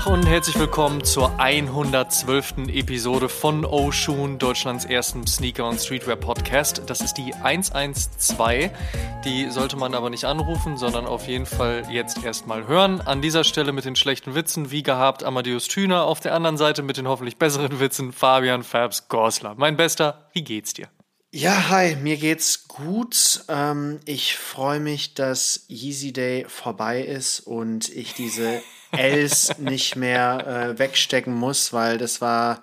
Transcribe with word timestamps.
Tag 0.00 0.06
und 0.06 0.26
herzlich 0.26 0.58
willkommen 0.58 1.04
zur 1.04 1.38
112. 1.38 2.68
Episode 2.68 3.28
von 3.28 3.66
Oshun, 3.66 4.38
Deutschlands 4.38 4.84
ersten 4.86 5.26
Sneaker- 5.26 5.68
und 5.68 5.78
Streetwear-Podcast. 5.78 6.82
Das 6.86 7.00
ist 7.00 7.14
die 7.14 7.34
112. 7.34 8.70
Die 9.24 9.50
sollte 9.50 9.76
man 9.76 9.94
aber 9.94 10.08
nicht 10.08 10.24
anrufen, 10.24 10.78
sondern 10.78 11.06
auf 11.06 11.26
jeden 11.28 11.44
Fall 11.44 11.82
jetzt 11.90 12.24
erstmal 12.24 12.66
hören. 12.66 13.00
An 13.02 13.20
dieser 13.20 13.44
Stelle 13.44 13.72
mit 13.72 13.84
den 13.84 13.96
schlechten 13.96 14.34
Witzen, 14.34 14.70
wie 14.70 14.82
gehabt, 14.82 15.22
Amadeus 15.22 15.68
Thüner. 15.68 16.04
Auf 16.04 16.20
der 16.20 16.34
anderen 16.34 16.56
Seite 16.56 16.82
mit 16.82 16.96
den 16.96 17.06
hoffentlich 17.08 17.36
besseren 17.36 17.78
Witzen, 17.80 18.12
Fabian 18.12 18.62
Fabs 18.62 19.08
Gorsler. 19.08 19.54
Mein 19.56 19.76
Bester, 19.76 20.30
wie 20.32 20.42
geht's 20.42 20.72
dir? 20.72 20.88
Ja, 21.32 21.68
hi, 21.68 21.96
mir 21.96 22.16
geht's 22.16 22.68
gut. 22.68 23.44
Ähm, 23.48 24.00
ich 24.06 24.36
freue 24.36 24.80
mich, 24.80 25.14
dass 25.14 25.66
Yeezy 25.68 26.12
Day 26.12 26.46
vorbei 26.48 27.02
ist 27.02 27.40
und 27.40 27.88
ich 27.90 28.14
diese 28.14 28.62
Ls 28.92 29.58
nicht 29.58 29.96
mehr 29.96 30.46
äh, 30.46 30.78
wegstecken 30.78 31.34
muss, 31.34 31.72
weil 31.72 31.98
das 31.98 32.20
war, 32.20 32.62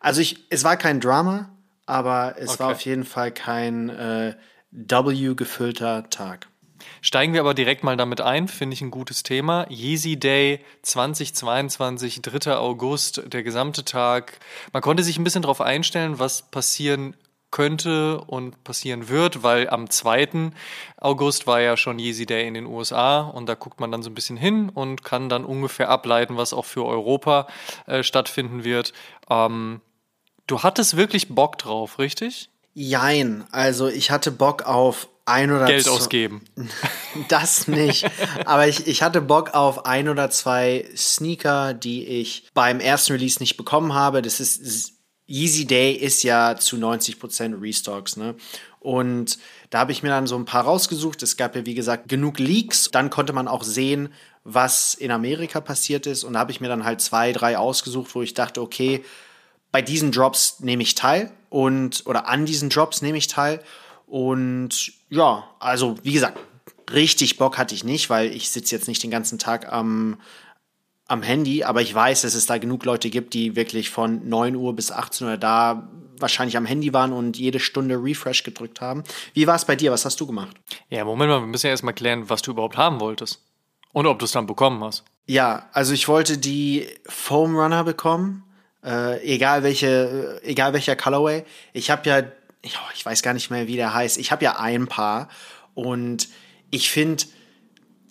also 0.00 0.20
ich, 0.20 0.44
es 0.50 0.64
war 0.64 0.76
kein 0.76 1.00
Drama, 1.00 1.50
aber 1.86 2.36
es 2.38 2.50
okay. 2.50 2.58
war 2.60 2.72
auf 2.72 2.80
jeden 2.82 3.04
Fall 3.04 3.32
kein 3.32 3.88
äh, 3.88 4.34
W 4.70 5.34
gefüllter 5.34 6.08
Tag. 6.10 6.46
Steigen 7.00 7.32
wir 7.32 7.40
aber 7.40 7.54
direkt 7.54 7.84
mal 7.84 7.96
damit 7.96 8.20
ein, 8.20 8.48
finde 8.48 8.74
ich 8.74 8.80
ein 8.80 8.90
gutes 8.90 9.22
Thema. 9.22 9.66
Yeezy 9.70 10.18
Day 10.18 10.60
2022, 10.82 12.22
3. 12.22 12.56
August, 12.56 13.22
der 13.26 13.42
gesamte 13.42 13.84
Tag. 13.84 14.38
Man 14.72 14.82
konnte 14.82 15.02
sich 15.02 15.18
ein 15.18 15.24
bisschen 15.24 15.42
darauf 15.42 15.60
einstellen, 15.60 16.18
was 16.18 16.42
passieren 16.50 17.14
könnte 17.50 18.20
und 18.20 18.62
passieren 18.64 19.08
wird, 19.08 19.42
weil 19.42 19.70
am 19.70 19.88
2. 19.88 20.50
August 20.98 21.46
war 21.46 21.60
ja 21.60 21.76
schon 21.76 21.98
Yeezy 21.98 22.26
Day 22.26 22.46
in 22.46 22.54
den 22.54 22.66
USA 22.66 23.20
und 23.20 23.46
da 23.48 23.54
guckt 23.54 23.80
man 23.80 23.90
dann 23.90 24.02
so 24.02 24.10
ein 24.10 24.14
bisschen 24.14 24.36
hin 24.36 24.68
und 24.68 25.02
kann 25.04 25.28
dann 25.28 25.44
ungefähr 25.44 25.88
ableiten, 25.88 26.36
was 26.36 26.52
auch 26.52 26.64
für 26.64 26.84
Europa 26.84 27.46
äh, 27.86 28.02
stattfinden 28.02 28.64
wird. 28.64 28.92
Ähm, 29.30 29.80
du 30.46 30.62
hattest 30.62 30.96
wirklich 30.96 31.34
Bock 31.34 31.58
drauf, 31.58 31.98
richtig? 31.98 32.50
Jein, 32.74 33.44
also 33.50 33.88
ich 33.88 34.10
hatte 34.10 34.30
Bock 34.30 34.62
auf 34.62 35.08
ein 35.24 35.50
oder 35.50 35.66
Geld 35.66 35.88
ausgeben. 35.88 36.42
das 37.28 37.68
nicht. 37.68 38.06
Aber 38.44 38.66
ich, 38.66 38.86
ich 38.86 39.02
hatte 39.02 39.20
Bock 39.20 39.54
auf 39.54 39.84
ein 39.84 40.08
oder 40.08 40.30
zwei 40.30 40.88
Sneaker, 40.96 41.74
die 41.74 42.06
ich 42.06 42.48
beim 42.54 42.80
ersten 42.80 43.12
Release 43.12 43.38
nicht 43.40 43.56
bekommen 43.56 43.94
habe. 43.94 44.22
Das 44.22 44.40
ist 44.40 44.97
Yeezy 45.28 45.66
Day 45.66 45.92
ist 45.92 46.22
ja 46.22 46.56
zu 46.56 46.76
90% 46.76 47.60
Restocks, 47.60 48.16
ne? 48.16 48.34
Und 48.80 49.38
da 49.70 49.80
habe 49.80 49.92
ich 49.92 50.02
mir 50.02 50.08
dann 50.08 50.26
so 50.26 50.36
ein 50.36 50.44
paar 50.44 50.64
rausgesucht. 50.64 51.22
Es 51.22 51.36
gab 51.36 51.56
ja, 51.56 51.66
wie 51.66 51.74
gesagt, 51.74 52.08
genug 52.08 52.38
Leaks. 52.38 52.90
Dann 52.90 53.10
konnte 53.10 53.32
man 53.32 53.48
auch 53.48 53.64
sehen, 53.64 54.12
was 54.44 54.94
in 54.94 55.10
Amerika 55.10 55.60
passiert 55.60 56.06
ist. 56.06 56.24
Und 56.24 56.34
da 56.34 56.38
habe 56.38 56.52
ich 56.52 56.60
mir 56.60 56.68
dann 56.68 56.84
halt 56.84 57.00
zwei, 57.00 57.32
drei 57.32 57.58
ausgesucht, 57.58 58.14
wo 58.14 58.22
ich 58.22 58.34
dachte, 58.34 58.62
okay, 58.62 59.04
bei 59.72 59.82
diesen 59.82 60.12
Drops 60.12 60.60
nehme 60.60 60.82
ich 60.82 60.94
teil 60.94 61.30
und 61.50 62.06
oder 62.06 62.28
an 62.28 62.46
diesen 62.46 62.70
Drops 62.70 63.02
nehme 63.02 63.18
ich 63.18 63.26
teil. 63.26 63.60
Und 64.06 64.92
ja, 65.10 65.44
also 65.58 65.96
wie 66.02 66.12
gesagt, 66.12 66.38
richtig 66.90 67.36
Bock 67.36 67.58
hatte 67.58 67.74
ich 67.74 67.84
nicht, 67.84 68.08
weil 68.08 68.32
ich 68.32 68.50
sitze 68.50 68.74
jetzt 68.74 68.88
nicht 68.88 69.02
den 69.02 69.10
ganzen 69.10 69.38
Tag 69.38 69.70
am, 69.70 70.18
am 71.08 71.22
Handy, 71.22 71.64
aber 71.64 71.80
ich 71.80 71.92
weiß, 71.92 72.22
dass 72.22 72.34
es 72.34 72.46
da 72.46 72.58
genug 72.58 72.84
Leute 72.84 73.08
gibt, 73.08 73.32
die 73.34 73.56
wirklich 73.56 73.90
von 73.90 74.28
9 74.28 74.54
Uhr 74.54 74.76
bis 74.76 74.92
18 74.92 75.26
Uhr 75.26 75.36
da 75.38 75.88
wahrscheinlich 76.18 76.56
am 76.56 76.66
Handy 76.66 76.92
waren 76.92 77.12
und 77.12 77.38
jede 77.38 77.60
Stunde 77.60 77.96
Refresh 77.96 78.42
gedrückt 78.42 78.80
haben. 78.80 79.04
Wie 79.32 79.46
war 79.46 79.56
es 79.56 79.64
bei 79.64 79.74
dir? 79.74 79.90
Was 79.90 80.04
hast 80.04 80.20
du 80.20 80.26
gemacht? 80.26 80.56
Ja, 80.90 81.04
Moment 81.04 81.30
mal, 81.30 81.40
wir 81.40 81.46
müssen 81.46 81.66
ja 81.66 81.70
erstmal 81.70 81.94
klären, 81.94 82.28
was 82.28 82.42
du 82.42 82.50
überhaupt 82.50 82.76
haben 82.76 83.00
wolltest. 83.00 83.40
Und 83.92 84.06
ob 84.06 84.18
du 84.18 84.26
es 84.26 84.32
dann 84.32 84.46
bekommen 84.46 84.84
hast. 84.84 85.04
Ja, 85.26 85.68
also 85.72 85.94
ich 85.94 86.08
wollte 86.08 86.36
die 86.36 86.86
Foam 87.06 87.56
Runner 87.56 87.84
bekommen, 87.84 88.44
äh, 88.84 89.22
egal 89.22 89.62
welche, 89.62 90.40
äh, 90.42 90.50
egal 90.50 90.74
welcher 90.74 90.94
Colorway. 90.94 91.44
Ich 91.72 91.90
habe 91.90 92.08
ja, 92.08 92.22
ich 92.94 93.06
weiß 93.06 93.22
gar 93.22 93.32
nicht 93.32 93.50
mehr, 93.50 93.66
wie 93.66 93.76
der 93.76 93.94
heißt. 93.94 94.18
Ich 94.18 94.30
habe 94.30 94.44
ja 94.44 94.58
ein 94.58 94.88
Paar 94.88 95.28
und 95.74 96.28
ich 96.70 96.90
finde, 96.90 97.24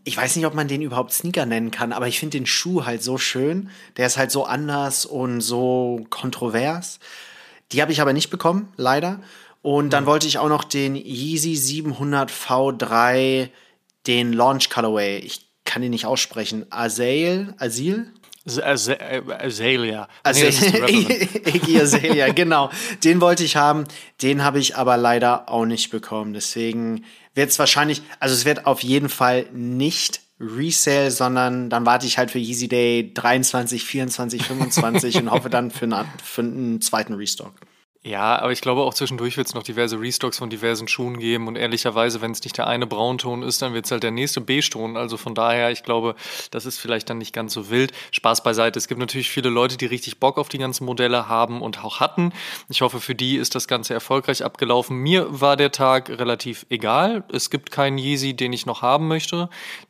ich 0.07 0.15
weiß 0.15 0.37
nicht, 0.37 0.45
ob 0.45 0.53
man 0.53 0.69
den 0.69 0.81
überhaupt 0.81 1.11
Sneaker 1.11 1.45
nennen 1.45 1.69
kann, 1.69 1.91
aber 1.91 2.07
ich 2.07 2.17
finde 2.17 2.37
den 2.37 2.45
Schuh 2.45 2.85
halt 2.85 3.03
so 3.03 3.17
schön. 3.17 3.69
Der 3.97 4.07
ist 4.07 4.15
halt 4.15 4.31
so 4.31 4.45
anders 4.45 5.05
und 5.05 5.41
so 5.41 6.05
kontrovers. 6.09 6.99
Die 7.73 7.81
habe 7.81 7.91
ich 7.91 7.99
aber 7.99 8.13
nicht 8.13 8.29
bekommen, 8.29 8.71
leider. 8.77 9.19
Und 9.61 9.91
dann 9.91 10.05
mhm. 10.05 10.07
wollte 10.07 10.27
ich 10.27 10.37
auch 10.37 10.47
noch 10.47 10.63
den 10.63 10.95
Yeezy 10.95 11.57
700 11.57 12.31
V3, 12.31 13.49
den 14.07 14.31
Launch 14.31 14.69
Colorway. 14.69 15.17
Ich 15.17 15.49
kann 15.65 15.83
ihn 15.83 15.91
nicht 15.91 16.05
aussprechen. 16.05 16.65
Azael? 16.69 17.53
Asil? 17.57 18.09
Azalea. 18.47 20.07
Iggy 20.87 21.81
Azalea, 21.81 22.31
genau. 22.31 22.69
Den 23.03 23.19
wollte 23.19 23.43
ich 23.43 23.57
haben. 23.57 23.83
Den 24.21 24.41
habe 24.41 24.59
ich 24.59 24.77
aber 24.77 24.95
leider 24.95 25.49
auch 25.49 25.65
nicht 25.65 25.89
bekommen. 25.89 26.33
Deswegen 26.33 27.03
wird 27.37 27.51
es 27.51 27.59
wahrscheinlich, 27.59 28.01
also 28.19 28.35
es 28.35 28.43
wird 28.43 28.65
auf 28.65 28.81
jeden 28.81 29.09
Fall 29.09 29.45
nicht 29.53 30.21
Resale, 30.39 31.09
sondern 31.09 31.69
dann 31.69 31.85
warte 31.85 32.05
ich 32.05 32.17
halt 32.17 32.31
für 32.31 32.39
Yeezy 32.39 32.67
Day 32.67 33.11
23, 33.13 33.83
24, 33.83 34.43
25 34.43 35.17
und 35.17 35.31
hoffe 35.31 35.49
dann 35.49 35.71
für, 35.71 35.85
eine, 35.85 36.05
für 36.23 36.41
einen 36.41 36.81
zweiten 36.81 37.13
Restock. 37.13 37.53
Ja, 38.07 38.39
aber 38.39 38.53
ich 38.53 38.61
glaube 38.61 38.83
auch 38.83 38.93
zwischendurch 38.93 39.35
wird 39.35 39.47
es 39.47 39.53
noch 39.53 39.63
diverse 39.63 39.99
Restocks 39.99 40.37
von 40.37 40.49
diversen 40.49 40.87
Schuhen 40.87 41.19
geben 41.19 41.49
und 41.49 41.57
ehrlicherweise, 41.57 42.21
wenn 42.21 42.31
es 42.31 42.41
nicht 42.41 42.57
der 42.57 42.65
eine 42.65 42.87
Braunton 42.87 43.43
ist, 43.43 43.61
dann 43.61 43.73
wird 43.73 43.83
es 43.83 43.91
halt 43.91 44.01
der 44.01 44.11
nächste 44.11 44.39
Beige-Ton. 44.39 44.95
Also 44.95 45.17
von 45.17 45.35
daher, 45.35 45.71
ich 45.71 45.83
glaube, 45.83 46.15
das 46.51 46.65
ist 46.65 46.77
vielleicht 46.79 47.09
dann 47.09 47.17
nicht 47.17 47.33
ganz 47.33 47.51
so 47.51 47.69
wild. 47.69 47.91
Spaß 48.11 48.43
beiseite. 48.43 48.79
Es 48.79 48.87
gibt 48.87 49.01
natürlich 49.01 49.29
viele 49.29 49.49
Leute, 49.49 49.75
die 49.75 49.87
richtig 49.87 50.21
Bock 50.21 50.37
auf 50.37 50.47
die 50.47 50.57
ganzen 50.57 50.85
Modelle 50.85 51.27
haben 51.27 51.61
und 51.61 51.83
auch 51.83 51.99
hatten. 51.99 52.31
Ich 52.69 52.79
hoffe, 52.79 53.01
für 53.01 53.13
die 53.13 53.35
ist 53.35 53.55
das 53.55 53.67
Ganze 53.67 53.93
erfolgreich 53.93 54.41
abgelaufen. 54.41 54.95
Mir 54.95 55.27
war 55.41 55.57
der 55.57 55.73
Tag 55.73 56.09
relativ 56.09 56.65
egal. 56.69 57.25
Es 57.29 57.49
gibt 57.49 57.71
keinen 57.71 57.97
Yeezy, 57.97 58.33
den 58.33 58.53
ich 58.53 58.65
noch 58.65 58.83
haben 58.83 59.09
möchte, 59.09 59.49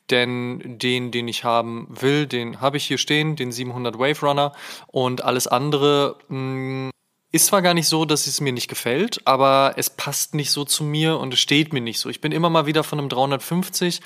denn 0.09 0.79
den, 0.79 1.11
den 1.11 1.27
ich 1.27 1.43
haben 1.43 1.87
will, 1.91 2.25
den 2.25 2.61
habe 2.61 2.77
ich 2.77 2.85
hier 2.85 2.97
stehen, 2.97 3.35
den 3.35 3.51
700 3.51 3.99
Wave 3.99 4.25
Runner 4.25 4.53
und 4.87 5.23
alles 5.23 5.45
andere, 5.45 6.17
mh, 6.29 6.87
mm, 6.87 6.89
ist 7.31 7.47
zwar 7.47 7.61
gar 7.61 7.73
nicht 7.73 7.89
so, 7.89 8.05
dass 8.05 8.25
es 8.25 8.39
mir 8.39 8.53
nicht 8.53 8.69
gefällt, 8.69 9.21
aber 9.25 9.73
es 9.75 9.89
passt 9.89 10.33
nicht 10.33 10.49
so 10.51 10.63
zu 10.63 10.83
mir 10.83 11.17
und 11.17 11.33
es 11.33 11.39
steht 11.39 11.73
mir 11.73 11.81
nicht 11.81 11.99
so. 11.99 12.09
Ich 12.09 12.21
bin 12.21 12.31
immer 12.31 12.49
mal 12.49 12.65
wieder 12.65 12.83
von 12.83 12.99
einem 12.99 13.09
350, 13.09 13.99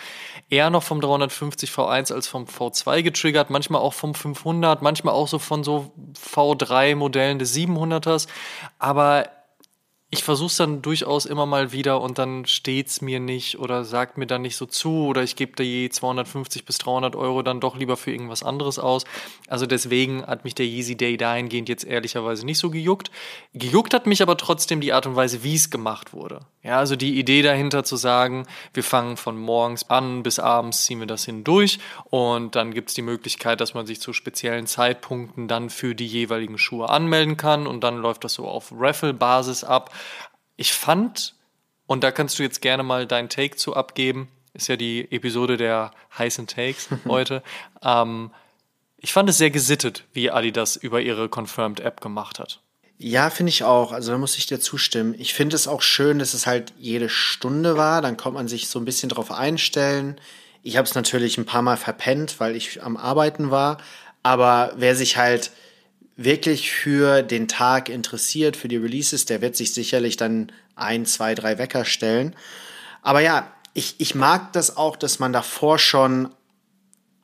eher 0.49 0.71
noch 0.71 0.81
vom 0.81 1.01
350 1.01 1.69
V1 1.69 2.11
als 2.11 2.27
vom 2.27 2.45
V2 2.45 3.03
getriggert, 3.03 3.51
manchmal 3.51 3.81
auch 3.81 3.93
vom 3.93 4.15
500, 4.15 4.81
manchmal 4.81 5.13
auch 5.13 5.27
so 5.27 5.37
von 5.37 5.63
so 5.63 5.91
V3-Modellen 6.19 7.37
des 7.37 7.55
700ers, 7.55 8.27
aber 8.79 9.29
ich 10.13 10.25
versuche 10.25 10.47
es 10.47 10.57
dann 10.57 10.81
durchaus 10.81 11.25
immer 11.25 11.45
mal 11.45 11.72
wieder 11.72 12.01
und 12.01 12.19
dann 12.19 12.45
steht's 12.45 12.99
mir 12.99 13.22
nicht 13.22 13.59
oder 13.59 13.85
sagt 13.85 14.17
mir 14.17 14.27
dann 14.27 14.41
nicht 14.41 14.57
so 14.57 14.66
zu 14.66 15.05
oder 15.05 15.23
ich 15.23 15.38
gebe 15.38 15.53
da 15.55 15.63
je 15.63 15.88
250 15.88 16.66
bis 16.66 16.79
300 16.79 17.16
Euro 17.16 17.41
dann 17.44 17.61
doch 17.61 17.77
lieber 17.77 17.95
für 17.95 18.11
irgendwas 18.11 18.44
anderes 18.44 18.77
aus. 18.77 19.05
Also 19.47 19.66
deswegen 19.66 20.27
hat 20.27 20.44
mich 20.44 20.53
der 20.53 20.66
Yeezy 20.66 20.97
Day 20.97 21.16
dahingehend 21.16 21.69
jetzt 21.69 21.85
ehrlicherweise 21.85 22.45
nicht 22.45 22.57
so 22.57 22.69
gejuckt. 22.69 23.09
Gejuckt 23.53 23.94
hat 23.94 24.05
mich 24.05 24.21
aber 24.21 24.35
trotzdem 24.35 24.81
die 24.81 24.91
Art 24.91 25.07
und 25.07 25.16
Weise, 25.16 25.44
wie 25.44 25.55
es 25.55 25.69
gemacht 25.69 26.11
wurde. 26.11 26.41
Ja, 26.61 26.77
also 26.77 26.97
die 26.97 27.17
Idee 27.17 27.41
dahinter 27.41 27.85
zu 27.85 27.95
sagen, 27.95 28.45
wir 28.73 28.83
fangen 28.83 29.16
von 29.16 29.39
morgens 29.39 29.89
an 29.89 30.23
bis 30.23 30.39
abends 30.39 30.83
ziehen 30.83 31.00
wir 31.00 31.07
das 31.07 31.23
hindurch 31.23 31.79
und 32.09 32.55
dann 32.57 32.73
gibt's 32.73 32.94
die 32.94 33.01
Möglichkeit, 33.01 33.61
dass 33.61 33.73
man 33.73 33.88
sich 33.88 34.01
zu 34.01 34.11
speziellen 34.11 34.67
Zeitpunkten 34.67 35.47
dann 35.47 35.69
für 35.69 35.95
die 35.95 36.05
jeweiligen 36.05 36.57
Schuhe 36.57 36.89
anmelden 36.89 37.38
kann 37.38 37.66
und 37.66 37.81
dann 37.81 37.97
läuft 37.97 38.25
das 38.25 38.33
so 38.33 38.45
auf 38.45 38.73
Raffle-Basis 38.77 39.63
ab 39.63 39.89
ich 40.62 40.74
fand, 40.74 41.34
und 41.88 42.04
da 42.04 42.12
kannst 42.12 42.38
du 42.40 42.44
jetzt 42.44 42.62
gerne 42.62 42.84
mal 42.84 43.08
deinen 43.08 43.30
Take 43.30 43.58
zu 43.58 43.75
abgeben, 43.75 44.30
ist 44.54 44.68
ja 44.68 44.75
die 44.75 45.12
Episode 45.12 45.58
der 45.58 45.92
heißen 46.18 46.48
Takes 46.48 46.90
heute. 47.08 47.44
ähm, 47.81 48.31
ich 49.04 49.13
fand 49.13 49.28
es 49.30 49.40
sehr 49.40 49.50
gesittet, 49.50 50.06
wie 50.13 50.30
Adidas 50.30 50.75
über 50.75 51.02
ihre 51.02 51.28
Confirmed 51.28 51.80
App 51.80 52.02
gemacht 52.02 52.38
hat. 52.38 52.62
Ja, 53.00 53.31
finde 53.31 53.50
ich 53.50 53.63
auch. 53.63 53.92
Also 53.92 54.12
da 54.12 54.19
muss 54.19 54.38
ich 54.38 54.46
dir 54.46 54.60
zustimmen. 54.60 55.16
Ich 55.18 55.34
finde 55.34 55.56
es 55.56 55.68
auch 55.68 55.81
schön, 55.81 56.19
dass 56.19 56.36
es 56.36 56.46
halt 56.46 56.72
jede 56.78 57.10
Stunde 57.10 57.75
war. 57.75 58.04
Dann 58.04 58.16
kommt 58.16 58.36
man 58.36 58.48
sich 58.48 58.68
so 58.68 58.78
ein 58.78 58.86
bisschen 58.86 59.10
drauf 59.10 59.31
einstellen. 59.31 60.22
Ich 60.62 60.78
habe 60.78 60.88
es 60.88 60.94
natürlich 60.94 61.40
ein 61.40 61.48
paar 61.48 61.63
Mal 61.63 61.78
verpennt, 61.78 62.40
weil 62.40 62.56
ich 62.56 62.84
am 62.84 62.96
Arbeiten 62.96 63.50
war. 63.50 63.80
Aber 64.22 64.74
wer 64.75 64.96
sich 64.96 65.18
halt 65.18 65.52
wirklich 66.18 66.72
für 66.72 67.24
den 67.24 67.48
Tag 67.48 67.90
interessiert, 67.90 68.58
für 68.58 68.68
die 68.68 68.78
Releases, 68.78 69.25
der 69.25 69.42
wird 69.42 69.56
sich 69.56 69.74
sicherlich 69.74 70.18
dann 70.18 70.52
ein, 70.75 71.06
zwei, 71.06 71.36
drei 71.36 71.58
Wecker 71.58 71.86
stellen. 71.86 72.36
Aber 73.02 73.22
ja, 73.22 73.52
ich, 73.74 73.96
ich 74.00 74.16
mag 74.16 74.54
das 74.54 74.78
auch, 74.78 74.96
dass 74.96 75.19
man 75.19 75.34
davor 75.34 75.80
schon 75.80 76.30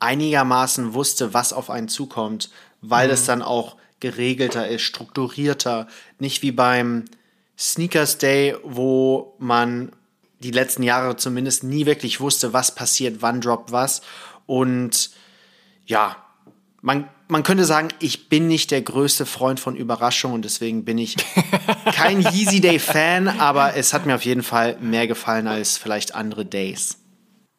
einigermaßen 0.00 0.94
wusste, 0.94 1.34
was 1.34 1.52
auf 1.52 1.70
einen 1.70 1.88
zukommt, 1.88 2.50
weil 2.80 3.08
mhm. 3.08 3.14
es 3.14 3.24
dann 3.26 3.42
auch 3.42 3.76
geregelter 4.00 4.68
ist, 4.68 4.82
strukturierter, 4.82 5.88
nicht 6.18 6.42
wie 6.42 6.52
beim 6.52 7.04
Sneakers 7.58 8.18
Day, 8.18 8.56
wo 8.62 9.34
man 9.38 9.92
die 10.38 10.52
letzten 10.52 10.84
Jahre 10.84 11.16
zumindest 11.16 11.64
nie 11.64 11.86
wirklich 11.86 12.20
wusste, 12.20 12.52
was 12.52 12.74
passiert, 12.74 13.16
wann 13.20 13.40
droppt 13.40 13.72
was. 13.72 14.02
Und 14.46 15.10
ja, 15.84 16.16
man, 16.80 17.08
man 17.28 17.42
könnte 17.42 17.64
sagen, 17.64 17.88
ich 18.00 18.28
bin 18.28 18.46
nicht 18.46 18.70
der 18.70 18.82
größte 18.82 19.26
Freund 19.26 19.60
von 19.60 19.76
Überraschungen 19.76 20.36
und 20.36 20.44
deswegen 20.44 20.84
bin 20.84 20.98
ich 20.98 21.16
kein 21.92 22.20
Yeezy 22.32 22.60
Day 22.60 22.78
Fan, 22.78 23.28
aber 23.28 23.74
es 23.76 23.92
hat 23.92 24.06
mir 24.06 24.14
auf 24.14 24.24
jeden 24.24 24.42
Fall 24.42 24.76
mehr 24.80 25.06
gefallen 25.06 25.46
als 25.46 25.76
vielleicht 25.76 26.14
andere 26.14 26.44
Days. 26.44 26.98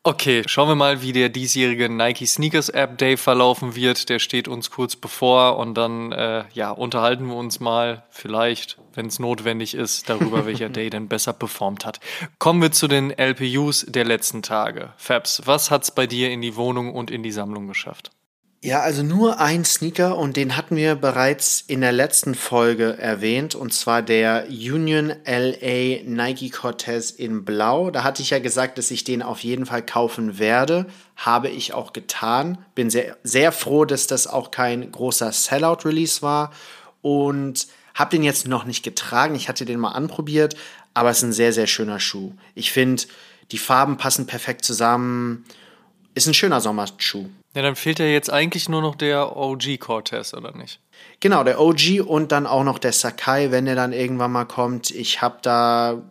Okay, 0.01 0.43
schauen 0.45 0.69
wir 0.69 0.75
mal, 0.75 1.01
wie 1.01 1.11
der 1.11 1.27
diesjährige 1.27 1.89
Nike 1.89 2.25
Sneakers 2.25 2.69
App 2.69 2.97
Day 2.97 3.17
verlaufen 3.17 3.75
wird. 3.75 4.07
Der 4.07 4.19
steht 4.19 4.47
uns 4.47 4.71
kurz 4.71 4.95
bevor 4.95 5.57
und 5.57 5.73
dann 5.75 6.13
äh, 6.13 6.45
ja, 6.53 6.71
unterhalten 6.71 7.27
wir 7.27 7.35
uns 7.35 7.59
mal 7.59 8.03
vielleicht, 8.09 8.77
wenn 8.93 9.07
es 9.07 9.19
notwendig 9.19 9.73
ist, 9.73 10.09
darüber, 10.09 10.45
welcher 10.45 10.69
Day 10.69 10.89
denn 10.89 11.09
besser 11.09 11.33
performt 11.33 11.85
hat. 11.85 11.99
Kommen 12.39 12.61
wir 12.61 12.71
zu 12.71 12.87
den 12.87 13.11
LPUs 13.11 13.87
der 13.89 14.05
letzten 14.05 14.41
Tage. 14.41 14.93
Fabs, 14.95 15.41
was 15.43 15.69
hat's 15.69 15.91
bei 15.91 16.07
dir 16.07 16.31
in 16.31 16.39
die 16.39 16.55
Wohnung 16.55 16.93
und 16.93 17.11
in 17.11 17.21
die 17.21 17.33
Sammlung 17.33 17.67
geschafft? 17.67 18.11
Ja, 18.61 18.81
also 18.81 19.03
nur 19.03 19.39
ein 19.39 19.63
Sneaker 19.63 20.17
und 20.17 20.35
den 20.35 20.57
hatten 20.57 20.75
wir 20.75 20.95
bereits 20.95 21.63
in 21.67 21.79
der 21.79 21.93
letzten 21.93 22.35
Folge 22.35 22.97
erwähnt 22.97 23.55
und 23.55 23.73
zwar 23.73 24.01
der 24.01 24.47
Union 24.49 25.13
LA 25.25 26.03
Nike 26.03 26.49
Cortez 26.49 27.09
in 27.09 27.45
Blau. 27.45 27.89
Da 27.89 28.03
hatte 28.03 28.21
ich 28.21 28.31
ja 28.31 28.39
gesagt, 28.39 28.77
dass 28.77 28.91
ich 28.91 29.05
den 29.05 29.21
auf 29.21 29.39
jeden 29.45 29.65
Fall 29.65 29.85
kaufen 29.85 30.39
werde. 30.39 30.87
Habe 31.15 31.47
ich 31.47 31.73
auch 31.73 31.93
getan. 31.93 32.57
Bin 32.75 32.89
sehr, 32.89 33.15
sehr 33.23 33.53
froh, 33.53 33.85
dass 33.85 34.07
das 34.07 34.27
auch 34.27 34.51
kein 34.51 34.91
großer 34.91 35.31
Sellout-Release 35.31 36.21
war 36.21 36.51
und 37.01 37.67
habe 37.93 38.11
den 38.11 38.23
jetzt 38.23 38.45
noch 38.45 38.65
nicht 38.65 38.83
getragen. 38.83 39.35
Ich 39.35 39.47
hatte 39.47 39.63
den 39.63 39.79
mal 39.79 39.93
anprobiert, 39.93 40.57
aber 40.93 41.11
es 41.11 41.19
ist 41.19 41.23
ein 41.23 41.33
sehr, 41.33 41.53
sehr 41.53 41.67
schöner 41.67 42.01
Schuh. 42.01 42.33
Ich 42.55 42.73
finde, 42.73 43.03
die 43.51 43.57
Farben 43.57 43.95
passen 43.95 44.27
perfekt 44.27 44.65
zusammen. 44.65 45.45
Ist 46.13 46.27
ein 46.27 46.33
schöner 46.33 46.59
Sommerschuh. 46.59 47.29
Ja, 47.55 47.63
dann 47.63 47.75
fehlt 47.75 47.99
ja 47.99 48.05
jetzt 48.05 48.31
eigentlich 48.31 48.69
nur 48.69 48.81
noch 48.81 48.95
der 48.95 49.35
OG 49.35 49.79
Cortez, 49.79 50.33
oder 50.33 50.55
nicht? 50.55 50.79
Genau, 51.19 51.43
der 51.43 51.59
OG 51.59 52.01
und 52.05 52.31
dann 52.31 52.45
auch 52.45 52.63
noch 52.63 52.77
der 52.77 52.93
Sakai, 52.93 53.51
wenn 53.51 53.65
er 53.65 53.75
dann 53.75 53.91
irgendwann 53.91 54.31
mal 54.31 54.45
kommt. 54.45 54.91
Ich 54.91 55.21
habe 55.21 55.39
da 55.41 56.01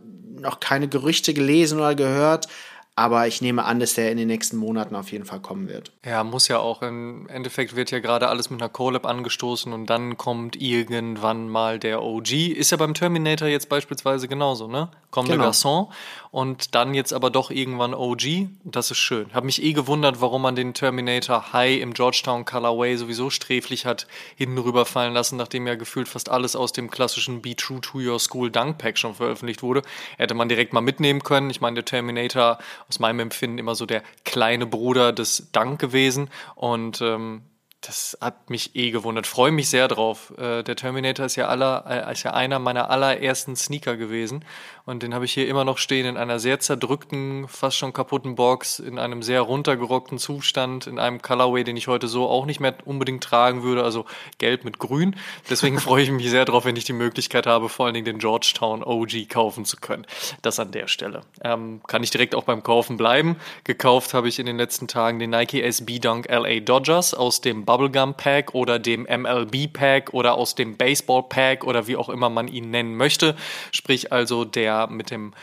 noch 0.40 0.60
keine 0.60 0.88
Gerüchte 0.88 1.34
gelesen 1.34 1.78
oder 1.78 1.94
gehört, 1.94 2.48
aber 2.96 3.28
ich 3.28 3.40
nehme 3.40 3.64
an, 3.64 3.78
dass 3.78 3.94
der 3.94 4.10
in 4.10 4.16
den 4.18 4.26
nächsten 4.26 4.56
Monaten 4.56 4.96
auf 4.96 5.12
jeden 5.12 5.24
Fall 5.24 5.38
kommen 5.38 5.68
wird. 5.68 5.92
Ja, 6.04 6.24
muss 6.24 6.48
ja 6.48 6.58
auch. 6.58 6.82
Im 6.82 7.28
Endeffekt 7.28 7.76
wird 7.76 7.92
ja 7.92 8.00
gerade 8.00 8.28
alles 8.28 8.50
mit 8.50 8.60
einer 8.60 8.68
Collab 8.68 9.06
angestoßen 9.06 9.72
und 9.72 9.86
dann 9.86 10.16
kommt 10.16 10.60
irgendwann 10.60 11.48
mal 11.48 11.78
der 11.78 12.02
OG. 12.02 12.32
Ist 12.32 12.72
ja 12.72 12.76
beim 12.76 12.94
Terminator 12.94 13.46
jetzt 13.46 13.68
beispielsweise 13.68 14.26
genauso, 14.26 14.66
ne? 14.66 14.90
Kommt 15.12 15.28
genau. 15.28 15.44
der 15.44 15.52
Garçon 15.52 15.88
und 16.30 16.74
dann 16.74 16.94
jetzt 16.94 17.12
aber 17.12 17.30
doch 17.30 17.50
irgendwann 17.50 17.94
OG. 17.94 18.48
Das 18.64 18.90
ist 18.90 18.98
schön. 18.98 19.32
Hab 19.32 19.44
mich 19.44 19.62
eh 19.62 19.72
gewundert, 19.72 20.20
warum 20.20 20.42
man 20.42 20.56
den 20.56 20.74
Terminator 20.74 21.52
High 21.52 21.80
im 21.80 21.94
Georgetown 21.94 22.44
Colorway 22.44 22.96
sowieso 22.96 23.30
sträflich 23.30 23.86
hat 23.86 24.06
hinten 24.36 24.58
rüberfallen 24.58 25.14
lassen, 25.14 25.36
nachdem 25.36 25.66
ja 25.66 25.74
gefühlt 25.74 26.08
fast 26.08 26.28
alles 26.28 26.56
aus 26.56 26.72
dem 26.72 26.90
klassischen 26.90 27.42
Be 27.42 27.56
True 27.56 27.80
to 27.80 27.98
Your 27.98 28.18
School 28.18 28.50
Dunk 28.50 28.78
Pack 28.78 28.98
schon 28.98 29.14
veröffentlicht 29.14 29.62
wurde. 29.62 29.82
Hätte 30.16 30.34
man 30.34 30.48
direkt 30.48 30.72
mal 30.72 30.80
mitnehmen 30.80 31.22
können. 31.22 31.50
Ich 31.50 31.60
meine, 31.60 31.74
der 31.74 31.84
Terminator 31.84 32.58
aus 32.88 32.98
meinem 32.98 33.20
Empfinden 33.20 33.58
immer 33.58 33.74
so 33.74 33.86
der 33.86 34.02
kleine 34.24 34.66
Bruder 34.66 35.12
des 35.12 35.48
Dunk 35.52 35.80
gewesen 35.80 36.30
und 36.54 37.00
ähm, 37.00 37.42
das 37.80 38.18
hat 38.20 38.50
mich 38.50 38.74
eh 38.74 38.90
gewundert. 38.90 39.26
Freue 39.26 39.52
mich 39.52 39.68
sehr 39.68 39.86
drauf. 39.86 40.32
Äh, 40.36 40.64
der 40.64 40.74
Terminator 40.74 41.26
ist 41.26 41.36
ja, 41.36 41.46
aller, 41.46 41.84
äh, 41.88 42.12
ist 42.12 42.24
ja 42.24 42.32
einer 42.32 42.58
meiner 42.58 42.90
allerersten 42.90 43.54
Sneaker 43.54 43.96
gewesen. 43.96 44.44
Und 44.84 45.02
den 45.02 45.14
habe 45.14 45.26
ich 45.26 45.32
hier 45.32 45.46
immer 45.46 45.64
noch 45.64 45.78
stehen 45.78 46.06
in 46.06 46.16
einer 46.16 46.40
sehr 46.40 46.58
zerdrückten, 46.60 47.46
fast 47.46 47.76
schon 47.76 47.92
kaputten 47.92 48.34
Box, 48.34 48.78
in 48.78 48.98
einem 48.98 49.22
sehr 49.22 49.42
runtergerockten 49.42 50.18
Zustand, 50.18 50.86
in 50.86 50.98
einem 50.98 51.22
Colorway, 51.22 51.62
den 51.62 51.76
ich 51.76 51.88
heute 51.88 52.08
so 52.08 52.26
auch 52.26 52.46
nicht 52.46 52.58
mehr 52.58 52.74
unbedingt 52.84 53.22
tragen 53.22 53.62
würde, 53.62 53.84
also 53.84 54.06
gelb 54.38 54.64
mit 54.64 54.78
grün. 54.78 55.14
Deswegen 55.48 55.78
freue 55.78 56.02
ich 56.02 56.10
mich 56.10 56.30
sehr 56.30 56.46
drauf, 56.46 56.64
wenn 56.64 56.74
ich 56.74 56.84
die 56.84 56.94
Möglichkeit 56.94 57.46
habe, 57.46 57.68
vor 57.68 57.86
allen 57.86 57.94
Dingen 57.94 58.06
den 58.06 58.18
Georgetown 58.18 58.82
OG 58.82 59.28
kaufen 59.28 59.64
zu 59.64 59.76
können. 59.76 60.06
Das 60.42 60.58
an 60.58 60.72
der 60.72 60.88
Stelle. 60.88 61.20
Ähm, 61.44 61.80
kann 61.86 62.02
ich 62.02 62.10
direkt 62.10 62.34
auch 62.34 62.44
beim 62.44 62.62
Kaufen 62.62 62.96
bleiben. 62.96 63.36
Gekauft 63.64 64.14
habe 64.14 64.28
ich 64.28 64.38
in 64.38 64.46
den 64.46 64.56
letzten 64.56 64.88
Tagen 64.88 65.18
den 65.18 65.30
Nike 65.30 65.62
SB 65.62 65.98
Dunk 66.00 66.26
LA 66.28 66.60
Dodgers 66.60 67.14
aus 67.14 67.40
dem 67.40 67.66
Bubblegum 67.68 68.14
Pack 68.14 68.54
oder 68.54 68.78
dem 68.78 69.02
MLB 69.02 69.70
Pack 69.70 70.14
oder 70.14 70.36
aus 70.36 70.54
dem 70.54 70.78
Baseball 70.78 71.24
Pack 71.28 71.64
oder 71.64 71.86
wie 71.86 71.96
auch 71.96 72.08
immer 72.08 72.30
man 72.30 72.48
ihn 72.48 72.70
nennen 72.70 72.96
möchte. 72.96 73.36
Sprich 73.72 74.10
also 74.10 74.46
der 74.46 74.86
mit 74.86 75.10
dem 75.10 75.34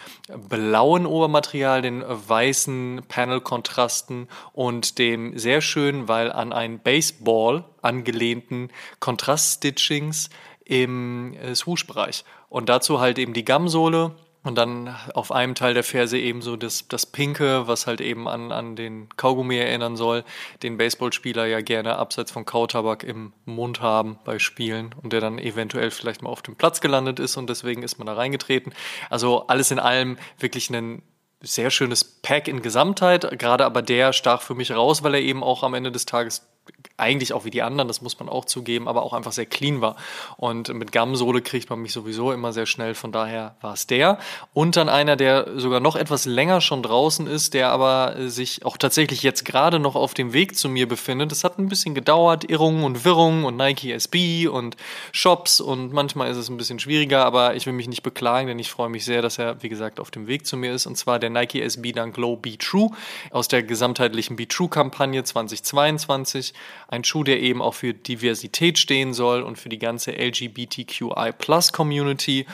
blauen 0.50 1.06
Obermaterial, 1.06 1.84
den 1.84 2.04
weißen 2.04 3.04
Panel-Kontrasten 3.08 4.28
und 4.54 4.98
dem 4.98 5.38
sehr 5.38 5.62
schön, 5.62 6.08
weil 6.08 6.32
an 6.32 6.52
ein 6.52 6.80
Baseball 6.80 7.64
angelehnten 7.84 8.72
Kontraststitchings 9.00 10.32
im 10.64 11.36
äh, 11.36 11.54
Swoosh-Bereich. 11.54 12.26
Und 12.50 12.70
dazu 12.70 13.00
halt 13.00 13.20
eben 13.20 13.34
die 13.34 13.46
Gamsohle 13.46 14.16
und 14.46 14.56
dann 14.56 14.96
auf 15.16 15.32
einem 15.32 15.56
Teil 15.56 15.74
der 15.74 15.84
Ferse 15.84 16.20
eben 16.20 16.44
so 16.44 16.56
das, 16.56 16.88
das 16.88 17.08
Pinke, 17.08 17.68
was 17.68 17.88
halt 17.88 18.00
eben 18.00 18.28
an, 18.28 18.52
an 18.52 18.76
den 18.76 19.10
Kaugummi 19.18 19.58
erinnern 19.58 19.98
soll, 19.98 20.24
den 20.62 20.78
Baseballspieler 20.78 21.48
ja 21.48 21.62
gerne 21.62 21.98
abseits 21.98 22.32
von 22.32 22.46
Kautabak 22.46 23.04
im 23.04 23.34
Mund 23.46 23.82
haben 23.82 24.20
bei 24.24 24.38
Spielen 24.38 24.94
und 25.02 25.14
der 25.14 25.20
dann 25.20 25.40
eventuell 25.40 25.90
vielleicht 25.90 26.22
mal 26.22 26.30
auf 26.30 26.44
dem 26.44 26.56
Platz 26.56 26.80
gelandet 26.80 27.20
ist 27.20 27.38
und 27.38 27.50
deswegen 27.50 27.82
ist 27.82 27.98
man 27.98 28.06
da 28.06 28.14
reingetreten. 28.14 28.72
Also 29.10 29.48
alles 29.48 29.72
in 29.72 29.80
allem 29.80 30.18
wirklich 30.40 30.70
ein 30.70 31.02
sehr 31.42 31.72
schönes 31.72 32.04
Pack 32.04 32.48
in 32.48 32.62
Gesamtheit, 32.62 33.40
gerade 33.40 33.66
aber 33.66 33.82
der 33.82 34.14
stach 34.14 34.44
für 34.44 34.56
mich 34.56 34.72
raus, 34.72 35.02
weil 35.02 35.16
er 35.16 35.22
eben 35.22 35.44
auch 35.44 35.64
am 35.64 35.74
Ende 35.74 35.92
des 35.92 36.06
Tages 36.06 36.48
eigentlich 36.98 37.34
auch 37.34 37.44
wie 37.44 37.50
die 37.50 37.62
anderen, 37.62 37.88
das 37.88 38.02
muss 38.02 38.18
man 38.20 38.30
auch 38.30 38.46
zugeben, 38.46 38.88
aber 38.88 39.04
auch 39.04 39.14
einfach 39.14 39.34
sehr 39.34 39.46
clean 39.46 39.82
war. 39.82 39.98
Und 40.38 40.74
mit 40.74 40.92
Gamsohle 40.92 41.42
kriegt 41.42 41.70
man 41.70 41.80
mich 41.80 41.92
sowieso 41.92 42.32
immer 42.32 42.54
sehr 42.54 42.66
schnell, 42.66 42.96
von 42.96 43.12
daher 43.12 43.56
war 43.62 43.74
es 43.74 43.86
der. 43.88 44.18
Und 44.54 44.78
dann 44.78 44.88
einer, 44.88 45.16
der 45.16 45.60
sogar 45.60 45.82
noch 45.82 45.98
etwas 45.98 46.26
länger 46.26 46.62
schon 46.62 46.84
draußen 46.84 47.28
ist, 47.28 47.54
der 47.54 47.70
aber 47.70 48.16
sich 48.30 48.66
auch 48.66 48.78
tatsächlich 48.78 49.24
jetzt 49.24 49.44
gerade 49.44 49.80
noch 49.80 49.96
auf 49.96 50.14
dem 50.14 50.32
Weg 50.32 50.58
zu 50.58 50.70
mir 50.70 50.88
befindet. 50.88 51.32
Das 51.32 51.44
hat 51.44 51.60
ein 51.60 51.68
bisschen 51.68 51.96
gedauert, 51.96 52.50
Irrungen 52.50 52.86
und 52.86 53.04
Wirrungen 53.04 53.44
und 53.44 53.58
Nike 53.58 53.92
SB 53.92 54.48
und 54.48 54.78
Shops 55.12 55.60
und 55.60 55.92
manchmal 55.92 56.32
ist 56.32 56.38
es 56.38 56.50
ein 56.50 56.58
bisschen 56.58 56.80
schwieriger, 56.80 57.26
aber 57.26 57.56
ich 57.56 57.66
will 57.66 57.74
mich 57.74 57.90
nicht 57.90 58.04
beklagen, 58.04 58.48
denn 58.48 58.60
ich 58.60 58.72
freue 58.72 58.90
mich 58.90 59.04
sehr, 59.04 59.22
dass 59.22 59.38
er, 59.38 59.62
wie 59.62 59.70
gesagt, 59.70 60.00
auf 60.00 60.12
dem 60.12 60.28
Weg 60.28 60.46
zu 60.48 60.56
mir 60.56 60.74
ist. 60.74 60.86
Und 60.86 60.96
zwar 60.96 61.20
der 61.20 61.30
Nike 61.30 61.62
SB 61.62 61.92
Dunk 61.92 62.16
Low 62.16 62.38
Be 62.38 62.58
True 62.58 62.92
aus 63.32 63.50
der 63.50 63.64
gesamtheitlichen 63.64 64.38
Be 64.38 64.48
True 64.48 64.70
Kampagne 64.70 65.24
2022 65.24 66.54
ein 66.88 67.04
Schuh, 67.04 67.24
der 67.24 67.42
eben 67.42 67.62
auch 67.62 67.74
für 67.74 67.94
Diversität 67.94 68.80
stehen 68.80 69.14
soll 69.14 69.44
und 69.44 69.58
für 69.58 69.70
die 69.70 69.80
ganze 69.80 70.12
LGBTQI-Plus-Community 70.12 72.46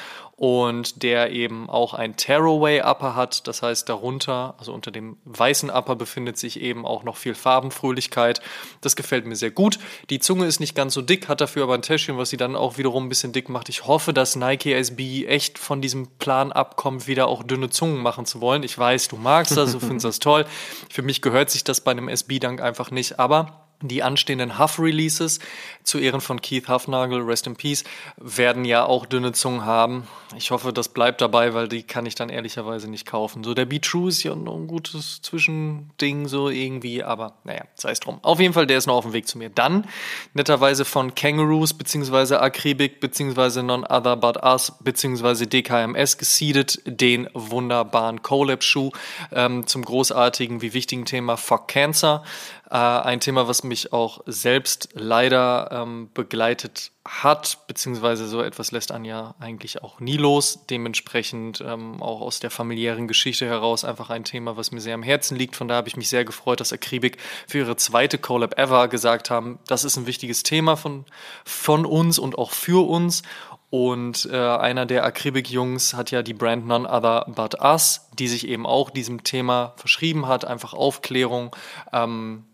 und 0.42 1.04
der 1.04 1.32
eben 1.32 1.70
auch 1.70 1.94
ein 1.94 2.16
Tearaway 2.16 2.82
Upper 2.82 3.16
hat. 3.16 3.48
Das 3.48 3.62
heißt, 3.62 3.88
darunter, 3.88 4.56
also 4.58 4.74
unter 4.74 4.90
dem 4.90 5.18
weißen 5.26 5.70
Upper, 5.70 5.96
befindet 5.96 6.40
sich 6.40 6.60
eben 6.60 6.84
auch 6.84 7.04
noch 7.04 7.16
viel 7.16 7.36
Farbenfröhlichkeit. 7.36 8.42
Das 8.82 8.96
gefällt 8.96 9.28
mir 9.28 9.36
sehr 9.36 9.52
gut. 9.52 9.78
Die 10.10 10.18
Zunge 10.18 10.48
ist 10.48 10.60
nicht 10.60 10.74
ganz 10.74 10.96
so 10.96 11.04
dick, 11.04 11.28
hat 11.28 11.42
dafür 11.42 11.62
aber 11.62 11.76
ein 11.76 11.84
Täschchen, 11.84 12.18
was 12.18 12.32
sie 12.32 12.38
dann 12.38 12.56
auch 12.56 12.80
wiederum 12.80 13.06
ein 13.06 13.10
bisschen 13.10 13.34
dick 13.34 13.50
macht. 13.50 13.70
Ich 13.70 13.86
hoffe, 13.86 14.14
dass 14.14 14.36
Nike 14.36 14.74
SB 14.74 15.28
echt 15.28 15.60
von 15.60 15.80
diesem 15.80 16.08
Plan 16.18 16.52
abkommt, 16.52 17.06
wieder 17.06 17.28
auch 17.28 17.44
dünne 17.44 17.70
Zungen 17.70 18.02
machen 18.02 18.26
zu 18.26 18.42
wollen. 18.42 18.64
Ich 18.64 18.76
weiß, 18.76 19.10
du 19.10 19.18
magst 19.18 19.56
das, 19.56 19.74
du 19.74 19.80
findest 19.80 20.06
das 20.06 20.18
toll. 20.18 20.48
Für 20.90 21.04
mich 21.04 21.22
gehört 21.22 21.52
sich 21.52 21.64
das 21.64 21.82
bei 21.82 21.92
einem 21.92 22.08
SB-Dank 22.08 22.62
einfach 22.62 22.90
nicht, 22.90 23.20
aber 23.20 23.61
die 23.82 24.04
anstehenden 24.04 24.60
Huff-Releases 24.60 25.40
zu 25.84 25.98
Ehren 25.98 26.22
von 26.22 26.42
Keith 26.42 26.68
Huffnagel, 26.68 27.22
Rest 27.22 27.48
in 27.48 27.56
Peace, 27.56 27.84
werden 28.18 28.66
ja 28.66 28.86
auch 28.86 29.06
dünne 29.06 29.32
Zungen 29.32 29.66
haben. 29.66 30.08
Ich 30.38 30.52
hoffe, 30.52 30.72
das 30.72 30.90
bleibt 30.90 31.22
dabei, 31.22 31.54
weil 31.54 31.68
die 31.68 31.84
kann 31.84 32.06
ich 32.06 32.16
dann 32.16 32.30
ehrlicherweise 32.30 32.90
nicht 32.90 33.06
kaufen. 33.06 33.44
So 33.44 33.54
der 33.54 33.66
Be 33.66 33.82
True 33.82 34.10
ist 34.10 34.24
ja 34.24 34.36
noch 34.36 34.56
ein 34.56 34.68
gutes 34.68 35.22
Zwischending 35.22 36.28
so 36.28 36.50
irgendwie, 36.50 37.04
aber 37.04 37.34
naja, 37.44 37.64
sei 37.76 37.92
es 37.92 38.00
drum. 38.00 38.20
Auf 38.22 38.40
jeden 38.40 38.54
Fall, 38.54 38.68
der 38.68 38.78
ist 38.78 38.88
noch 38.88 38.96
auf 38.96 39.06
dem 39.06 39.14
Weg 39.14 39.28
zu 39.28 39.38
mir. 39.38 39.50
Dann 39.50 39.88
netterweise 40.34 40.86
von 40.86 41.16
Kangaroos 41.16 41.74
beziehungsweise 41.74 42.42
Akribik 42.42 43.00
beziehungsweise 43.00 43.64
None 43.64 43.88
Other 43.90 44.16
But 44.16 44.44
Us 44.44 44.74
beziehungsweise 44.80 45.48
DKMS 45.48 46.18
gesiedet, 46.18 46.82
den 46.86 47.30
wunderbaren 47.34 48.22
Collab-Schuh 48.22 48.92
ähm, 49.32 49.68
zum 49.68 49.84
großartigen 49.84 50.62
wie 50.62 50.74
wichtigen 50.74 51.06
Thema 51.06 51.38
Fuck 51.38 51.68
Cancer. 51.68 52.24
Äh, 52.72 52.78
ein 52.78 53.20
Thema, 53.20 53.50
was 53.50 53.64
mich 53.64 53.92
auch 53.92 54.22
selbst 54.28 54.90
leider 54.94 55.70
ähm, 55.74 56.10
begleitet 56.14 56.94
hat, 57.04 57.58
beziehungsweise 57.68 58.28
so 58.30 58.42
etwas 58.42 58.72
lässt 58.72 58.94
Anja 58.94 59.36
eigentlich 59.42 59.84
auch 59.84 60.00
nie 60.00 60.16
los. 60.16 60.66
Dementsprechend 60.70 61.60
ähm, 61.60 62.02
auch 62.02 62.22
aus 62.22 62.40
der 62.40 62.50
familiären 62.50 63.10
Geschichte 63.10 63.46
heraus 63.46 63.84
einfach 63.84 64.10
ein 64.10 64.24
Thema, 64.24 64.56
was 64.56 64.72
mir 64.72 64.80
sehr 64.80 64.96
am 64.96 65.04
Herzen 65.04 65.36
liegt. 65.36 65.58
Von 65.58 65.68
da 65.68 65.76
habe 65.76 65.90
ich 65.90 65.98
mich 65.98 66.08
sehr 66.08 66.24
gefreut, 66.24 66.62
dass 66.62 66.72
Akribik 66.72 67.18
für 67.46 67.58
ihre 67.58 67.76
zweite 67.76 68.18
Collab 68.18 68.58
ever 68.58 68.88
gesagt 68.88 69.30
haben, 69.30 69.60
das 69.68 69.84
ist 69.84 69.98
ein 69.98 70.08
wichtiges 70.08 70.44
Thema 70.44 70.78
von, 70.78 71.04
von 71.44 71.86
uns 71.86 72.20
und 72.20 72.38
auch 72.38 72.52
für 72.52 72.88
uns. 72.88 73.24
Und 73.70 74.30
äh, 74.32 74.38
einer 74.38 74.86
der 74.86 75.04
Akribik-Jungs 75.04 75.94
hat 75.94 76.12
ja 76.12 76.24
die 76.24 76.34
Brand 76.34 76.68
None 76.68 76.90
Other 76.90 77.26
But 77.28 77.62
Us, 77.62 78.08
die 78.18 78.30
sich 78.30 78.48
eben 78.48 78.66
auch 78.66 78.90
diesem 78.90 79.26
Thema 79.26 79.74
verschrieben 79.76 80.28
hat, 80.28 80.46
einfach 80.46 80.74
Aufklärung. 80.74 81.54
Ähm, 81.92 82.46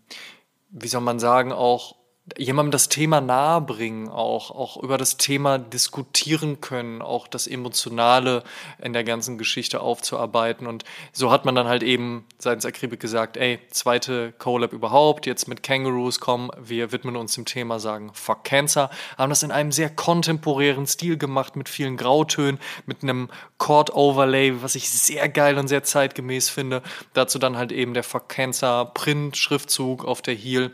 wie 0.70 0.88
soll 0.88 1.00
man 1.00 1.18
sagen, 1.18 1.52
auch 1.52 1.97
jemandem 2.36 2.72
das 2.72 2.88
Thema 2.88 3.20
nahebringen, 3.20 4.08
auch, 4.08 4.50
auch 4.50 4.76
über 4.82 4.98
das 4.98 5.16
Thema 5.16 5.58
diskutieren 5.58 6.60
können, 6.60 7.02
auch 7.02 7.26
das 7.28 7.46
Emotionale 7.46 8.42
in 8.82 8.92
der 8.92 9.04
ganzen 9.04 9.38
Geschichte 9.38 9.80
aufzuarbeiten. 9.80 10.66
Und 10.66 10.84
so 11.12 11.30
hat 11.30 11.44
man 11.44 11.54
dann 11.54 11.68
halt 11.68 11.82
eben 11.82 12.26
seitens 12.38 12.66
Akribik 12.66 13.00
gesagt, 13.00 13.36
ey, 13.36 13.58
zweite 13.70 14.32
Collab 14.38 14.72
überhaupt, 14.72 15.26
jetzt 15.26 15.48
mit 15.48 15.62
Kangaroos 15.62 16.20
kommen, 16.20 16.50
wir 16.58 16.92
widmen 16.92 17.16
uns 17.16 17.34
dem 17.34 17.44
Thema, 17.44 17.78
sagen 17.78 18.10
Fuck 18.12 18.44
Cancer, 18.44 18.90
haben 19.16 19.30
das 19.30 19.42
in 19.42 19.50
einem 19.50 19.72
sehr 19.72 19.90
kontemporären 19.90 20.86
Stil 20.86 21.16
gemacht, 21.16 21.56
mit 21.56 21.68
vielen 21.68 21.96
Grautönen, 21.96 22.60
mit 22.86 23.02
einem 23.02 23.28
Chord-Overlay, 23.58 24.62
was 24.62 24.74
ich 24.74 24.90
sehr 24.90 25.28
geil 25.28 25.58
und 25.58 25.68
sehr 25.68 25.82
zeitgemäß 25.82 26.50
finde. 26.50 26.82
Dazu 27.12 27.38
dann 27.38 27.56
halt 27.56 27.72
eben 27.72 27.94
der 27.94 28.04
Fuck 28.04 28.28
Cancer 28.28 28.86
Print-Schriftzug 28.86 30.04
auf 30.04 30.22
der 30.22 30.34
Heel 30.34 30.72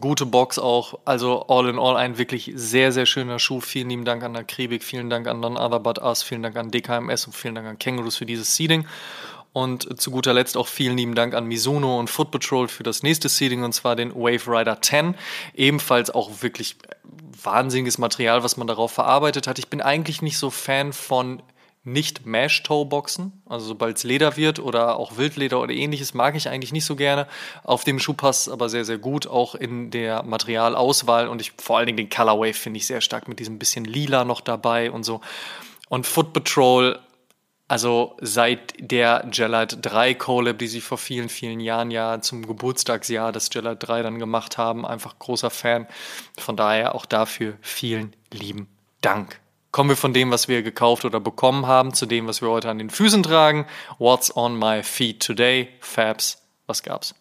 gute 0.00 0.26
Box 0.26 0.58
auch. 0.58 0.98
Also 1.04 1.46
all 1.48 1.68
in 1.68 1.78
all 1.78 1.96
ein 1.96 2.18
wirklich 2.18 2.52
sehr, 2.54 2.92
sehr 2.92 3.06
schöner 3.06 3.38
Schuh. 3.38 3.60
Vielen 3.60 3.88
lieben 3.90 4.04
Dank 4.04 4.22
an 4.22 4.36
Akribik, 4.36 4.82
vielen 4.82 5.10
Dank 5.10 5.26
an 5.26 5.40
None 5.40 5.58
Other 5.58 5.80
But 5.80 5.98
Us, 5.98 6.22
vielen 6.22 6.42
Dank 6.42 6.56
an 6.56 6.70
DKMS 6.70 7.26
und 7.26 7.32
vielen 7.34 7.54
Dank 7.54 7.66
an 7.66 7.78
Kangaroos 7.78 8.16
für 8.16 8.26
dieses 8.26 8.56
Seeding. 8.56 8.86
Und 9.52 10.00
zu 10.00 10.10
guter 10.10 10.34
Letzt 10.34 10.56
auch 10.56 10.66
vielen 10.66 10.96
lieben 10.96 11.14
Dank 11.14 11.32
an 11.32 11.46
Mizuno 11.46 12.00
und 12.00 12.10
Foot 12.10 12.32
Patrol 12.32 12.66
für 12.66 12.82
das 12.82 13.04
nächste 13.04 13.28
Seeding 13.28 13.62
und 13.62 13.72
zwar 13.72 13.94
den 13.94 14.12
Wave 14.14 14.48
Rider 14.48 14.82
10. 14.82 15.14
Ebenfalls 15.54 16.10
auch 16.10 16.42
wirklich 16.42 16.76
wahnsinniges 17.42 17.98
Material, 17.98 18.42
was 18.42 18.56
man 18.56 18.66
darauf 18.66 18.90
verarbeitet 18.90 19.46
hat. 19.46 19.60
Ich 19.60 19.68
bin 19.68 19.80
eigentlich 19.80 20.22
nicht 20.22 20.38
so 20.38 20.50
Fan 20.50 20.92
von 20.92 21.40
nicht 21.84 22.24
Mesh-Toe-Boxen. 22.24 23.42
Also 23.46 23.66
sobald 23.66 23.98
es 23.98 24.04
Leder 24.04 24.36
wird 24.36 24.58
oder 24.58 24.96
auch 24.96 25.18
Wildleder 25.18 25.60
oder 25.60 25.72
ähnliches, 25.72 26.14
mag 26.14 26.34
ich 26.34 26.48
eigentlich 26.48 26.72
nicht 26.72 26.86
so 26.86 26.96
gerne. 26.96 27.28
Auf 27.62 27.84
dem 27.84 27.98
Schuh 27.98 28.14
passt 28.14 28.48
aber 28.48 28.68
sehr, 28.70 28.86
sehr 28.86 28.98
gut, 28.98 29.26
auch 29.26 29.54
in 29.54 29.90
der 29.90 30.22
Materialauswahl. 30.22 31.28
Und 31.28 31.40
ich 31.40 31.52
vor 31.58 31.76
allen 31.76 31.86
Dingen 31.86 31.98
den 31.98 32.08
Colorway 32.08 32.54
finde 32.54 32.78
ich 32.78 32.86
sehr 32.86 33.02
stark 33.02 33.28
mit 33.28 33.38
diesem 33.38 33.58
bisschen 33.58 33.84
Lila 33.84 34.24
noch 34.24 34.40
dabei 34.40 34.90
und 34.90 35.04
so. 35.04 35.20
Und 35.90 36.06
Foot 36.06 36.32
Patrol, 36.32 36.98
also 37.68 38.16
seit 38.20 38.74
der 38.78 39.28
Gelite 39.30 39.76
3 39.76 40.14
Collab, 40.14 40.58
die 40.58 40.68
sie 40.68 40.80
vor 40.80 40.96
vielen, 40.96 41.28
vielen 41.28 41.60
Jahren 41.60 41.90
ja 41.90 42.20
zum 42.22 42.46
Geburtstagsjahr 42.46 43.30
des 43.30 43.50
Gelite 43.50 43.76
3 43.76 44.02
dann 44.02 44.18
gemacht 44.18 44.56
haben, 44.56 44.86
einfach 44.86 45.18
großer 45.18 45.50
Fan. 45.50 45.86
Von 46.38 46.56
daher 46.56 46.94
auch 46.94 47.04
dafür 47.04 47.58
vielen 47.60 48.16
lieben 48.32 48.68
Dank. 49.02 49.43
Kommen 49.74 49.88
wir 49.88 49.96
von 49.96 50.12
dem, 50.12 50.30
was 50.30 50.46
wir 50.46 50.62
gekauft 50.62 51.04
oder 51.04 51.18
bekommen 51.18 51.66
haben, 51.66 51.94
zu 51.94 52.06
dem, 52.06 52.28
was 52.28 52.40
wir 52.40 52.48
heute 52.48 52.70
an 52.70 52.78
den 52.78 52.90
Füßen 52.90 53.24
tragen. 53.24 53.66
What's 53.98 54.36
on 54.36 54.56
my 54.56 54.84
feet 54.84 55.18
today? 55.18 55.68
Fabs, 55.80 56.38
was 56.68 56.84
gab's? 56.84 57.12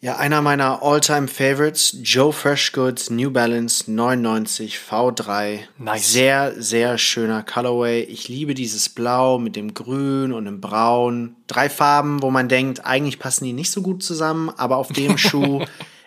Ja, 0.00 0.16
einer 0.16 0.42
meiner 0.42 0.82
All-Time 0.82 1.28
Favorites, 1.28 1.96
Joe 2.02 2.32
Freshgoods 2.32 3.10
New 3.10 3.30
Balance 3.30 3.88
99 3.88 4.76
V3. 4.78 5.60
Nice. 5.78 6.12
Sehr, 6.12 6.60
sehr 6.60 6.98
schöner 6.98 7.44
Colorway. 7.44 8.00
Ich 8.02 8.28
liebe 8.28 8.54
dieses 8.54 8.88
Blau 8.88 9.38
mit 9.38 9.54
dem 9.54 9.72
Grün 9.72 10.32
und 10.32 10.46
dem 10.46 10.60
Braun. 10.60 11.36
Drei 11.46 11.70
Farben, 11.70 12.22
wo 12.22 12.32
man 12.32 12.48
denkt, 12.48 12.84
eigentlich 12.84 13.20
passen 13.20 13.44
die 13.44 13.52
nicht 13.52 13.70
so 13.70 13.82
gut 13.82 14.02
zusammen, 14.02 14.50
aber 14.56 14.78
auf 14.78 14.88
dem 14.88 15.16
Schuh, 15.18 15.64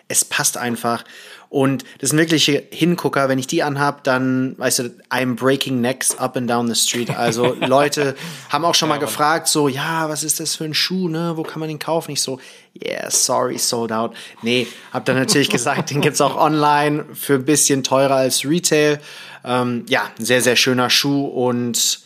es 0.07 0.25
passt 0.25 0.57
einfach. 0.57 1.03
Und 1.50 1.83
das 2.00 2.10
sind 2.10 2.17
wirkliche 2.17 2.63
Hingucker. 2.72 3.29
Wenn 3.29 3.38
ich 3.38 3.45
die 3.45 3.62
anhab, 3.62 4.03
dann, 4.03 4.57
weißt 4.57 4.79
du, 4.79 4.83
I'm 5.12 5.36
breaking 5.36 5.81
necks 5.81 6.17
up 6.17 6.36
and 6.36 6.50
down 6.50 6.67
the 6.67 6.74
street. 6.74 7.12
Also 7.12 7.53
Leute 7.60 8.15
haben 8.50 8.65
auch 8.65 8.74
schon 8.74 8.89
mal 8.89 8.98
gefragt, 8.98 9.48
so, 9.48 9.67
ja, 9.67 10.10
was 10.10 10.24
ist 10.24 10.39
das 10.39 10.55
für 10.55 10.63
ein 10.63 10.74
Schuh, 10.74 11.10
ne? 11.10 11.33
Wo 11.36 11.43
kann 11.43 11.60
man 11.60 11.69
den 11.69 11.77
kaufen? 11.77 12.12
Ich 12.12 12.22
so, 12.22 12.39
yeah, 12.83 13.07
sorry, 13.12 13.60
sold 13.60 13.91
out. 13.91 14.15
Nee, 14.41 14.65
hab 14.91 15.05
dann 15.05 15.15
natürlich 15.15 15.50
gesagt, 15.50 15.91
den 15.91 16.01
gibt's 16.01 16.22
auch 16.22 16.38
online 16.38 17.05
für 17.13 17.36
ein 17.36 17.45
bisschen 17.45 17.83
teurer 17.83 18.15
als 18.15 18.43
Retail. 18.45 19.00
Ähm, 19.45 19.86
ja, 19.88 20.10
sehr, 20.17 20.41
sehr 20.41 20.55
schöner 20.55 20.89
Schuh 20.89 21.25
und 21.25 22.00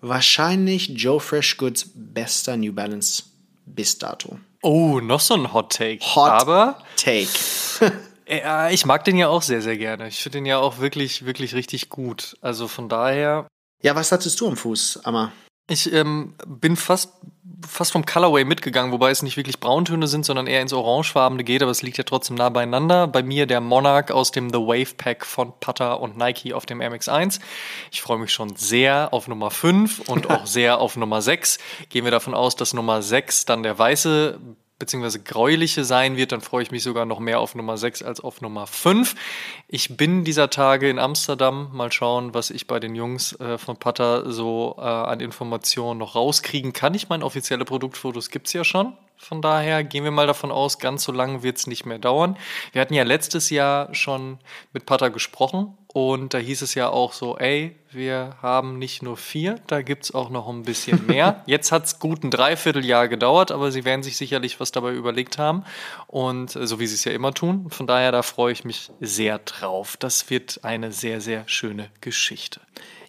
wahrscheinlich 0.00 0.90
Joe 0.90 1.18
Fresh 1.18 1.56
Goods 1.56 1.90
bester 1.92 2.56
New 2.56 2.72
Balance 2.72 3.24
bis 3.66 3.98
dato. 3.98 4.38
Oh, 4.62 5.00
noch 5.00 5.20
so 5.20 5.34
ein 5.34 5.52
Hot 5.52 5.72
Take. 5.72 6.04
Hot 6.14 6.30
Aber 6.30 6.78
Take. 6.96 7.28
Ja, 8.28 8.70
ich 8.70 8.86
mag 8.86 9.04
den 9.04 9.18
ja 9.18 9.28
auch 9.28 9.42
sehr, 9.42 9.60
sehr 9.60 9.76
gerne. 9.76 10.08
Ich 10.08 10.22
finde 10.22 10.38
den 10.38 10.46
ja 10.46 10.56
auch 10.58 10.78
wirklich, 10.78 11.26
wirklich 11.26 11.54
richtig 11.54 11.90
gut. 11.90 12.36
Also 12.40 12.66
von 12.66 12.88
daher. 12.88 13.46
Ja, 13.82 13.94
was 13.94 14.10
hattest 14.10 14.40
du 14.40 14.46
am 14.46 14.56
Fuß, 14.56 15.00
Amma? 15.04 15.32
Ich 15.72 15.90
ähm, 15.90 16.34
bin 16.46 16.76
fast, 16.76 17.14
fast 17.66 17.92
vom 17.92 18.04
Colorway 18.04 18.44
mitgegangen, 18.44 18.92
wobei 18.92 19.10
es 19.10 19.22
nicht 19.22 19.38
wirklich 19.38 19.58
Brauntöne 19.58 20.06
sind, 20.06 20.26
sondern 20.26 20.46
eher 20.46 20.60
ins 20.60 20.74
Orangefarbene 20.74 21.44
geht, 21.44 21.62
aber 21.62 21.70
es 21.70 21.80
liegt 21.80 21.96
ja 21.96 22.04
trotzdem 22.04 22.36
nah 22.36 22.50
beieinander. 22.50 23.06
Bei 23.06 23.22
mir 23.22 23.46
der 23.46 23.62
Monarch 23.62 24.10
aus 24.10 24.32
dem 24.32 24.50
The 24.50 24.58
Wave 24.58 24.94
Pack 24.98 25.24
von 25.24 25.54
Putter 25.60 25.98
und 26.00 26.18
Nike 26.18 26.52
auf 26.52 26.66
dem 26.66 26.82
MX1. 26.82 27.40
Ich 27.90 28.02
freue 28.02 28.18
mich 28.18 28.34
schon 28.34 28.54
sehr 28.54 29.14
auf 29.14 29.28
Nummer 29.28 29.50
5 29.50 30.10
und 30.10 30.28
auch 30.28 30.44
sehr 30.46 30.78
auf 30.78 30.98
Nummer 30.98 31.22
6. 31.22 31.56
Gehen 31.88 32.04
wir 32.04 32.12
davon 32.12 32.34
aus, 32.34 32.54
dass 32.54 32.74
Nummer 32.74 33.00
6 33.00 33.46
dann 33.46 33.62
der 33.62 33.78
weiße 33.78 34.38
beziehungsweise 34.82 35.20
gräuliche 35.20 35.84
sein 35.84 36.16
wird, 36.16 36.32
dann 36.32 36.40
freue 36.40 36.64
ich 36.64 36.72
mich 36.72 36.82
sogar 36.82 37.06
noch 37.06 37.20
mehr 37.20 37.38
auf 37.38 37.54
Nummer 37.54 37.78
6 37.78 38.02
als 38.02 38.18
auf 38.18 38.40
Nummer 38.40 38.66
5. 38.66 39.14
Ich 39.68 39.96
bin 39.96 40.24
dieser 40.24 40.50
Tage 40.50 40.90
in 40.90 40.98
Amsterdam. 40.98 41.70
Mal 41.72 41.92
schauen, 41.92 42.34
was 42.34 42.50
ich 42.50 42.66
bei 42.66 42.80
den 42.80 42.96
Jungs 42.96 43.38
äh, 43.38 43.58
von 43.58 43.76
Pata 43.76 44.28
so 44.28 44.74
äh, 44.78 44.82
an 44.82 45.20
Informationen 45.20 46.00
noch 46.00 46.16
rauskriegen 46.16 46.72
kann. 46.72 46.94
Ich 46.94 47.08
meine, 47.08 47.24
offizielle 47.24 47.64
Produktfotos 47.64 48.28
gibt 48.30 48.48
es 48.48 48.54
ja 48.54 48.64
schon. 48.64 48.94
Von 49.18 49.40
daher 49.40 49.84
gehen 49.84 50.02
wir 50.02 50.10
mal 50.10 50.26
davon 50.26 50.50
aus, 50.50 50.80
ganz 50.80 51.04
so 51.04 51.12
lange 51.12 51.44
wird 51.44 51.56
es 51.56 51.68
nicht 51.68 51.86
mehr 51.86 52.00
dauern. 52.00 52.36
Wir 52.72 52.80
hatten 52.82 52.94
ja 52.94 53.04
letztes 53.04 53.50
Jahr 53.50 53.94
schon 53.94 54.38
mit 54.72 54.84
Pata 54.84 55.10
gesprochen 55.10 55.78
und 55.92 56.32
da 56.32 56.38
hieß 56.38 56.62
es 56.62 56.74
ja 56.74 56.88
auch 56.88 57.12
so, 57.12 57.36
ey, 57.36 57.76
wir 57.90 58.36
haben 58.40 58.78
nicht 58.78 59.02
nur 59.02 59.18
vier, 59.18 59.56
da 59.66 59.82
gibt 59.82 60.04
es 60.04 60.14
auch 60.14 60.30
noch 60.30 60.48
ein 60.48 60.62
bisschen 60.62 61.06
mehr. 61.06 61.42
Jetzt 61.46 61.70
hat 61.70 61.84
es 61.84 61.98
gut 61.98 62.24
ein 62.24 62.30
Dreivierteljahr 62.30 63.08
gedauert, 63.08 63.52
aber 63.52 63.70
sie 63.70 63.84
werden 63.84 64.02
sich 64.02 64.16
sicherlich 64.16 64.58
was 64.58 64.72
dabei 64.72 64.92
überlegt 64.92 65.36
haben. 65.36 65.64
Und 66.06 66.56
äh, 66.56 66.66
so 66.66 66.80
wie 66.80 66.86
sie 66.86 66.94
es 66.94 67.04
ja 67.04 67.12
immer 67.12 67.34
tun. 67.34 67.68
Von 67.68 67.86
daher, 67.86 68.10
da 68.10 68.22
freue 68.22 68.52
ich 68.52 68.64
mich 68.64 68.90
sehr 69.00 69.38
drauf. 69.38 69.98
Das 69.98 70.30
wird 70.30 70.60
eine 70.64 70.92
sehr, 70.92 71.20
sehr 71.20 71.46
schöne 71.46 71.90
Geschichte. 72.00 72.62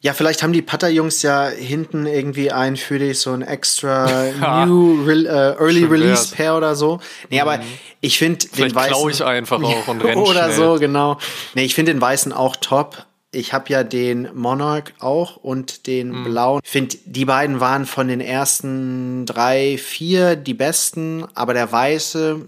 Ja, 0.03 0.13
vielleicht 0.13 0.43
haben 0.43 0.51
die 0.51 0.61
Putter-Jungs 0.61 1.21
ja 1.21 1.47
hinten 1.47 2.05
irgendwie 2.05 2.51
ein 2.51 2.75
für 2.75 2.99
dich 2.99 3.19
so 3.19 3.31
ein 3.31 3.41
extra 3.41 4.65
New 4.65 5.01
Re 5.05 5.13
äh, 5.13 5.57
Early 5.57 5.85
Release 5.85 6.35
Pair 6.35 6.57
oder 6.57 6.75
so. 6.75 6.99
Nee, 7.29 7.39
aber 7.39 7.59
mhm. 7.59 7.63
ich 8.01 8.19
finde 8.19 8.45
den 8.45 8.75
weißen. 8.75 8.93
Vielleicht 8.93 9.21
ich 9.21 9.23
einfach 9.23 9.63
auch 9.63 9.87
und 9.87 10.03
renn 10.03 10.17
Oder 10.17 10.51
schnell. 10.51 10.55
so, 10.55 10.75
genau. 10.75 11.19
Nee, 11.55 11.63
ich 11.63 11.73
finde 11.73 11.93
den 11.93 12.01
weißen 12.01 12.33
auch 12.33 12.57
top. 12.57 13.05
Ich 13.31 13.53
habe 13.53 13.69
ja 13.69 13.85
den 13.85 14.27
Monarch 14.35 14.93
auch 14.99 15.37
und 15.37 15.87
den 15.87 16.09
mhm. 16.09 16.23
blauen. 16.25 16.61
Ich 16.61 16.69
finde, 16.69 16.97
die 17.05 17.23
beiden 17.23 17.61
waren 17.61 17.85
von 17.85 18.09
den 18.09 18.19
ersten 18.19 19.25
drei, 19.25 19.77
vier 19.77 20.35
die 20.35 20.53
besten, 20.53 21.25
aber 21.33 21.53
der 21.53 21.71
weiße 21.71 22.41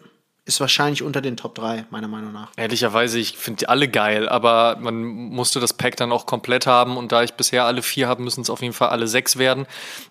ist 0.46 0.60
wahrscheinlich 0.60 1.02
unter 1.02 1.22
den 1.22 1.38
Top 1.38 1.56
3, 1.56 1.86
meiner 1.90 2.08
Meinung 2.08 2.32
nach. 2.32 2.52
Ehrlicherweise, 2.56 3.18
ich 3.18 3.36
finde 3.38 3.60
die 3.60 3.68
alle 3.68 3.88
geil, 3.88 4.30
aber 4.30 4.78
man 4.80 5.04
musste 5.04 5.60
das 5.60 5.74
Pack 5.74 5.98
dann 5.98 6.12
auch 6.12 6.28
komplett 6.28 6.68
haben 6.68 6.98
und 6.98 7.12
da 7.12 7.24
ich 7.24 7.34
bisher 7.34 7.66
alle 7.66 7.82
vier 7.82 8.08
habe, 8.08 8.22
müssen 8.22 8.42
es 8.42 8.52
auf 8.52 8.62
jeden 8.62 8.74
Fall 8.74 8.90
alle 8.90 9.08
sechs 9.08 9.38
werden. 9.38 9.66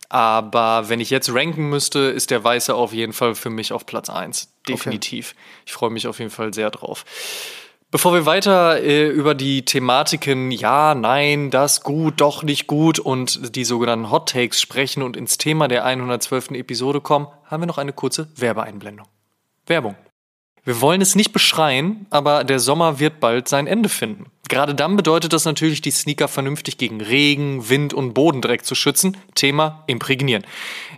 Aber 0.09 0.89
wenn 0.89 1.01
ich 1.01 1.11
jetzt 1.11 1.33
ranken 1.33 1.71
müsste, 1.71 2.01
ist 2.01 2.33
der 2.33 2.43
Weiße 2.43 2.75
auf 2.75 2.93
jeden 2.93 3.13
Fall 3.13 3.37
für 3.37 3.51
mich 3.51 3.73
auf 3.73 3.87
Platz 3.87 4.11
1. 4.11 4.53
Definitiv. 4.69 5.31
Okay. 5.31 5.63
Ich 5.67 5.73
freue 5.73 5.91
mich 5.91 6.09
auf 6.09 6.19
jeden 6.19 6.33
Fall 6.33 6.53
sehr 6.53 6.71
drauf. 6.71 7.05
Bevor 7.93 8.13
wir 8.13 8.27
weiter 8.27 8.83
äh, 8.83 9.07
über 9.07 9.37
die 9.37 9.65
Thematiken 9.65 10.51
ja, 10.51 10.97
nein, 10.97 11.53
das 11.53 11.83
gut, 11.83 12.21
doch 12.21 12.43
nicht 12.43 12.67
gut 12.67 12.99
und 12.99 13.55
die 13.55 13.65
sogenannten 13.65 14.11
Hot 14.11 14.31
Takes 14.31 14.61
sprechen 14.61 15.05
und 15.05 15.17
ins 15.17 15.39
Thema 15.39 15.69
der 15.69 15.85
112. 15.85 16.51
Episode 16.51 17.01
kommen, 17.01 17.29
haben 17.45 17.63
wir 17.63 17.69
noch 17.69 17.79
eine 17.79 17.93
kurze 17.93 18.29
Werbeeinblendung. 18.35 19.07
Werbung. 19.67 19.95
Wir 20.65 20.81
wollen 20.81 21.01
es 21.01 21.15
nicht 21.15 21.33
beschreien, 21.33 22.07
aber 22.11 22.45
der 22.45 22.59
Sommer 22.59 22.99
wird 22.99 23.21
bald 23.21 23.49
sein 23.49 23.67
Ende 23.67 23.89
finden. 23.89 24.27
Gerade 24.49 24.75
dann 24.75 24.97
bedeutet 24.97 25.33
das 25.33 25.47
natürlich, 25.47 25.81
die 25.81 25.91
Sneaker 25.91 26.29
vernünftig 26.29 26.77
gegen 26.77 27.01
Regen, 27.01 27.69
Wind 27.71 27.95
und 27.95 28.13
Bodendreck 28.13 28.65
zu 28.65 28.75
schützen. 28.75 29.17
Thema 29.35 29.85
Imprägnieren. 29.87 30.45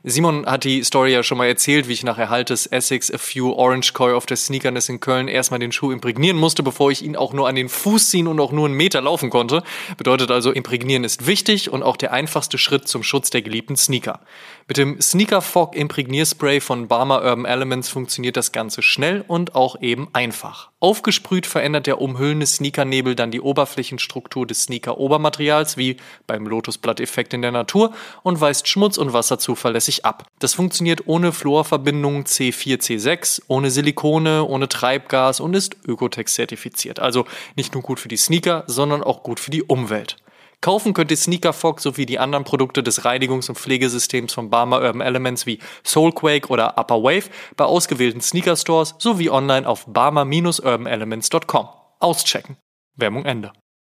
Simon 0.03 0.47
hat 0.47 0.65
die 0.65 0.83
Story 0.83 1.13
ja 1.13 1.23
schon 1.23 1.39
mal 1.39 1.47
erzählt, 1.47 1.89
wie 1.89 1.93
ich 1.93 2.03
nach 2.03 2.19
Erhalt 2.19 2.51
des 2.51 2.67
Essex 2.67 3.11
A 3.13 3.19
Few 3.19 3.53
Orange 3.53 3.93
Koi 3.93 4.15
auf 4.15 4.27
der 4.27 4.37
Sneakerness 4.37 4.89
in 4.89 4.99
Köln 4.99 5.29
erstmal 5.29 5.61
den 5.61 5.73
Schuh 5.73 5.93
imprägnieren 5.93 6.37
musste, 6.37 6.63
bevor 6.63 6.91
ich 6.91 7.05
ihn 7.05 7.17
auch 7.17 7.33
nur 7.33 7.49
an 7.49 7.55
den 7.55 7.69
Fuß 7.69 8.11
ziehen 8.11 8.27
und 8.27 8.41
auch 8.41 8.53
nur 8.53 8.67
einen 8.67 8.77
Meter 8.77 9.01
laufen 9.01 9.31
konnte. 9.31 9.63
Bedeutet 9.97 10.31
also, 10.31 10.51
Imprägnieren 10.51 11.05
ist 11.05 11.27
wichtig 11.27 11.71
und 11.71 11.83
auch 11.83 11.97
der 11.97 12.13
einfachste 12.13 12.59
Schritt 12.59 12.89
zum 12.89 13.03
Schutz 13.03 13.31
der 13.31 13.43
geliebten 13.43 13.77
Sneaker. 13.77 14.21
Mit 14.69 14.77
dem 14.77 15.01
Sneaker 15.01 15.41
Fog 15.41 15.77
Imprägnierspray 15.77 16.61
von 16.61 16.89
Barmer 16.89 17.23
Urban 17.23 17.45
Elements 17.45 17.89
funktioniert 17.89 18.37
das 18.37 18.51
Ganze 18.51 18.83
schnell 18.83 19.25
und 19.27 19.55
auch 19.55 19.81
eben 19.81 20.09
einfach. 20.13 20.71
Aufgesprüht 20.79 21.47
verändert 21.47 21.87
der 21.87 22.03
umhüllende 22.03 22.45
Sneakernebel 22.45 23.15
dann 23.15 23.31
die 23.31 23.41
Oberflächenstruktur 23.41 24.47
des 24.47 24.65
Sneaker-Obermaterials, 24.65 25.79
wie 25.79 25.97
beim 26.27 26.47
Lotusblatt-Effekt 26.47 27.33
in 27.33 27.41
der 27.41 27.51
Natur, 27.51 27.95
und 28.23 28.43
weist 28.43 28.69
Schmutz 28.69 28.99
und 28.99 29.15
Wasser 29.15 29.39
zuverlässig 29.39 30.05
ab. 30.05 30.27
Das 30.39 30.53
funktioniert 30.53 31.07
ohne 31.07 31.33
Fluorverbindungen 31.33 32.25
C4, 32.25 32.79
C6, 32.79 33.43
ohne 33.49 33.71
Silikone, 33.71 34.45
ohne 34.45 34.69
Treibgas 34.69 35.41
und 35.41 35.55
ist 35.55 35.77
Ökotex 35.87 36.35
zertifiziert. 36.35 37.01
Also 37.01 37.25
nicht 37.57 37.73
nur 37.73 37.83
gut 37.83 37.99
für 37.99 38.09
die 38.09 38.19
Sneaker, 38.19 38.65
sondern 38.67 39.03
auch 39.03 39.23
gut 39.23 39.41
für 39.41 39.51
die 39.51 39.63
Umwelt. 39.63 40.19
Kaufen 40.67 40.95
könnt 40.95 41.13
ihr 41.13 41.17
Sneaker 41.17 41.53
Fog 41.53 41.81
sowie 41.81 42.07
die 42.07 42.19
anderen 42.19 42.43
Produkte 42.43 42.83
des 42.83 43.05
Reinigungs- 43.05 43.49
und 43.49 43.55
Pflegesystems 43.55 44.35
von 44.35 44.51
Barmer 44.51 44.83
Urban 44.83 45.01
Elements 45.01 45.47
wie 45.47 45.61
Soulquake 45.85 46.49
oder 46.49 46.77
Upper 46.77 47.05
Wave 47.05 47.31
bei 47.57 47.65
ausgewählten 47.65 48.21
Sneaker 48.21 48.57
Stores 48.57 48.97
sowie 48.99 49.31
online 49.31 49.65
auf 49.65 49.87
barmer-urbanelements.com. 49.87 51.69
Auschecken. 52.01 52.57
Werbung 52.97 53.25
Ende. 53.27 53.53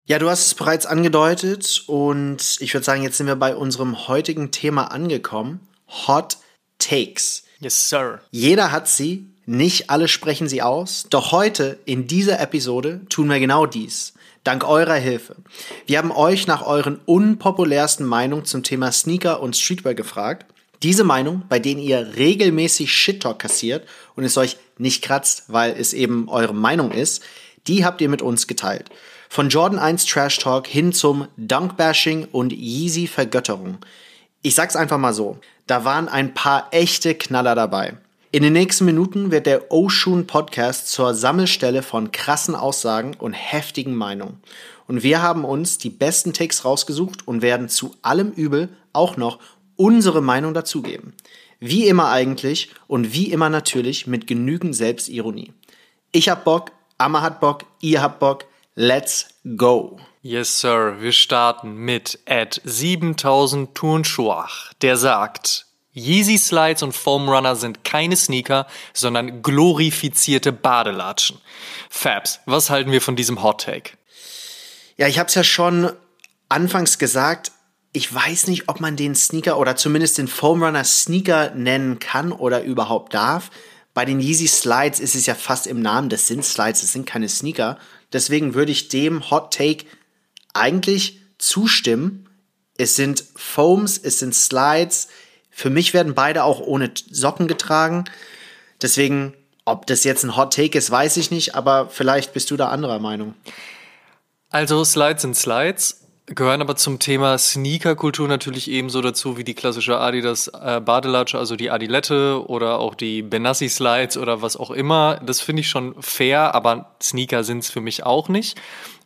Ja, 0.05 0.19
du 0.19 0.29
hast 0.29 0.45
es 0.45 0.53
bereits 0.53 0.85
angedeutet 0.85 1.85
und 1.87 2.57
ich 2.59 2.71
würde 2.75 2.85
sagen, 2.85 3.01
jetzt 3.01 3.17
sind 3.17 3.25
wir 3.25 3.35
bei 3.35 3.55
unserem 3.55 4.07
heutigen 4.07 4.51
Thema 4.51 4.91
angekommen. 4.91 5.67
Hot 6.07 6.37
Takes. 6.77 7.45
Yes, 7.61 7.89
sir. 7.89 8.21
Jeder 8.29 8.71
hat 8.71 8.87
sie, 8.87 9.25
nicht 9.47 9.89
alle 9.89 10.07
sprechen 10.07 10.47
sie 10.47 10.61
aus, 10.61 11.07
doch 11.09 11.31
heute 11.31 11.79
in 11.85 12.05
dieser 12.05 12.39
Episode 12.39 13.01
tun 13.09 13.27
wir 13.27 13.39
genau 13.39 13.65
dies. 13.65 14.13
Dank 14.43 14.67
eurer 14.67 14.95
Hilfe. 14.95 15.35
Wir 15.85 15.97
haben 15.97 16.11
euch 16.11 16.47
nach 16.47 16.65
euren 16.65 16.99
unpopulärsten 17.05 18.05
Meinungen 18.05 18.45
zum 18.45 18.63
Thema 18.63 18.91
Sneaker 18.91 19.41
und 19.41 19.57
Streetwear 19.57 19.93
gefragt. 19.93 20.45
Diese 20.81 21.03
Meinung, 21.03 21.43
bei 21.49 21.59
denen 21.59 21.81
ihr 21.81 22.15
regelmäßig 22.15 22.91
Shit-Talk 22.93 23.39
kassiert 23.39 23.87
und 24.15 24.23
es 24.23 24.37
euch 24.37 24.57
nicht 24.77 25.03
kratzt, 25.03 25.43
weil 25.47 25.75
es 25.77 25.93
eben 25.93 26.29
eure 26.29 26.53
Meinung 26.53 26.91
ist, 26.91 27.21
die 27.67 27.83
habt 27.83 27.99
ihr 27.99 28.07
mit 28.07 28.21
uns 28.21 28.47
geteilt. 28.47 28.89
Von 29.27 29.49
Jordan 29.49 29.77
1 29.77 30.05
Trash 30.05 30.39
Talk 30.39 30.67
hin 30.67 30.93
zum 30.93 31.27
Dunk-Bashing 31.35 32.29
und 32.31 32.53
Yeezy 32.53 33.07
Vergötterung. 33.07 33.79
Ich 34.41 34.55
sag's 34.55 34.77
einfach 34.77 34.97
mal 34.97 35.13
so. 35.13 35.37
Da 35.67 35.83
waren 35.83 36.07
ein 36.07 36.33
paar 36.33 36.69
echte 36.71 37.13
Knaller 37.13 37.55
dabei. 37.55 37.97
In 38.31 38.43
den 38.43 38.53
nächsten 38.53 38.85
Minuten 38.85 39.31
wird 39.31 39.47
der 39.47 39.71
Oshun 39.71 40.27
Podcast 40.27 40.87
zur 40.89 41.15
Sammelstelle 41.15 41.81
von 41.81 42.11
krassen 42.11 42.53
Aussagen 42.53 43.15
und 43.15 43.33
heftigen 43.33 43.95
Meinungen. 43.95 44.39
Und 44.85 45.01
wir 45.01 45.23
haben 45.23 45.43
uns 45.43 45.79
die 45.79 45.89
besten 45.89 46.31
Takes 46.31 46.63
rausgesucht 46.63 47.27
und 47.27 47.41
werden 47.41 47.69
zu 47.69 47.95
allem 48.03 48.31
Übel 48.31 48.69
auch 48.93 49.17
noch 49.17 49.39
unsere 49.77 50.21
Meinung 50.21 50.53
dazugeben. 50.53 51.15
Wie 51.59 51.87
immer 51.87 52.11
eigentlich 52.11 52.69
und 52.85 53.13
wie 53.13 53.31
immer 53.31 53.49
natürlich 53.49 54.05
mit 54.05 54.27
genügend 54.27 54.75
Selbstironie. 54.75 55.51
Ich 56.11 56.29
hab 56.29 56.43
Bock, 56.43 56.71
Amma 56.99 57.23
hat 57.23 57.39
Bock, 57.39 57.65
ihr 57.81 57.99
habt 57.99 58.19
Bock. 58.19 58.45
Let's 58.75 59.29
go! 59.57 59.99
Yes, 60.21 60.59
Sir. 60.59 60.97
Wir 60.99 61.13
starten 61.13 61.77
mit 61.77 62.19
Ed 62.25 62.61
7000 62.63 63.73
Turnschuach, 63.73 64.73
der 64.83 64.97
sagt, 64.97 65.65
Yeezy 65.99 66.37
Slides 66.37 66.83
und 66.83 66.93
Foam 66.93 67.29
Runner 67.29 67.55
sind 67.55 67.83
keine 67.83 68.15
Sneaker, 68.15 68.67
sondern 68.93 69.41
glorifizierte 69.41 70.51
Badelatschen. 70.51 71.37
Fabs, 71.89 72.39
was 72.45 72.69
halten 72.69 72.91
wir 72.91 73.01
von 73.01 73.15
diesem 73.15 73.43
Hot 73.43 73.61
Take? 73.61 73.91
Ja, 74.97 75.07
ich 75.07 75.19
habe 75.19 75.27
es 75.27 75.35
ja 75.35 75.43
schon 75.43 75.91
anfangs 76.49 76.97
gesagt. 76.97 77.51
Ich 77.93 78.13
weiß 78.13 78.47
nicht, 78.47 78.69
ob 78.69 78.81
man 78.81 78.95
den 78.95 79.15
Sneaker 79.15 79.57
oder 79.57 79.75
zumindest 79.75 80.17
den 80.17 80.27
Foam 80.27 80.63
Runner 80.63 80.83
Sneaker 80.83 81.51
nennen 81.55 81.99
kann 81.99 82.31
oder 82.31 82.63
überhaupt 82.63 83.13
darf. 83.13 83.49
Bei 83.93 84.05
den 84.05 84.19
Yeezy 84.19 84.47
Slides 84.47 84.99
ist 84.99 85.15
es 85.15 85.25
ja 85.25 85.35
fast 85.35 85.67
im 85.67 85.81
Namen, 85.81 86.09
das 86.09 86.27
sind 86.27 86.45
Slides, 86.45 86.81
das 86.81 86.93
sind 86.93 87.05
keine 87.05 87.27
Sneaker. 87.27 87.77
Deswegen 88.13 88.53
würde 88.53 88.71
ich 88.71 88.89
dem 88.89 89.29
Hot 89.31 89.53
Take 89.53 89.85
eigentlich 90.53 91.19
zustimmen. 91.37 92.29
Es 92.77 92.95
sind 92.95 93.23
Foams, 93.35 93.97
es 93.97 94.19
sind 94.19 94.35
Slides, 94.35 95.07
für 95.49 95.69
mich 95.69 95.93
werden 95.93 96.13
beide 96.13 96.43
auch 96.43 96.59
ohne 96.59 96.91
Socken 97.11 97.47
getragen. 97.47 98.05
Deswegen, 98.81 99.33
ob 99.65 99.87
das 99.87 100.03
jetzt 100.03 100.23
ein 100.23 100.35
Hot 100.35 100.53
Take 100.53 100.77
ist, 100.77 100.89
weiß 100.89 101.17
ich 101.17 101.31
nicht, 101.31 101.55
aber 101.55 101.89
vielleicht 101.89 102.33
bist 102.33 102.49
du 102.51 102.57
da 102.57 102.69
anderer 102.69 102.99
Meinung. 102.99 103.33
Also 104.49 104.83
Slides 104.83 105.21
sind 105.21 105.35
Slides, 105.35 106.01
gehören 106.25 106.61
aber 106.61 106.75
zum 106.75 106.97
Thema 106.97 107.37
Sneaker-Kultur 107.37 108.27
natürlich 108.27 108.69
ebenso 108.69 109.01
dazu 109.01 109.37
wie 109.37 109.43
die 109.43 109.53
klassische 109.53 109.99
Adidas 109.99 110.47
äh, 110.47 110.79
Badelatsche, 110.79 111.37
also 111.37 111.55
die 111.55 111.69
Adilette 111.69 112.43
oder 112.47 112.79
auch 112.79 112.95
die 112.95 113.21
Benassi 113.21 113.69
Slides 113.69 114.17
oder 114.17 114.41
was 114.41 114.57
auch 114.57 114.71
immer. 114.71 115.19
Das 115.23 115.41
finde 115.41 115.61
ich 115.61 115.69
schon 115.69 115.95
fair, 116.01 116.55
aber 116.55 116.95
Sneaker 117.01 117.43
sind 117.43 117.59
es 117.59 117.69
für 117.69 117.81
mich 117.81 118.03
auch 118.03 118.29
nicht. 118.29 118.59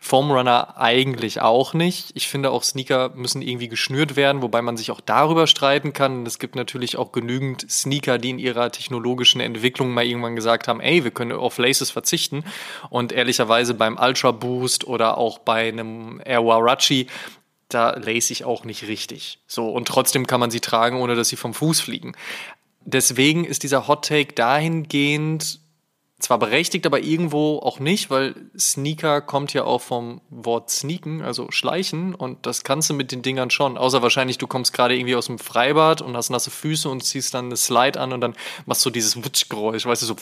Foamrunner 0.04 0.76
eigentlich 0.76 1.40
auch 1.40 1.74
nicht. 1.74 2.12
Ich 2.14 2.28
finde 2.28 2.52
auch 2.52 2.64
Sneaker 2.64 3.12
müssen 3.16 3.42
irgendwie 3.42 3.70
geschnürt 3.70 4.18
werden, 4.18 4.42
wobei 4.42 4.62
man 4.62 4.76
sich 4.76 4.92
auch 4.92 5.00
darüber 5.00 5.48
streiten 5.48 5.94
kann. 5.94 6.26
Es 6.26 6.40
gibt 6.40 6.58
natürlich 6.58 6.98
auch 6.98 7.14
genügend 7.14 7.66
Sneaker, 7.72 8.18
die 8.18 8.32
in 8.32 8.38
ihrer 8.38 8.70
technologischen 8.70 9.40
Entwicklung 9.40 9.94
mal 9.94 10.04
irgendwann 10.06 10.36
gesagt 10.36 10.68
haben, 10.68 10.82
ey, 10.82 11.06
wir 11.06 11.12
können 11.12 11.32
auf 11.32 11.58
Laces 11.58 11.90
verzichten. 11.90 12.44
Und 12.90 13.14
ehrlicherweise 13.14 13.76
beim 13.76 13.98
Ultra 13.98 14.32
Boost 14.32 14.86
oder 14.86 15.18
auch 15.18 15.40
bei 15.40 15.70
einem 15.70 16.22
Air 16.26 16.46
Warachi, 16.46 17.08
da 17.70 17.92
lace 17.92 18.32
ich 18.32 18.44
auch 18.44 18.66
nicht 18.66 18.86
richtig. 18.90 19.40
So, 19.48 19.70
und 19.70 19.88
trotzdem 19.88 20.28
kann 20.28 20.42
man 20.42 20.52
sie 20.52 20.60
tragen, 20.60 21.00
ohne 21.00 21.16
dass 21.16 21.30
sie 21.30 21.38
vom 21.38 21.54
Fuß 21.54 21.80
fliegen. 21.80 22.12
Deswegen 22.82 23.46
ist 23.46 23.64
dieser 23.64 23.88
Hot 23.88 24.06
Take 24.06 24.34
dahingehend 24.34 25.62
zwar 26.24 26.40
berechtigt, 26.40 26.86
aber 26.86 27.02
irgendwo 27.02 27.60
auch 27.60 27.80
nicht, 27.80 28.10
weil 28.10 28.34
Sneaker 28.58 29.22
kommt 29.22 29.54
ja 29.54 29.66
auch 29.66 29.82
vom 29.82 30.22
Wort 30.30 30.70
sneaken, 30.70 31.22
also 31.22 31.52
schleichen 31.52 32.16
und 32.16 32.46
das 32.46 32.64
kannst 32.64 32.90
du 32.90 32.94
mit 32.94 33.12
den 33.12 33.22
Dingern 33.22 33.50
schon. 33.50 33.78
Außer 33.78 34.02
wahrscheinlich, 34.02 34.38
du 34.38 34.48
kommst 34.48 34.72
gerade 34.74 34.96
irgendwie 34.96 35.16
aus 35.16 35.26
dem 35.26 35.38
Freibad 35.38 36.02
und 36.02 36.16
hast 36.16 36.30
nasse 36.30 36.50
Füße 36.50 36.90
und 36.90 37.04
ziehst 37.04 37.34
dann 37.34 37.46
eine 37.46 37.58
Slide 37.58 38.00
an 38.00 38.14
und 38.14 38.22
dann 38.22 38.36
machst 38.66 38.86
du 38.86 38.90
dieses 38.90 39.18
Wutschgeräusch, 39.18 39.86
weißt 39.86 40.04
du, 40.04 40.06
so, 40.06 40.16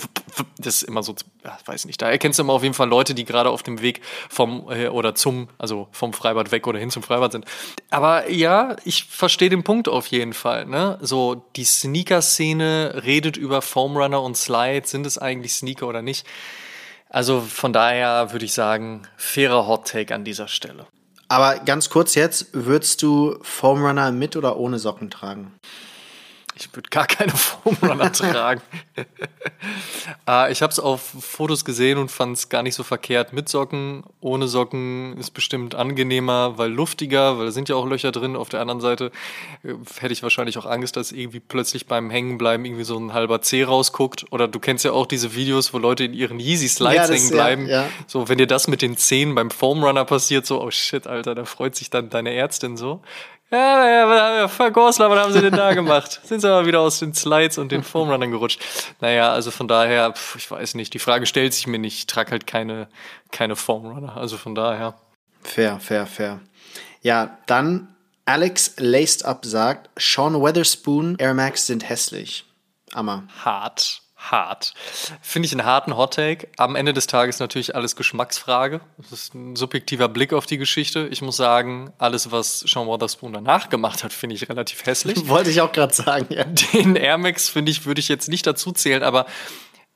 das 0.58 0.78
ist 0.78 0.84
immer 0.84 1.04
so, 1.04 1.14
ja, 1.44 1.58
weiß 1.66 1.86
nicht. 1.86 2.02
Da 2.02 2.10
erkennst 2.10 2.40
du 2.40 2.44
immer 2.44 2.54
auf 2.54 2.64
jeden 2.64 2.74
Fall 2.74 2.90
Leute, 2.90 3.14
die 3.14 3.24
gerade 3.24 3.52
auf 3.52 3.62
dem 3.62 3.82
Weg 3.82 4.02
vom 4.28 4.72
äh, 4.72 4.88
oder 4.88 5.14
zum, 5.14 5.50
also 5.60 5.88
vom 5.92 6.14
Freibad 6.14 6.52
weg 6.52 6.66
oder 6.66 6.80
hin 6.80 6.90
zum 6.90 7.04
Freibad 7.04 7.32
sind. 7.32 7.46
Aber 7.92 8.30
ja, 8.30 8.76
ich 8.86 9.04
verstehe 9.06 9.50
den 9.50 9.64
Punkt 9.64 9.88
auf 9.88 10.08
jeden 10.08 10.34
Fall. 10.34 10.66
Ne? 10.66 10.98
So, 11.02 11.46
die 11.56 11.66
Sneaker-Szene 11.66 13.02
redet 13.06 13.38
über 13.38 13.62
Foam 13.62 13.96
Runner 13.96 14.22
und 14.22 14.36
Slide. 14.36 14.88
Sind 14.88 15.06
es 15.06 15.20
eigentlich 15.20 15.54
Sneaker 15.54 15.91
oder 15.92 16.02
nicht. 16.02 16.26
Also 17.10 17.42
von 17.42 17.74
daher 17.74 18.32
würde 18.32 18.46
ich 18.46 18.54
sagen, 18.54 19.04
fairer 19.18 19.68
Hot 19.68 19.88
Take 19.88 20.16
an 20.16 20.24
dieser 20.24 20.48
Stelle. 20.48 20.88
Aber 21.28 21.60
ganz 21.60 21.90
kurz 21.90 22.16
jetzt, 22.16 22.48
würdest 22.54 23.02
du 23.04 23.38
Foam 23.42 23.86
Runner 23.86 24.12
mit 24.12 24.36
oder 24.36 24.58
ohne 24.58 24.80
Socken 24.80 25.10
tragen? 25.10 25.54
Ich 26.62 26.76
würde 26.76 26.90
gar 26.90 27.08
keine 27.08 27.32
Foamrunner 27.36 28.12
tragen. 28.14 28.62
äh, 30.28 30.52
ich 30.52 30.62
habe 30.62 30.72
es 30.72 30.80
auf 30.80 31.02
Fotos 31.02 31.66
gesehen 31.66 31.98
und 31.98 32.12
fand 32.12 32.38
es 32.38 32.50
gar 32.50 32.64
nicht 32.64 32.76
so 32.76 32.84
verkehrt. 32.84 33.34
Mit 33.34 33.50
Socken, 33.50 34.04
ohne 34.20 34.48
Socken 34.48 35.18
ist 35.18 35.32
bestimmt 35.32 35.76
angenehmer, 35.76 36.58
weil 36.58 36.72
luftiger, 36.72 37.38
weil 37.38 37.46
da 37.46 37.52
sind 37.52 37.70
ja 37.70 37.76
auch 37.76 37.86
Löcher 37.86 38.12
drin. 38.12 38.36
Auf 38.36 38.50
der 38.50 38.62
anderen 38.62 38.82
Seite 38.82 39.12
äh, 39.64 39.74
hätte 40.00 40.14
ich 40.14 40.24
wahrscheinlich 40.24 40.58
auch 40.58 40.66
Angst, 40.66 40.96
dass 40.96 41.12
irgendwie 41.12 41.40
plötzlich 41.40 41.88
beim 41.88 42.10
Hängenbleiben 42.10 42.66
irgendwie 42.66 42.84
so 42.84 42.98
ein 42.98 43.14
halber 43.14 43.42
Zeh 43.42 43.64
rausguckt. 43.64 44.26
Oder 44.32 44.48
du 44.48 44.60
kennst 44.60 44.86
ja 44.86 44.92
auch 44.92 45.08
diese 45.08 45.36
Videos, 45.36 45.74
wo 45.74 45.78
Leute 45.78 46.04
in 46.04 46.14
ihren 46.14 46.40
Yeezy 46.40 46.68
Slides 46.68 47.10
ja, 47.10 47.16
hängen 47.16 47.30
bleiben. 47.30 47.68
Ja, 47.68 47.84
ja. 47.84 47.90
So, 48.08 48.30
wenn 48.30 48.38
dir 48.38 48.48
das 48.48 48.68
mit 48.68 48.82
den 48.82 48.98
Zehen 48.98 49.36
beim 49.36 49.52
Foamrunner 49.52 50.06
passiert, 50.06 50.46
so, 50.46 50.62
oh 50.62 50.72
shit, 50.72 51.08
Alter, 51.08 51.36
da 51.36 51.46
freut 51.46 51.76
sich 51.76 51.90
dann 51.90 52.10
deine 52.10 52.34
Ärztin 52.34 52.78
so. 52.78 53.02
Ja, 53.52 53.86
ja, 53.86 54.36
ja, 54.38 54.48
Frau 54.48 54.72
Gorsler, 54.72 55.10
was 55.10 55.20
haben 55.20 55.34
Sie 55.34 55.42
denn 55.42 55.54
da 55.54 55.74
gemacht? 55.74 56.22
Sind 56.24 56.40
Sie 56.40 56.50
aber 56.50 56.66
wieder 56.66 56.80
aus 56.80 57.00
den 57.00 57.14
Slides 57.14 57.58
und 57.58 57.70
den 57.72 57.84
Foamrunnern 57.84 58.32
gerutscht? 58.32 58.62
Naja, 59.02 59.34
also 59.34 59.52
von 59.52 59.68
daher, 59.68 60.14
pf, 60.14 60.38
ich 60.38 60.50
weiß 60.50 60.76
nicht, 60.76 60.94
die 60.94 61.00
Frage 61.00 61.26
stellt 61.26 61.54
sich 61.54 61.68
mir 61.68 61.78
nicht. 61.78 61.98
Ich 61.98 62.08
trage 62.08 62.32
halt 62.32 62.48
keine, 62.48 62.88
keine 63.32 63.58
Foamrunner, 63.58 64.16
also 64.16 64.38
von 64.38 64.56
daher. 64.56 64.96
Fair, 65.44 65.80
fair, 65.82 66.08
fair. 66.08 66.40
Ja, 67.02 67.40
dann 67.46 67.94
Alex 68.24 68.76
Laced 68.78 69.26
Up 69.26 69.44
sagt, 69.46 69.90
Sean 69.98 70.42
Weatherspoon 70.42 71.18
Air 71.18 71.34
Max 71.34 71.66
sind 71.68 71.90
hässlich. 71.90 72.46
Ammer. 72.94 73.28
Hart 73.44 74.02
hart. 74.22 74.74
Finde 75.22 75.48
ich 75.48 75.52
einen 75.52 75.66
harten 75.66 75.98
Hottake. 75.98 76.48
Am 76.58 76.76
Ende 76.76 76.94
des 76.94 77.08
Tages 77.08 77.40
natürlich 77.40 77.76
alles 77.76 77.96
Geschmacksfrage. 77.96 78.82
Das 78.98 79.12
ist 79.12 79.34
ein 79.34 79.56
subjektiver 79.56 80.08
Blick 80.08 80.34
auf 80.34 80.46
die 80.46 80.58
Geschichte. 80.58 81.08
Ich 81.12 81.22
muss 81.22 81.38
sagen, 81.38 81.92
alles, 81.98 82.32
was 82.32 82.60
Sean 82.60 82.88
Wotherspoon 82.88 83.34
danach 83.34 83.70
gemacht 83.70 84.04
hat, 84.04 84.14
finde 84.14 84.36
ich 84.36 84.48
relativ 84.50 84.86
hässlich. 84.86 85.18
Wollte 85.28 85.50
ich 85.50 85.62
auch 85.62 85.72
gerade 85.72 85.94
sagen, 85.94 86.28
ja. 86.30 86.44
Den 86.44 86.96
Air 86.96 87.18
Max, 87.18 87.50
finde 87.50 87.72
ich, 87.72 87.86
würde 87.86 88.00
ich 88.00 88.08
jetzt 88.08 88.30
nicht 88.30 88.46
dazu 88.46 88.72
zählen, 88.72 89.04
aber 89.04 89.26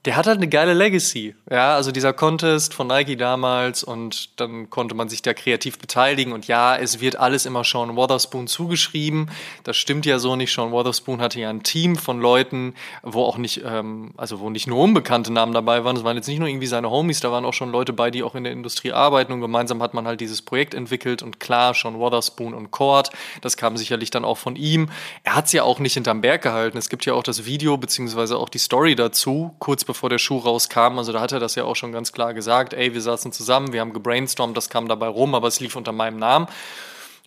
der 0.05 0.15
hat 0.15 0.27
halt 0.27 0.37
eine 0.37 0.47
geile 0.47 0.73
Legacy. 0.73 1.33
Ja, 1.49 1.73
also 1.75 1.91
dieser 1.91 2.13
Contest 2.13 2.75
von 2.75 2.87
Nike 2.87 3.17
damals 3.17 3.83
und 3.83 4.39
dann 4.39 4.69
konnte 4.69 4.93
man 4.93 5.09
sich 5.09 5.23
da 5.23 5.33
kreativ 5.33 5.79
beteiligen 5.79 6.31
und 6.31 6.47
ja, 6.47 6.77
es 6.77 7.01
wird 7.01 7.15
alles 7.15 7.47
immer 7.47 7.63
Sean 7.63 7.95
Wotherspoon 7.95 8.45
zugeschrieben. 8.45 9.31
Das 9.63 9.77
stimmt 9.77 10.05
ja 10.05 10.19
so 10.19 10.35
nicht. 10.35 10.53
Sean 10.53 10.71
Wotherspoon 10.71 11.21
hatte 11.21 11.39
ja 11.39 11.49
ein 11.49 11.63
Team 11.63 11.95
von 11.95 12.21
Leuten, 12.21 12.75
wo 13.01 13.23
auch 13.23 13.37
nicht, 13.37 13.63
ähm, 13.65 14.13
also 14.15 14.39
wo 14.39 14.51
nicht 14.51 14.67
nur 14.67 14.79
unbekannte 14.79 15.33
Namen 15.33 15.53
dabei 15.53 15.83
waren. 15.83 15.97
Es 15.97 16.03
waren 16.03 16.17
jetzt 16.17 16.27
nicht 16.27 16.39
nur 16.39 16.47
irgendwie 16.47 16.67
seine 16.67 16.91
Homies, 16.91 17.19
da 17.19 17.31
waren 17.31 17.43
auch 17.43 17.53
schon 17.53 17.71
Leute 17.71 17.91
bei, 17.91 18.11
die 18.11 18.21
auch 18.21 18.35
in 18.35 18.43
der 18.43 18.53
Industrie 18.53 18.91
arbeiten 18.91 19.33
und 19.33 19.41
gemeinsam 19.41 19.81
hat 19.81 19.95
man 19.95 20.05
halt 20.05 20.21
dieses 20.21 20.43
Projekt 20.43 20.75
entwickelt 20.75 21.23
und 21.23 21.39
klar, 21.39 21.73
Sean 21.73 21.97
Wotherspoon 21.97 22.53
und 22.53 22.69
Cord, 22.69 23.09
das 23.41 23.57
kam 23.57 23.75
sicherlich 23.75 24.11
dann 24.11 24.23
auch 24.23 24.37
von 24.37 24.55
ihm. 24.55 24.89
Er 25.23 25.35
hat 25.35 25.45
es 25.45 25.51
ja 25.53 25.63
auch 25.63 25.79
nicht 25.79 25.95
hinterm 25.95 26.21
Berg 26.21 26.43
gehalten. 26.43 26.77
Es 26.77 26.89
gibt 26.89 27.05
ja 27.05 27.13
auch 27.13 27.23
das 27.23 27.45
Video 27.45 27.77
beziehungsweise 27.77 28.37
auch 28.37 28.49
die 28.49 28.59
Story 28.59 28.95
dazu, 28.95 29.55
kurz 29.57 29.83
bevor 29.83 29.94
bevor 29.95 30.09
der 30.09 30.17
Schuh 30.17 30.39
rauskam. 30.39 30.97
Also 30.97 31.13
da 31.13 31.21
hat 31.21 31.31
er 31.31 31.39
das 31.39 31.55
ja 31.55 31.63
auch 31.63 31.75
schon 31.75 31.93
ganz 31.93 32.11
klar 32.11 32.33
gesagt. 32.33 32.73
Ey, 32.73 32.93
wir 32.93 33.01
saßen 33.01 33.31
zusammen, 33.31 33.71
wir 33.71 33.79
haben 33.79 33.93
gebrainstormt, 33.93 34.55
das 34.55 34.69
kam 34.69 34.89
dabei 34.89 35.07
rum, 35.07 35.33
aber 35.33 35.47
es 35.47 35.61
lief 35.61 35.77
unter 35.77 35.93
meinem 35.93 36.17
Namen. 36.17 36.47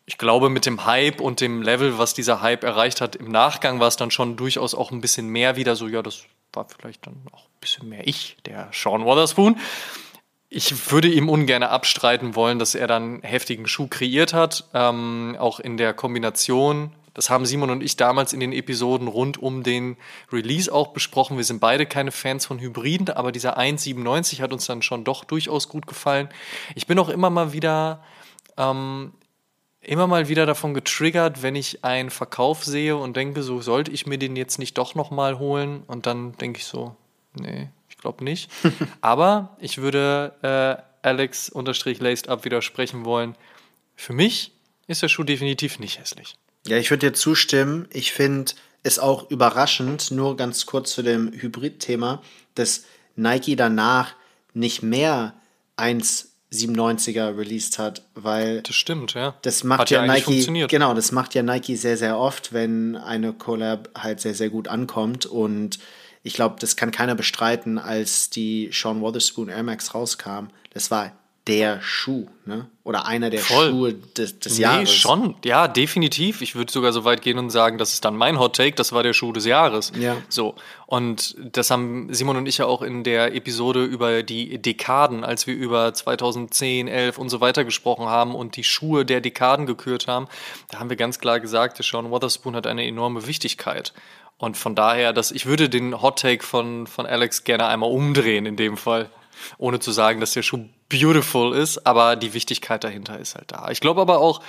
Ich 0.05 0.19
glaube, 0.19 0.51
mit 0.51 0.67
dem 0.67 0.85
Hype 0.85 1.21
und 1.21 1.41
dem 1.41 1.63
Level, 1.63 1.99
was 1.99 2.13
dieser 2.13 2.43
Hype 2.43 2.65
erreicht 2.65 3.01
hat, 3.01 3.17
im 3.17 3.31
Nachgang 3.31 3.81
war 3.81 3.89
es 3.89 3.97
dann 3.97 4.11
schon 4.11 4.37
durchaus 4.37 4.75
auch 4.75 4.91
ein 4.91 5.01
bisschen 5.01 5.29
mehr 5.29 5.57
wieder 5.57 5.77
so, 5.77 5.89
ja, 5.89 6.03
das 6.03 6.25
war 6.53 6.67
vielleicht 6.69 7.07
dann 7.07 7.23
auch 7.33 7.45
ein 7.45 7.61
bisschen 7.61 7.89
mehr 7.89 8.07
ich, 8.07 8.37
der 8.45 8.69
Sean 8.73 9.05
Wotherspoon. 9.05 9.59
Ich 10.51 10.91
würde 10.91 11.09
ihm 11.09 11.29
ungern 11.29 11.63
abstreiten 11.63 12.35
wollen, 12.35 12.59
dass 12.59 12.75
er 12.75 12.87
dann 12.87 13.23
heftigen 13.23 13.67
Schuh 13.67 13.87
kreiert 13.87 14.35
hat, 14.35 14.65
ähm, 14.75 15.37
auch 15.39 15.59
in 15.59 15.79
der 15.79 15.95
Kombination 15.95 16.93
das 17.19 17.31
haben 17.31 17.47
Simon 17.47 17.71
und 17.71 17.83
ich 17.83 17.97
damals 17.97 18.33
in 18.33 18.39
den 18.39 18.53
Episoden 18.53 19.09
rund 19.09 19.43
um 19.43 19.65
den 19.65 19.97
Release 20.31 20.73
auch 20.73 20.93
besprochen. 20.93 21.37
Wir 21.37 21.43
sind 21.43 21.59
beide 21.59 21.85
keine 21.85 22.13
Fans 22.13 22.47
von 22.47 22.61
Hybriden, 22.61 23.11
aber 23.11 23.33
dieser 23.33 23.59
1,97 23.59 24.41
hat 24.41 24.53
uns 24.53 24.67
dann 24.67 24.83
schon 24.83 25.03
doch 25.03 25.25
durchaus 25.25 25.69
gut 25.69 25.89
gefallen. 25.89 26.29
Ich 26.77 26.87
bin 26.87 26.97
auch 26.97 27.09
immer 27.09 27.29
mal 27.29 27.53
wieder 27.53 28.05
ähm, 28.57 29.15
immer 29.81 30.07
mal 30.07 30.29
wieder 30.29 30.47
davon 30.47 30.75
getriggert, 30.75 31.43
wenn 31.43 31.57
ich 31.57 31.85
einen 31.85 32.11
Verkauf 32.11 32.63
sehe 32.63 32.97
und 32.97 33.17
denke, 33.17 33.43
so 33.43 33.61
sollte 33.61 33.91
ich 33.91 34.07
mir 34.07 34.19
den 34.19 34.37
jetzt 34.37 34.61
nicht 34.61 34.79
doch 34.79 34.95
nochmal 34.95 35.41
holen. 35.41 35.83
Und 35.89 36.07
dann 36.07 36.37
denke 36.37 36.61
ich 36.61 36.67
so, 36.67 36.95
nee, 37.35 37.69
ich 37.89 37.99
glaube 37.99 38.23
nicht. 38.23 38.49
Aber 39.01 39.57
ich 39.59 39.79
würde 39.79 40.87
äh, 41.03 41.05
Alex 41.05 41.49
unterstrich 41.49 41.99
laced 41.99 42.29
up 42.29 42.45
widersprechen 42.45 43.05
wollen. 43.05 43.35
Für 43.97 44.13
mich 44.13 44.53
ist 44.87 45.03
der 45.03 45.09
Schuh 45.09 45.25
definitiv 45.25 45.81
nicht 45.81 45.99
hässlich. 45.99 46.37
Ja, 46.69 46.77
ich 46.77 46.91
würde 46.91 47.11
dir 47.11 47.15
zustimmen. 47.15 47.89
Ich 47.93 48.13
finde 48.13 48.53
es 48.83 48.99
auch 48.99 49.31
überraschend, 49.31 50.11
nur 50.11 50.37
ganz 50.37 50.67
kurz 50.67 50.93
zu 50.93 51.03
dem 51.03 51.33
Hybrid-Thema, 51.33 52.23
dass 52.55 52.85
Nike 53.17 53.57
danach 53.57 54.15
nicht 54.55 54.83
mehr 54.83 55.35
1,97er 55.77 57.37
released 57.37 57.79
hat, 57.79 58.03
weil 58.15 58.63
das 58.63 58.75
stimmt, 58.75 59.15
ja. 59.15 59.35
Das 59.43 59.65
macht 59.65 59.81
hat 59.81 59.91
ja, 59.91 60.05
ja 60.05 60.13
Nike 60.13 60.67
genau, 60.69 60.95
das 60.95 61.13
macht 61.13 61.35
ja 61.35 61.43
Nike 61.43 61.77
sehr 61.77 61.97
sehr 61.97 62.19
oft, 62.19 62.53
wenn 62.53 62.97
eine 62.97 63.33
Collab 63.33 63.91
halt 63.97 64.21
sehr 64.21 64.35
sehr 64.35 64.51
gut 64.51 64.69
ankommt 64.69 65.27
und 65.27 65.79
ich 66.23 66.35
glaube, 66.35 66.57
das 66.59 66.77
kann 66.77 66.91
keiner 66.91 67.15
bestreiten, 67.15 67.79
als 67.79 68.29
die 68.29 68.71
Sean 68.73 69.01
Wotherspoon 69.01 69.49
Air 69.49 69.63
Max 69.63 69.95
rauskam. 69.95 70.49
Das 70.75 70.91
war 70.91 71.13
der 71.49 71.81
Schuh, 71.81 72.27
ne? 72.45 72.69
Oder 72.85 73.07
einer 73.07 73.31
der 73.31 73.41
Voll. 73.41 73.71
Schuhe 73.71 73.95
des, 73.95 74.39
des 74.39 74.57
nee, 74.57 74.63
Jahres. 74.63 74.93
schon, 74.93 75.35
ja, 75.45 75.67
definitiv. 75.67 76.43
Ich 76.43 76.55
würde 76.55 76.71
sogar 76.71 76.93
so 76.93 77.05
weit 77.05 77.23
gehen 77.23 77.39
und 77.39 77.51
sagen, 77.51 77.79
das 77.79 77.95
ist 77.95 78.05
dann 78.05 78.17
mein 78.17 78.39
Hot 78.39 78.55
Take, 78.57 78.77
das 78.77 78.93
war 78.93 79.03
der 79.03 79.15
Schuh 79.15 79.33
des 79.33 79.47
Jahres. 79.47 79.93
Ja. 79.99 80.17
So. 80.29 80.55
Und 80.87 81.35
das 81.39 81.71
haben 81.71 82.13
Simon 82.13 82.37
und 82.37 82.47
ich 82.47 82.59
ja 82.59 82.67
auch 82.67 82.83
in 82.83 83.03
der 83.03 83.35
Episode 83.35 83.85
über 83.85 84.23
die 84.23 84.59
Dekaden, 84.59 85.25
als 85.25 85.47
wir 85.47 85.55
über 85.55 85.93
2010, 85.93 86.87
11 86.87 87.19
und 87.19 87.31
so 87.31 87.41
weiter 87.41 87.65
gesprochen 87.65 88.07
haben 88.07 88.35
und 88.35 88.57
die 88.57 88.65
Schuhe 88.65 89.05
der 89.05 89.21
Dekaden 89.21 89.67
gekürt 89.67 90.07
haben, 90.07 90.29
da 90.71 90.79
haben 90.79 90.91
wir 90.91 90.97
ganz 90.97 91.19
klar 91.19 91.41
gesagt, 91.41 91.83
Sean 91.83 92.11
Wotherspoon 92.11 92.55
hat 92.55 92.67
eine 92.67 92.87
enorme 92.87 93.27
Wichtigkeit. 93.27 93.95
Und 94.37 94.57
von 94.57 94.75
daher, 94.75 95.13
dass 95.13 95.33
ich 95.33 95.47
würde 95.47 95.69
den 95.69 96.01
Hot 96.01 96.21
Take 96.21 96.45
von, 96.45 96.87
von 96.87 97.07
Alex 97.07 97.45
gerne 97.45 97.67
einmal 97.67 97.91
umdrehen 97.91 98.47
in 98.47 98.57
dem 98.57 98.77
Fall 98.77 99.11
ohne 99.59 99.81
zu 99.81 99.93
sagen, 99.93 100.21
dass 100.21 100.33
der 100.33 100.43
Schuh 100.43 100.69
beautiful 100.89 101.55
ist, 101.55 101.87
aber 101.87 102.17
die 102.17 102.33
Wichtigkeit 102.33 102.83
dahinter 102.83 103.19
ist 103.19 103.35
halt 103.35 103.53
da. 103.53 103.69
Ich 103.71 103.81
glaube 103.81 104.01
aber 104.01 104.21
auch, 104.21 104.41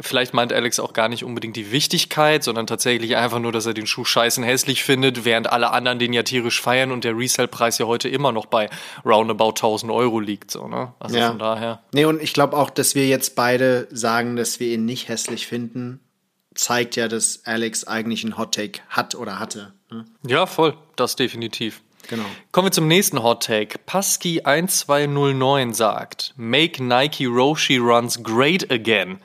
vielleicht 0.00 0.34
meint 0.34 0.52
Alex 0.52 0.80
auch 0.80 0.92
gar 0.92 1.08
nicht 1.08 1.24
unbedingt 1.24 1.56
die 1.56 1.70
Wichtigkeit, 1.70 2.42
sondern 2.42 2.66
tatsächlich 2.66 3.16
einfach 3.16 3.38
nur, 3.38 3.52
dass 3.52 3.66
er 3.66 3.74
den 3.74 3.86
Schuh 3.86 4.04
scheißen 4.04 4.42
hässlich 4.42 4.82
findet, 4.82 5.24
während 5.24 5.50
alle 5.50 5.70
anderen 5.70 5.98
den 5.98 6.12
ja 6.12 6.24
tierisch 6.24 6.60
feiern 6.60 6.90
und 6.90 7.04
der 7.04 7.16
Resale-Preis 7.16 7.78
ja 7.78 7.86
heute 7.86 8.08
immer 8.08 8.32
noch 8.32 8.46
bei 8.46 8.68
roundabout 9.04 9.50
1000 9.50 9.92
Euro 9.92 10.18
liegt, 10.18 10.50
so, 10.50 10.66
ne? 10.66 10.94
Also 10.98 11.16
ja. 11.16 11.28
von 11.28 11.38
daher. 11.38 11.82
Nee, 11.92 12.06
und 12.06 12.20
ich 12.20 12.32
glaube 12.32 12.56
auch, 12.56 12.70
dass 12.70 12.94
wir 12.94 13.06
jetzt 13.06 13.36
beide 13.36 13.86
sagen, 13.92 14.34
dass 14.34 14.58
wir 14.58 14.74
ihn 14.74 14.84
nicht 14.84 15.08
hässlich 15.08 15.46
finden, 15.46 16.00
zeigt 16.54 16.96
ja, 16.96 17.08
dass 17.08 17.42
Alex 17.44 17.84
eigentlich 17.84 18.24
einen 18.24 18.38
Hot 18.38 18.54
Take 18.54 18.80
hat 18.88 19.14
oder 19.14 19.38
hatte. 19.38 19.74
Ne? 19.90 20.04
Ja, 20.26 20.46
voll. 20.46 20.76
Das 20.96 21.16
definitiv. 21.16 21.82
Genau. 22.08 22.24
Kommen 22.52 22.66
wir 22.66 22.72
zum 22.72 22.88
nächsten 22.88 23.22
Hot 23.22 23.42
Take. 23.44 23.78
Pasky1209 23.86 25.72
sagt, 25.74 26.34
Make 26.36 26.82
Nike 26.82 27.26
Roshi 27.26 27.78
Runs 27.78 28.22
great 28.22 28.70
again. 28.70 29.18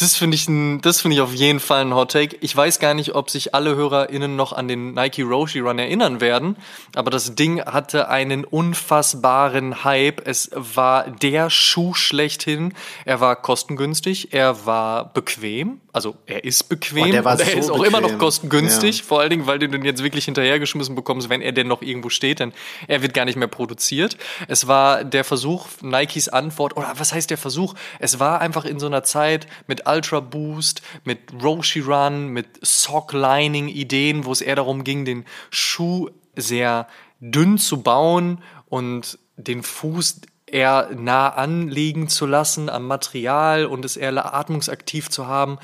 Das 0.00 0.14
finde 0.14 0.36
ich, 0.36 0.48
ein, 0.48 0.80
das 0.80 1.00
finde 1.00 1.16
ich 1.16 1.20
auf 1.20 1.34
jeden 1.34 1.58
Fall 1.58 1.80
ein 1.80 1.92
Hot 1.92 2.12
Take. 2.12 2.36
Ich 2.40 2.54
weiß 2.54 2.78
gar 2.78 2.94
nicht, 2.94 3.16
ob 3.16 3.30
sich 3.30 3.54
alle 3.54 3.74
HörerInnen 3.74 4.36
noch 4.36 4.52
an 4.52 4.68
den 4.68 4.94
Nike 4.94 5.22
Roshi 5.22 5.58
Run 5.58 5.80
erinnern 5.80 6.20
werden, 6.20 6.56
aber 6.94 7.10
das 7.10 7.34
Ding 7.34 7.60
hatte 7.64 8.08
einen 8.08 8.44
unfassbaren 8.44 9.82
Hype. 9.82 10.24
Es 10.24 10.50
war 10.54 11.10
der 11.10 11.50
Schuh 11.50 11.94
schlechthin. 11.94 12.74
Er 13.06 13.20
war 13.20 13.34
kostengünstig, 13.34 14.32
er 14.32 14.66
war 14.66 15.12
bequem, 15.12 15.80
also 15.92 16.14
er 16.26 16.44
ist 16.44 16.68
bequem 16.68 17.02
oh, 17.02 17.06
und 17.06 17.14
er 17.14 17.36
so 17.36 17.42
ist 17.42 17.70
auch 17.70 17.78
bequem. 17.78 17.94
immer 17.94 18.00
noch 18.00 18.18
kostengünstig, 18.18 18.98
ja. 18.98 19.04
vor 19.04 19.18
allen 19.18 19.30
Dingen, 19.30 19.46
weil 19.48 19.58
du 19.58 19.68
den 19.68 19.84
jetzt 19.84 20.04
wirklich 20.04 20.26
hinterhergeschmissen 20.26 20.94
bekommst, 20.94 21.28
wenn 21.28 21.42
er 21.42 21.50
denn 21.50 21.66
noch 21.66 21.82
irgendwo 21.82 22.08
steht, 22.08 22.38
denn 22.38 22.52
er 22.86 23.02
wird 23.02 23.14
gar 23.14 23.24
nicht 23.24 23.36
mehr 23.36 23.48
produziert. 23.48 24.16
Es 24.46 24.68
war 24.68 25.02
der 25.02 25.24
Versuch, 25.24 25.66
Nikes 25.82 26.28
Antwort, 26.28 26.76
oder 26.76 26.92
was 26.98 27.12
heißt 27.12 27.30
der 27.30 27.38
Versuch? 27.38 27.74
Es 27.98 28.20
war 28.20 28.40
einfach 28.40 28.64
in 28.64 28.78
so 28.78 28.86
einer 28.86 29.02
Zeit 29.02 29.48
mit 29.66 29.87
Ultra 29.88 30.20
Boost, 30.20 30.82
mit 31.04 31.20
Roshi 31.42 31.80
Run, 31.80 32.28
mit 32.28 32.46
Sock 32.62 33.12
Lining 33.12 33.68
Ideen, 33.68 34.24
wo 34.24 34.32
es 34.32 34.40
eher 34.40 34.56
darum 34.56 34.84
ging, 34.84 35.04
den 35.04 35.24
Schuh 35.50 36.10
sehr 36.36 36.86
dünn 37.20 37.58
zu 37.58 37.82
bauen 37.82 38.42
und 38.66 39.18
den 39.36 39.62
Fuß 39.62 40.20
eher 40.46 40.90
nah 40.94 41.28
anliegen 41.28 42.08
zu 42.08 42.26
lassen 42.26 42.68
am 42.68 42.86
Material 42.86 43.66
und 43.66 43.84
es 43.84 43.96
eher 43.96 44.34
atmungsaktiv 44.34 45.10
zu 45.10 45.26
haben. 45.26 45.58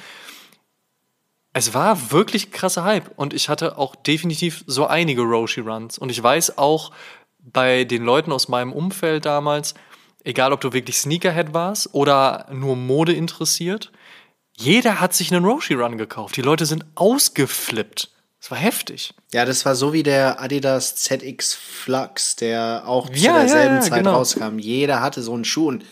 Es 1.53 1.73
war 1.73 2.11
wirklich 2.11 2.51
krasser 2.51 2.85
Hype 2.85 3.11
und 3.17 3.33
ich 3.33 3.49
hatte 3.49 3.79
auch 3.79 3.95
definitiv 3.95 4.65
so 4.67 4.87
einige 4.87 5.23
Roshi-Runs. 5.23 5.99
Und 5.99 6.11
ich 6.11 6.21
weiß 6.23 6.59
auch 6.59 6.91
bei 7.39 7.85
den 7.85 8.03
Leuten 8.03 8.33
aus 8.33 8.49
meinem 8.49 8.73
Umfeld 8.73 9.25
damals, 9.25 9.75
egal 10.25 10.53
ob 10.53 10.61
du 10.61 10.73
wirklich 10.73 10.99
Sneakerhead 10.99 11.55
warst 11.55 11.95
oder 11.95 12.47
nur 12.51 12.75
Mode 12.75 13.13
interessiert, 13.13 13.93
jeder 14.57 15.01
hat 15.01 15.15
sich 15.15 15.33
einen 15.33 15.45
Roshi-Run 15.45 15.99
gekauft. 15.99 16.37
Die 16.37 16.43
Leute 16.43 16.67
sind 16.67 16.85
ausgeflippt. 16.95 18.11
Das 18.41 18.51
war 18.51 18.59
heftig. 18.59 19.15
Ja, 19.33 19.45
das 19.47 19.65
war 19.65 19.75
so 19.75 19.93
wie 19.93 20.03
der 20.03 20.41
Adidas 20.41 20.97
ZX 20.97 21.55
Flux, 21.55 22.37
der 22.37 22.83
auch 22.87 23.09
ja, 23.09 23.15
zu 23.15 23.23
derselben 23.23 23.77
ja, 23.77 23.81
ja, 23.81 23.81
Zeit 23.81 23.99
genau. 24.01 24.17
rauskam. 24.17 24.59
Jeder 24.59 25.01
hatte 25.01 25.23
so 25.23 25.33
einen 25.33 25.45
Schuh 25.45 25.69
und 25.69 25.85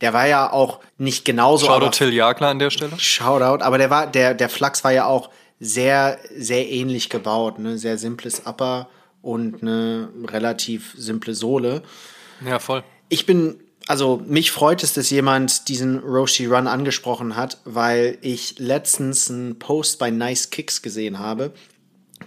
der 0.00 0.12
war 0.12 0.26
ja 0.26 0.52
auch 0.52 0.80
nicht 0.98 1.24
genauso. 1.24 1.66
Shoutout 1.66 1.92
Till 1.92 2.12
Jagler 2.12 2.48
an 2.48 2.58
der 2.58 2.70
Stelle. 2.70 2.92
Shoutout, 2.98 3.64
aber 3.64 3.78
der 3.78 3.88
war, 3.88 4.06
der, 4.06 4.34
der 4.34 4.50
Flux 4.50 4.84
war 4.84 4.92
ja 4.92 5.06
auch 5.06 5.30
sehr, 5.60 6.18
sehr 6.36 6.68
ähnlich 6.68 7.08
gebaut, 7.08 7.58
ne? 7.58 7.78
Sehr 7.78 7.96
simples 7.96 8.46
Upper 8.46 8.88
und 9.22 9.62
eine 9.62 10.10
relativ 10.26 10.94
simple 10.98 11.34
Sohle. 11.34 11.82
Ja, 12.46 12.58
voll. 12.58 12.84
Ich 13.08 13.24
bin 13.24 13.63
also 13.86 14.22
mich 14.26 14.50
freut 14.50 14.82
es, 14.82 14.94
dass 14.94 15.10
jemand 15.10 15.68
diesen 15.68 15.98
Roshi 15.98 16.46
Run 16.46 16.66
angesprochen 16.66 17.36
hat, 17.36 17.58
weil 17.64 18.18
ich 18.22 18.58
letztens 18.58 19.30
einen 19.30 19.58
Post 19.58 19.98
bei 19.98 20.10
Nice 20.10 20.50
Kicks 20.50 20.80
gesehen 20.80 21.18
habe, 21.18 21.52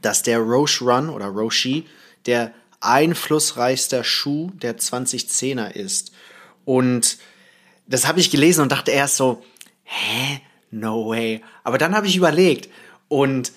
dass 0.02 0.22
der 0.22 0.40
Roche 0.40 0.86
Run 0.86 1.10
oder 1.10 1.28
Roshi 1.28 1.86
der 2.26 2.54
einflussreichste 2.80 4.04
Schuh 4.04 4.52
der 4.54 4.78
2010er 4.78 5.72
ist. 5.72 6.12
Und 6.66 7.18
das 7.88 8.08
habe 8.08 8.20
ich 8.20 8.30
gelesen 8.30 8.62
und 8.62 8.72
dachte 8.72 8.92
erst 8.92 9.18
so, 9.18 9.44
hä? 9.84 10.42
No 10.70 11.08
way. 11.08 11.42
Aber 11.64 11.78
dann 11.78 11.96
habe 11.96 12.08
ich 12.08 12.18
überlegt 12.18 12.70
und 13.08 13.54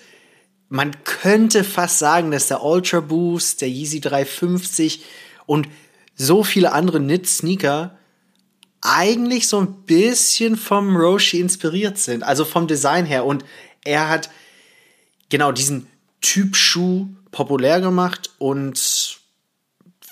man 0.69 1.03
könnte 1.03 1.65
fast 1.65 1.99
sagen, 1.99 2.31
dass 2.31 2.47
der 2.47 2.63
Ultra 2.63 3.01
Boost, 3.01 3.59
der 3.61 3.67
Yeezy 3.67 3.99
350 3.99 5.03
und 5.45 5.67
so 6.21 6.43
viele 6.43 6.71
andere 6.71 6.99
Knit-Sneaker 6.99 7.97
eigentlich 8.81 9.47
so 9.47 9.59
ein 9.59 9.73
bisschen 9.85 10.55
vom 10.55 10.95
Roshi 10.95 11.39
inspiriert 11.39 11.97
sind, 11.97 12.23
also 12.23 12.45
vom 12.45 12.67
Design 12.67 13.05
her. 13.05 13.25
Und 13.25 13.43
er 13.83 14.07
hat 14.07 14.29
genau 15.29 15.51
diesen 15.51 15.87
Typ 16.21 16.55
Schuh 16.55 17.07
populär 17.31 17.81
gemacht 17.81 18.29
und 18.37 19.19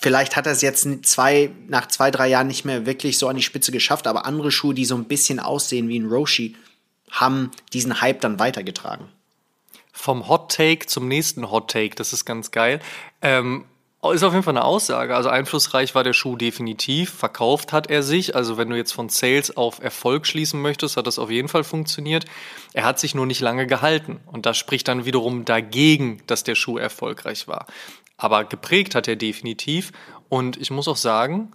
vielleicht 0.01 0.35
hat 0.35 0.47
er 0.47 0.53
es 0.53 0.61
jetzt 0.61 0.87
zwei, 1.05 1.51
nach 1.67 1.87
zwei, 1.87 2.09
drei 2.09 2.29
Jahren 2.29 2.47
nicht 2.47 2.65
mehr 2.65 2.85
wirklich 2.85 3.17
so 3.17 3.27
an 3.27 3.35
die 3.35 3.43
Spitze 3.43 3.71
geschafft, 3.71 4.07
aber 4.07 4.25
andere 4.25 4.51
Schuhe, 4.51 4.73
die 4.73 4.85
so 4.85 4.95
ein 4.95 5.05
bisschen 5.05 5.39
aussehen 5.39 5.89
wie 5.89 5.99
ein 5.99 6.09
Roshi, 6.09 6.55
haben 7.11 7.51
diesen 7.73 8.01
Hype 8.01 8.21
dann 8.21 8.39
weitergetragen. 8.39 9.09
Vom 9.91 10.27
Hot 10.27 10.55
Take 10.55 10.87
zum 10.87 11.07
nächsten 11.07 11.51
Hot 11.51 11.69
Take, 11.69 11.95
das 11.95 12.13
ist 12.13 12.25
ganz 12.25 12.51
geil. 12.51 12.79
Ähm, 13.21 13.65
ist 14.13 14.23
auf 14.23 14.31
jeden 14.31 14.43
Fall 14.43 14.55
eine 14.55 14.63
Aussage. 14.63 15.13
Also 15.13 15.27
einflussreich 15.27 15.93
war 15.93 16.05
der 16.05 16.13
Schuh 16.13 16.37
definitiv. 16.37 17.13
Verkauft 17.13 17.73
hat 17.73 17.89
er 17.89 18.01
sich. 18.01 18.33
Also 18.33 18.57
wenn 18.57 18.69
du 18.69 18.77
jetzt 18.77 18.93
von 18.93 19.09
Sales 19.09 19.55
auf 19.57 19.81
Erfolg 19.81 20.25
schließen 20.25 20.61
möchtest, 20.61 20.95
hat 20.95 21.05
das 21.05 21.19
auf 21.19 21.29
jeden 21.29 21.49
Fall 21.49 21.65
funktioniert. 21.65 22.23
Er 22.73 22.85
hat 22.85 22.97
sich 22.97 23.13
nur 23.13 23.25
nicht 23.25 23.41
lange 23.41 23.67
gehalten. 23.67 24.21
Und 24.25 24.45
das 24.45 24.57
spricht 24.57 24.87
dann 24.87 25.03
wiederum 25.03 25.43
dagegen, 25.43 26.21
dass 26.27 26.45
der 26.45 26.55
Schuh 26.55 26.77
erfolgreich 26.77 27.49
war. 27.49 27.65
Aber 28.15 28.45
geprägt 28.45 28.95
hat 28.95 29.09
er 29.09 29.17
definitiv. 29.17 29.91
Und 30.29 30.55
ich 30.55 30.71
muss 30.71 30.87
auch 30.87 30.97
sagen, 30.97 31.51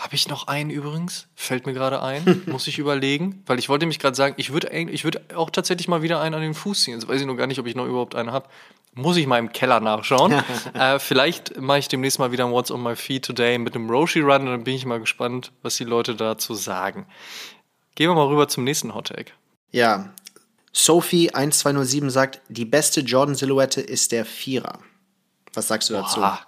habe 0.00 0.14
ich 0.14 0.28
noch 0.28 0.48
einen 0.48 0.70
übrigens? 0.70 1.28
Fällt 1.34 1.66
mir 1.66 1.74
gerade 1.74 2.00
ein. 2.00 2.42
Muss 2.46 2.66
ich 2.68 2.78
überlegen. 2.78 3.42
Weil 3.44 3.58
ich 3.58 3.68
wollte 3.68 3.84
mich 3.84 3.98
gerade 3.98 4.16
sagen, 4.16 4.34
ich 4.38 4.50
würde 4.50 4.70
ich 4.70 5.04
würd 5.04 5.34
auch 5.34 5.50
tatsächlich 5.50 5.88
mal 5.88 6.00
wieder 6.00 6.22
einen 6.22 6.34
an 6.34 6.40
den 6.40 6.54
Fuß 6.54 6.84
ziehen. 6.84 6.94
Jetzt 6.94 7.06
weiß 7.06 7.20
ich 7.20 7.26
noch 7.26 7.36
gar 7.36 7.46
nicht, 7.46 7.60
ob 7.60 7.66
ich 7.66 7.74
noch 7.74 7.84
überhaupt 7.84 8.14
einen 8.14 8.32
habe. 8.32 8.48
Muss 8.92 9.16
ich 9.16 9.26
mal 9.26 9.38
im 9.38 9.52
Keller 9.52 9.80
nachschauen. 9.80 10.32
äh, 10.74 10.98
vielleicht 10.98 11.60
mache 11.60 11.78
ich 11.78 11.88
demnächst 11.88 12.18
mal 12.18 12.32
wieder 12.32 12.44
ein 12.44 12.52
What's 12.52 12.70
on 12.70 12.82
my 12.82 12.96
feet 12.96 13.24
today 13.24 13.58
mit 13.58 13.74
einem 13.74 13.88
Roshi 13.88 14.20
Run 14.20 14.42
und 14.42 14.46
dann 14.46 14.64
bin 14.64 14.74
ich 14.74 14.84
mal 14.84 15.00
gespannt, 15.00 15.52
was 15.62 15.76
die 15.76 15.84
Leute 15.84 16.16
dazu 16.16 16.54
sagen. 16.54 17.06
Gehen 17.94 18.10
wir 18.10 18.14
mal 18.14 18.26
rüber 18.26 18.48
zum 18.48 18.64
nächsten 18.64 18.94
Hot 18.94 19.08
Take. 19.08 19.32
Ja. 19.70 20.12
Sophie1207 20.74 22.10
sagt, 22.10 22.40
die 22.48 22.64
beste 22.64 23.00
Jordan-Silhouette 23.00 23.80
ist 23.80 24.12
der 24.12 24.24
Vierer. 24.24 24.80
Was 25.54 25.68
sagst 25.68 25.90
du 25.90 25.94
dazu? 25.94 26.20
Boah. 26.20 26.40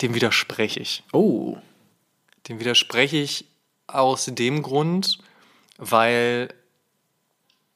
Dem 0.00 0.14
widerspreche 0.14 0.80
ich. 0.80 1.02
Oh. 1.12 1.58
Dem 2.48 2.60
widerspreche 2.60 3.18
ich 3.18 3.46
aus 3.86 4.26
dem 4.26 4.62
Grund, 4.62 5.18
weil 5.76 6.54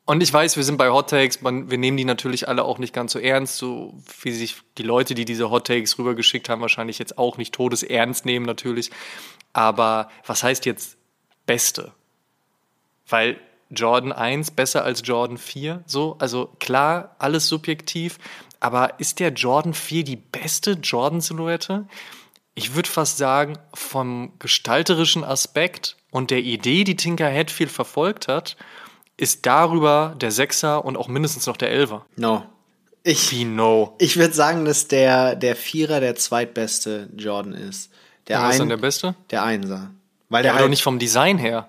und 0.07 0.23
ich 0.23 0.33
weiß, 0.33 0.57
wir 0.57 0.65
sind 0.65 0.77
bei 0.77 0.91
Hot 0.91 1.11
Takes, 1.11 1.41
man, 1.41 1.71
wir 1.71 1.79
nehmen 1.79 1.97
die 1.97 2.05
natürlich 2.05 2.47
alle 2.47 2.65
auch 2.65 2.79
nicht 2.79 2.93
ganz 2.93 3.13
so 3.13 3.19
ernst, 3.19 3.57
so 3.57 3.95
wie 4.21 4.33
sich 4.33 4.57
die 4.77 4.83
Leute, 4.83 5.15
die 5.15 5.25
diese 5.25 5.51
Hot 5.51 5.67
Takes 5.67 5.99
rübergeschickt 5.99 6.49
haben, 6.49 6.61
wahrscheinlich 6.61 6.99
jetzt 6.99 7.17
auch 7.17 7.39
nicht 7.39 7.55
todesernst 7.55 8.27
nehmen 8.27 8.45
natürlich. 8.45 8.91
Aber 9.55 10.11
was 10.27 10.43
heißt 10.43 10.67
jetzt 10.67 10.99
Beste? 11.47 11.93
Weil 13.09 13.41
Jordan 13.71 14.13
1 14.13 14.51
besser 14.51 14.85
als 14.85 15.03
Jordan 15.05 15.39
4, 15.39 15.83
so, 15.87 16.17
also 16.19 16.51
klar, 16.61 17.17
alles 17.19 17.49
subjektiv, 17.49 18.19
aber 18.61 19.01
ist 19.01 19.21
der 19.21 19.33
Jordan 19.33 19.73
4 19.73 20.05
die 20.05 20.17
beste 20.17 20.73
Jordan-Silhouette? 20.73 21.87
Ich 22.55 22.75
würde 22.75 22.89
fast 22.89 23.17
sagen, 23.17 23.59
vom 23.73 24.33
gestalterischen 24.39 25.25
Aspekt 25.25 25.97
und 26.11 26.31
der 26.31 26.41
Idee, 26.41 26.85
die 26.85 26.97
Tinker 26.97 27.33
Hatfield 27.33 27.71
verfolgt 27.71 28.29
hat, 28.29 28.57
ist 29.17 29.47
darüber 29.47 30.15
der 30.21 30.31
Sechser 30.31 30.85
und 30.85 30.97
auch 30.97 31.09
mindestens 31.09 31.47
noch 31.47 31.57
der 31.57 31.71
Elfer. 31.71 32.05
No. 32.17 32.45
Ich, 33.03 33.33
Wie 33.33 33.45
no? 33.45 33.95
ich 33.99 34.17
würde 34.17 34.33
sagen, 34.33 34.65
dass 34.65 34.89
der, 34.89 35.37
der 35.37 35.57
Vierer 35.57 36.01
der 36.01 36.17
zweitbeste 36.17 37.11
Jordan 37.17 37.53
ist. 37.53 37.91
Der, 38.29 38.39
ist 38.49 38.55
ein, 38.55 38.59
dann 38.61 38.69
der 38.71 38.77
Beste? 38.79 39.15
der 39.31 39.43
Einser. 39.43 39.91
Weil 40.31 40.43
Der 40.43 40.43
der 40.43 40.53
aber 40.53 40.59
doch 40.59 40.63
halt, 40.63 40.71
nicht 40.71 40.83
vom 40.83 40.99
Design 40.99 41.37
her. 41.37 41.69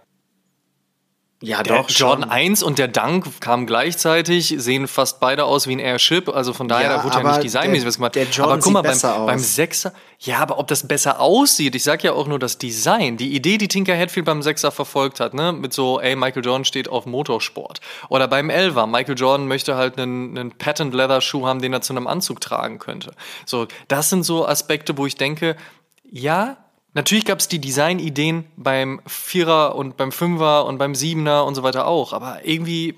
Ja 1.45 1.63
Der 1.63 1.77
doch, 1.77 1.89
Jordan 1.89 2.23
schon. 2.23 2.31
1 2.31 2.63
und 2.63 2.79
der 2.79 2.87
Dunk 2.87 3.39
kamen 3.39 3.65
gleichzeitig, 3.65 4.53
sehen 4.57 4.87
fast 4.87 5.19
beide 5.19 5.45
aus 5.45 5.67
wie 5.67 5.75
ein 5.75 5.79
Airship, 5.79 6.29
also 6.29 6.53
von 6.53 6.67
daher, 6.67 6.89
Ja, 6.89 6.97
da 6.97 7.03
wurde 7.03 7.17
ja 7.17 7.31
nicht 7.31 7.43
designmäßig 7.43 7.87
was 7.87 7.95
gemacht. 7.95 8.15
der 8.15 8.25
Jordan 8.25 8.53
aber 8.53 8.61
guck 8.61 8.73
mal, 8.73 8.81
beim, 8.81 8.93
aus. 8.93 9.03
beim 9.03 9.39
Sechser, 9.39 9.93
ja, 10.19 10.39
aber 10.39 10.57
ob 10.57 10.67
das 10.67 10.87
besser 10.87 11.19
aussieht, 11.19 11.75
ich 11.75 11.83
sag 11.83 12.03
ja 12.03 12.13
auch 12.13 12.27
nur 12.27 12.39
das 12.39 12.57
Design, 12.57 13.17
die 13.17 13.35
Idee, 13.35 13.57
die 13.57 13.67
Tinker 13.67 13.97
Hatfield 13.97 14.25
beim 14.25 14.41
Sechser 14.41 14.71
verfolgt 14.71 15.19
hat, 15.19 15.33
ne, 15.33 15.53
mit 15.53 15.73
so, 15.73 15.99
ey, 15.99 16.15
Michael 16.15 16.43
Jordan 16.43 16.65
steht 16.65 16.89
auf 16.89 17.05
Motorsport. 17.05 17.79
Oder 18.09 18.27
beim 18.27 18.49
Elfer, 18.49 18.87
Michael 18.87 19.17
Jordan 19.17 19.47
möchte 19.47 19.75
halt 19.75 19.97
einen, 19.99 20.37
einen 20.37 20.51
Patent 20.51 20.93
Leather 20.93 21.21
Schuh 21.21 21.45
haben, 21.45 21.61
den 21.61 21.73
er 21.73 21.81
zu 21.81 21.93
einem 21.93 22.07
Anzug 22.07 22.41
tragen 22.41 22.79
könnte. 22.79 23.11
So, 23.45 23.67
das 23.87 24.09
sind 24.09 24.23
so 24.23 24.47
Aspekte, 24.47 24.97
wo 24.97 25.05
ich 25.05 25.15
denke, 25.15 25.55
ja, 26.09 26.57
Natürlich 26.95 27.25
gab 27.25 27.39
es 27.39 27.47
die 27.47 27.59
Designideen 27.59 28.45
beim 28.55 29.01
Vierer 29.05 29.75
und 29.75 29.97
beim 29.97 30.11
Fünfer 30.11 30.65
und 30.65 30.77
beim 30.77 30.95
Siebener 30.95 31.45
und 31.45 31.53
so 31.53 31.61
weiter 31.61 31.85
auch, 31.87 32.13
aber 32.13 32.39
irgendwie 32.45 32.95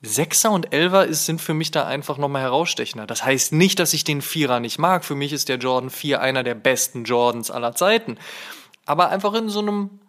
Sechser 0.00 0.50
und 0.50 0.72
Elfer 0.74 1.06
ist, 1.06 1.24
sind 1.26 1.40
für 1.40 1.54
mich 1.54 1.70
da 1.70 1.86
einfach 1.86 2.18
nochmal 2.18 2.42
herausstechender. 2.42 3.06
Das 3.06 3.24
heißt 3.24 3.52
nicht, 3.52 3.78
dass 3.78 3.92
ich 3.94 4.04
den 4.04 4.20
Vierer 4.22 4.60
nicht 4.60 4.78
mag. 4.78 5.04
Für 5.04 5.14
mich 5.14 5.32
ist 5.32 5.48
der 5.48 5.56
Jordan 5.58 5.90
4 5.90 6.20
einer 6.20 6.42
der 6.42 6.54
besten 6.54 7.04
Jordans 7.04 7.50
aller 7.50 7.74
Zeiten. 7.74 8.18
Aber 8.84 9.08
einfach 9.10 9.32
in 9.34 9.48
so 9.48 9.60
einem 9.60 10.00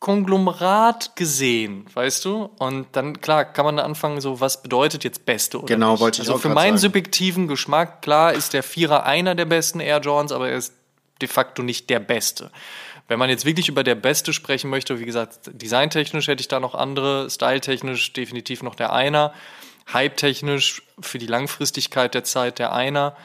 Konglomerat 0.00 1.16
gesehen, 1.16 1.86
weißt 1.92 2.24
du? 2.24 2.50
Und 2.58 2.86
dann, 2.92 3.20
klar, 3.20 3.44
kann 3.44 3.64
man 3.64 3.76
da 3.78 3.84
anfangen, 3.84 4.20
so, 4.20 4.40
was 4.40 4.62
bedeutet 4.62 5.02
jetzt 5.02 5.24
Beste 5.26 5.58
oder 5.58 5.66
Genau, 5.66 5.92
nicht? 5.92 6.00
wollte 6.00 6.22
ich 6.22 6.28
also 6.28 6.34
auch 6.38 6.40
für 6.42 6.50
meinen 6.50 6.76
sagen. 6.76 6.92
subjektiven 6.92 7.48
Geschmack, 7.48 8.02
klar, 8.02 8.32
ist 8.32 8.52
der 8.52 8.62
Vierer 8.62 9.04
einer 9.04 9.34
der 9.34 9.46
besten 9.46 9.80
Air 9.80 10.00
Jordans, 10.00 10.30
aber 10.30 10.50
er 10.50 10.56
ist 10.58 10.72
de 11.20 11.28
facto 11.28 11.62
nicht 11.62 11.90
der 11.90 12.00
Beste. 12.00 12.50
Wenn 13.08 13.18
man 13.18 13.30
jetzt 13.30 13.46
wirklich 13.46 13.68
über 13.68 13.82
der 13.82 13.94
Beste 13.94 14.32
sprechen 14.32 14.68
möchte, 14.68 15.00
wie 15.00 15.06
gesagt, 15.06 15.40
designtechnisch 15.46 16.28
hätte 16.28 16.42
ich 16.42 16.48
da 16.48 16.60
noch 16.60 16.74
andere, 16.74 17.30
styletechnisch 17.30 18.12
definitiv 18.12 18.62
noch 18.62 18.74
der 18.74 18.92
Einer, 18.92 19.32
hype-technisch 19.92 20.82
für 21.00 21.18
die 21.18 21.26
Langfristigkeit 21.26 22.14
der 22.14 22.24
Zeit 22.24 22.58
der 22.58 22.72
Einer. 22.74 23.16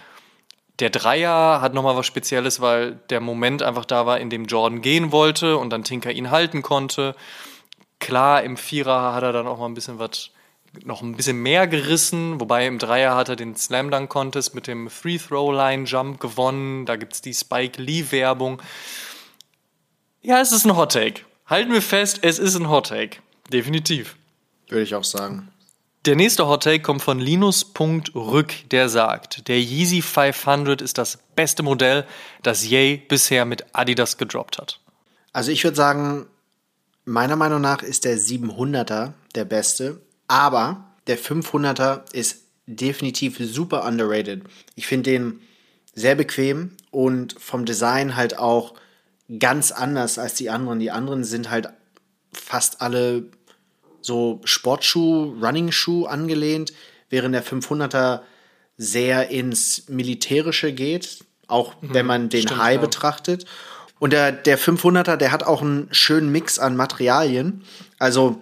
Der 0.80 0.90
Dreier 0.90 1.60
hat 1.62 1.74
nochmal 1.74 1.98
was 1.98 2.06
Spezielles, 2.06 2.62
weil 2.62 2.94
der 3.10 3.20
Moment 3.20 3.62
einfach 3.62 3.86
da 3.86 4.06
war, 4.06 4.20
in 4.20 4.30
dem 4.30 4.46
Jordan 4.46 4.82
gehen 4.82 5.12
wollte 5.12 5.58
und 5.58 5.70
dann 5.70 5.84
Tinker 5.84 6.12
ihn 6.12 6.32
halten 6.32 6.62
konnte. 6.62 7.16
Klar, 8.00 8.44
im 8.44 8.58
Vierer 8.58 9.14
hat 9.14 9.24
er 9.24 9.34
dann 9.34 9.48
auch 9.48 9.60
mal 9.60 9.66
ein 9.66 9.76
bisschen 9.76 10.00
was, 10.00 10.32
noch 10.84 11.02
ein 11.02 11.16
bisschen 11.16 11.38
mehr 11.38 11.68
gerissen, 11.68 12.40
wobei 12.40 12.68
im 12.68 12.80
Dreier 12.80 13.16
hat 13.16 13.30
er 13.30 13.36
den 13.36 13.56
Slam 13.56 13.92
Dunk 13.92 14.10
Contest 14.10 14.56
mit 14.56 14.68
dem 14.68 14.90
Free 14.90 15.18
Throw 15.18 15.54
Line 15.54 15.86
Jump 15.86 16.20
gewonnen. 16.20 16.86
Da 16.86 16.96
gibt 16.96 17.14
es 17.14 17.22
die 17.22 17.34
Spike 17.34 17.82
Lee 17.82 18.06
Werbung. 18.10 18.62
Ja, 20.22 20.42
es 20.42 20.52
ist 20.52 20.66
ein 20.66 20.76
Hot 20.76 20.94
Take. 20.94 21.22
Halten 21.46 21.72
wir 21.72 21.82
fest, 21.82 22.20
es 22.22 22.40
ist 22.40 22.56
ein 22.56 22.70
Hot 22.70 22.88
Take. 22.88 23.18
Definitiv. 23.52 24.16
Würde 24.70 24.84
ich 24.84 24.96
auch 24.96 25.04
sagen. 25.04 25.50
Der 26.06 26.16
nächste 26.16 26.48
Hot 26.48 26.64
Take 26.64 26.82
kommt 26.82 27.02
von 27.02 27.20
Linus.rück, 27.20 28.70
der 28.72 28.90
sagt, 28.90 29.48
der 29.48 29.62
Yeezy 29.62 30.02
500 30.02 30.82
ist 30.82 30.98
das 30.98 31.18
beste 31.36 31.64
Modell, 31.64 32.06
das 32.42 32.70
Ye 32.70 32.98
bisher 32.98 33.46
mit 33.46 33.66
Adidas 33.74 34.18
gedroppt 34.18 34.58
hat. 34.58 34.82
Also 35.32 35.52
ich 35.52 35.64
würde 35.64 35.78
sagen, 35.78 36.26
meiner 37.06 37.38
Meinung 37.38 37.62
nach 37.62 37.84
ist 37.84 38.04
der 38.04 38.18
700er 38.18 39.14
der 39.36 39.46
beste, 39.46 40.02
aber 40.28 40.86
der 41.08 41.20
500er 41.20 42.14
ist 42.14 42.44
definitiv 42.66 43.38
super 43.40 43.86
underrated. 43.86 44.44
Ich 44.76 44.88
finde 44.88 45.12
den 45.12 45.42
sehr 45.94 46.16
bequem 46.16 46.72
und 46.92 47.36
vom 47.40 47.66
Design 47.66 48.16
halt 48.16 48.38
auch 48.40 48.74
ganz 49.40 49.72
anders 49.72 50.18
als 50.18 50.36
die 50.36 50.50
anderen. 50.50 50.80
Die 50.80 50.92
anderen 50.92 51.24
sind 51.24 51.50
halt 51.50 51.70
fast 52.34 52.82
alle 52.82 53.26
so 54.02 54.42
Sportschuh, 54.44 55.36
Running-Schuh 55.42 56.06
angelehnt, 56.06 56.74
während 57.10 57.36
der 57.36 57.46
500er 57.46 58.22
sehr 58.78 59.30
ins 59.30 59.88
Militärische 59.88 60.74
geht, 60.74 61.24
auch 61.48 61.76
wenn 61.82 62.06
man 62.06 62.30
den 62.30 62.42
stimmt, 62.42 62.62
High 62.62 62.76
ja. 62.76 62.82
betrachtet. 62.82 63.46
Und 64.00 64.12
der, 64.12 64.32
der 64.32 64.60
500er, 64.60 65.16
der 65.16 65.32
hat 65.32 65.44
auch 65.44 65.62
einen 65.62 65.88
schönen 65.92 66.32
Mix 66.32 66.60
an 66.60 66.76
Materialien. 66.76 67.64
Also 68.00 68.42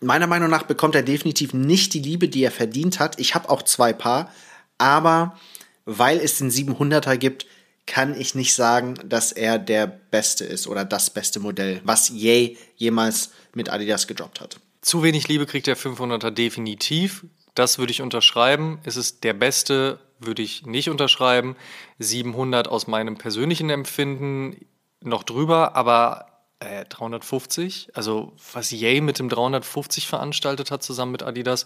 meiner 0.00 0.26
Meinung 0.26 0.50
nach 0.50 0.64
bekommt 0.64 0.94
er 0.94 1.02
definitiv 1.02 1.54
nicht 1.54 1.94
die 1.94 2.00
Liebe, 2.00 2.28
die 2.28 2.42
er 2.42 2.50
verdient 2.50 2.98
hat. 2.98 3.20
Ich 3.20 3.34
habe 3.34 3.48
auch 3.48 3.62
zwei 3.62 3.92
Paar, 3.92 4.32
aber 4.78 5.36
weil 5.84 6.18
es 6.18 6.38
den 6.38 6.50
700er 6.50 7.16
gibt, 7.16 7.46
kann 7.86 8.18
ich 8.18 8.34
nicht 8.34 8.54
sagen, 8.54 8.94
dass 9.04 9.32
er 9.32 9.58
der 9.58 9.86
beste 9.86 10.44
ist 10.44 10.66
oder 10.66 10.84
das 10.84 11.10
beste 11.10 11.40
Modell, 11.40 11.80
was 11.84 12.10
Ye 12.10 12.56
jemals 12.76 13.32
mit 13.52 13.68
Adidas 13.68 14.06
gedroppt 14.06 14.40
hat. 14.40 14.60
Zu 14.80 15.02
wenig 15.02 15.28
Liebe 15.28 15.46
kriegt 15.46 15.66
der 15.66 15.76
500er 15.76 16.30
definitiv. 16.30 17.24
Das 17.54 17.78
würde 17.78 17.90
ich 17.90 18.00
unterschreiben. 18.00 18.78
Es 18.84 18.96
ist 18.96 19.24
der 19.24 19.34
beste, 19.34 19.98
würde 20.20 20.40
ich 20.40 20.64
nicht 20.66 20.88
unterschreiben. 20.88 21.56
700 21.98 22.68
aus 22.68 22.86
meinem 22.86 23.16
persönlichen 23.16 23.70
Empfinden 23.70 24.66
noch 25.02 25.24
drüber, 25.24 25.74
aber 25.74 26.29
äh, 26.60 26.84
350, 26.84 27.90
also 27.94 28.32
was 28.52 28.70
Ye 28.70 29.00
mit 29.00 29.18
dem 29.18 29.28
350 29.28 30.06
veranstaltet 30.06 30.70
hat 30.70 30.82
zusammen 30.82 31.12
mit 31.12 31.22
Adidas, 31.22 31.64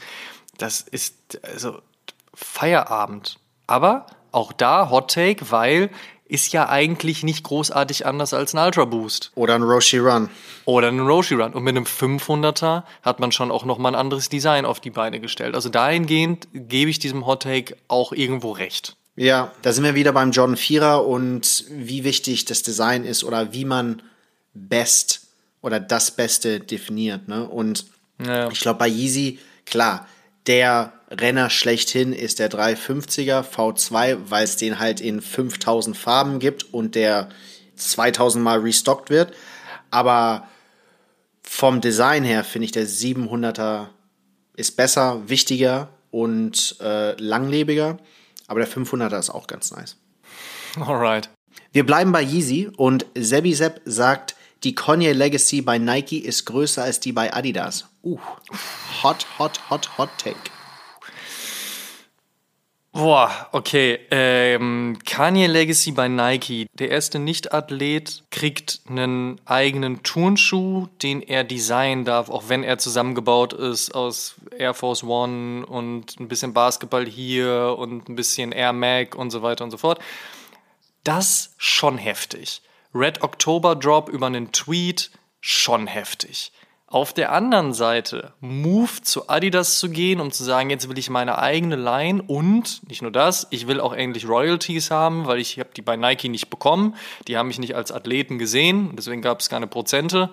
das 0.59 0.81
ist 0.81 1.41
also 1.43 1.81
Feierabend. 2.33 3.39
Aber 3.67 4.07
auch 4.33 4.53
da 4.53 4.91
Hot 4.91 5.13
Take, 5.13 5.51
weil 5.51 5.91
ist 6.27 6.53
ja 6.53 6.69
eigentlich 6.69 7.23
nicht 7.23 7.45
großartig 7.45 8.07
anders 8.07 8.33
als 8.33 8.55
ein 8.55 8.65
Ultra 8.65 8.87
Boost 8.87 9.31
Oder 9.35 9.55
ein 9.57 9.63
Roshi 9.63 9.99
Run. 9.99 10.31
oder 10.65 10.89
einen 10.89 11.07
Roshi 11.07 11.35
Run. 11.35 11.53
Und 11.53 11.63
mit 11.65 11.77
einem 11.77 11.85
500er 11.85 12.83
hat 13.03 13.21
man 13.21 13.31
schon 13.31 13.51
auch 13.51 13.65
nochmal 13.65 13.93
ein 13.95 14.01
anderes 14.01 14.31
Design 14.31 14.65
auf 14.65 14.81
die 14.81 14.91
Beine 14.91 15.21
gestellt. 15.21 15.55
Also 15.55 15.69
dahingehend 15.69 16.49
gebe 16.53 16.91
ich 16.91 16.99
diesem 16.99 17.27
Hot 17.27 17.43
Take 17.43 17.77
auch 17.89 18.13
irgendwo 18.13 18.53
recht. 18.53 18.97
Ja, 19.17 19.53
da 19.63 19.73
sind 19.73 19.85
wir 19.85 19.95
wieder 19.95 20.13
beim 20.13 20.33
Jordan 20.33 20.57
4er 20.57 20.97
und 20.97 21.67
wie 21.69 22.03
wichtig 22.05 22.47
das 22.47 22.63
Design 22.63 23.05
ist 23.05 23.23
oder 23.23 23.53
wie 23.53 23.65
man 23.65 24.03
best 24.55 25.29
oder 25.61 25.81
das 25.81 26.11
Beste 26.11 26.61
definiert. 26.61 27.29
Ne? 27.29 27.49
Und 27.49 27.87
ja. 28.25 28.51
ich 28.51 28.61
glaube, 28.61 28.79
bei 28.79 28.89
Yeezy, 28.89 29.39
klar, 29.67 30.07
der 30.47 30.93
Renner 31.11 31.51
schlechthin 31.51 32.13
ist 32.13 32.39
der 32.39 32.51
350er 32.51 33.45
V2, 33.45 34.19
weil 34.29 34.45
es 34.45 34.57
den 34.57 34.79
halt 34.79 35.01
in 35.01 35.21
5000 35.21 35.97
Farben 35.97 36.39
gibt 36.39 36.75
und 36.75 36.95
der 36.95 37.29
2000 37.77 38.43
Mal 38.43 38.61
restockt 38.61 39.11
wird. 39.11 39.33
Aber 39.91 40.49
vom 41.43 41.81
Design 41.81 42.25
her 42.25 42.45
finde 42.45 42.67
ich 42.67 42.73
der 42.73 42.87
700er 42.87 43.89
ist 44.57 44.77
besser, 44.77 45.29
wichtiger 45.29 45.89
und 46.11 46.77
äh, 46.81 47.21
langlebiger. 47.21 47.99
Aber 48.47 48.61
der 48.61 48.69
500er 48.69 49.19
ist 49.19 49.31
auch 49.31 49.47
ganz 49.47 49.71
nice. 49.71 49.97
Alright. 50.77 51.31
Wir 51.73 51.85
bleiben 51.87 52.13
bei 52.13 52.23
Yeezy 52.23 52.71
und 52.77 53.07
Sebi 53.15 53.55
Sepp 53.55 53.81
sagt, 53.85 54.37
die 54.65 54.75
Kanye 54.75 55.13
Legacy 55.13 55.61
bei 55.61 55.79
Nike 55.79 56.19
ist 56.19 56.47
größer 56.47 56.83
als 56.83 56.99
die 57.01 57.13
bei 57.13 57.33
Adidas. 57.33 57.87
Uh, 58.03 58.19
hot, 59.03 59.27
hot, 59.39 59.61
hot, 59.71 59.99
hot 59.99 60.11
take. 60.19 60.37
Boah, 62.93 63.49
okay. 63.51 63.99
Ähm, 64.13 64.97
Kanye 65.05 65.49
Legacy 65.49 65.91
bei 65.91 66.07
Nike. 66.07 66.69
Der 66.75 66.91
erste 66.91 67.19
Nicht-Athlet 67.19 68.23
kriegt 68.31 68.83
einen 68.89 69.41
eigenen 69.47 70.05
Turnschuh, 70.05 70.87
den 71.03 71.21
er 71.21 71.43
designen 71.43 72.05
darf, 72.05 72.31
auch 72.31 72.45
wenn 72.49 72.63
er 72.63 72.79
zusammengebaut 72.79 73.53
ist 73.53 73.97
aus 73.97 74.37
Air 74.57 74.75
Force 74.75 75.03
One 75.03 75.67
und 75.67 76.21
ein 76.21 76.29
bisschen 76.29 76.55
Basketball 76.55 77.05
hier 77.05 77.75
und 77.77 78.09
ein 78.09 78.15
bisschen 78.15 78.53
Air 78.53 78.73
Mac 78.73 79.17
und 79.17 79.31
so 79.31 79.43
weiter 79.43 79.65
und 79.65 79.73
so 79.73 79.77
fort. 79.77 79.99
Das 81.03 81.53
schon 81.59 81.99
heftig. 81.99 82.63
Red 82.95 83.23
October 83.23 83.75
Drop 83.75 84.09
über 84.09 84.27
einen 84.27 84.53
Tweet 84.53 85.11
schon 85.41 85.87
heftig. 85.87 86.53
Auf 86.87 87.13
der 87.13 87.33
anderen 87.33 87.75
Seite, 87.75 88.35
Move 88.39 89.03
zu 89.03 89.29
Adidas 89.29 89.81
zu 89.81 89.91
gehen, 89.91 90.21
um 90.21 90.31
zu 90.31 90.45
sagen, 90.45 90.71
jetzt 90.71 90.89
will 90.89 90.97
ich 90.97 91.11
meine 91.11 91.39
eigene 91.39 91.75
Line 91.75 92.23
und 92.23 92.89
nicht 92.89 93.03
nur 93.03 93.11
das, 93.11 93.49
ich 93.51 93.67
will 93.67 93.81
auch 93.81 93.93
endlich 93.93 94.29
Royalties 94.29 94.93
haben, 94.93 95.27
weil 95.27 95.41
ich 95.41 95.59
habe 95.59 95.71
die 95.77 95.83
bei 95.83 95.97
Nike 95.97 96.29
nicht 96.29 96.51
bekommen. 96.51 96.95
Die 97.27 97.37
haben 97.37 97.49
mich 97.49 97.59
nicht 97.59 97.75
als 97.75 97.91
Athleten 97.91 98.39
gesehen, 98.39 98.95
deswegen 98.95 99.23
gab 99.23 99.41
es 99.41 99.49
keine 99.49 99.67
Prozente 99.67 100.31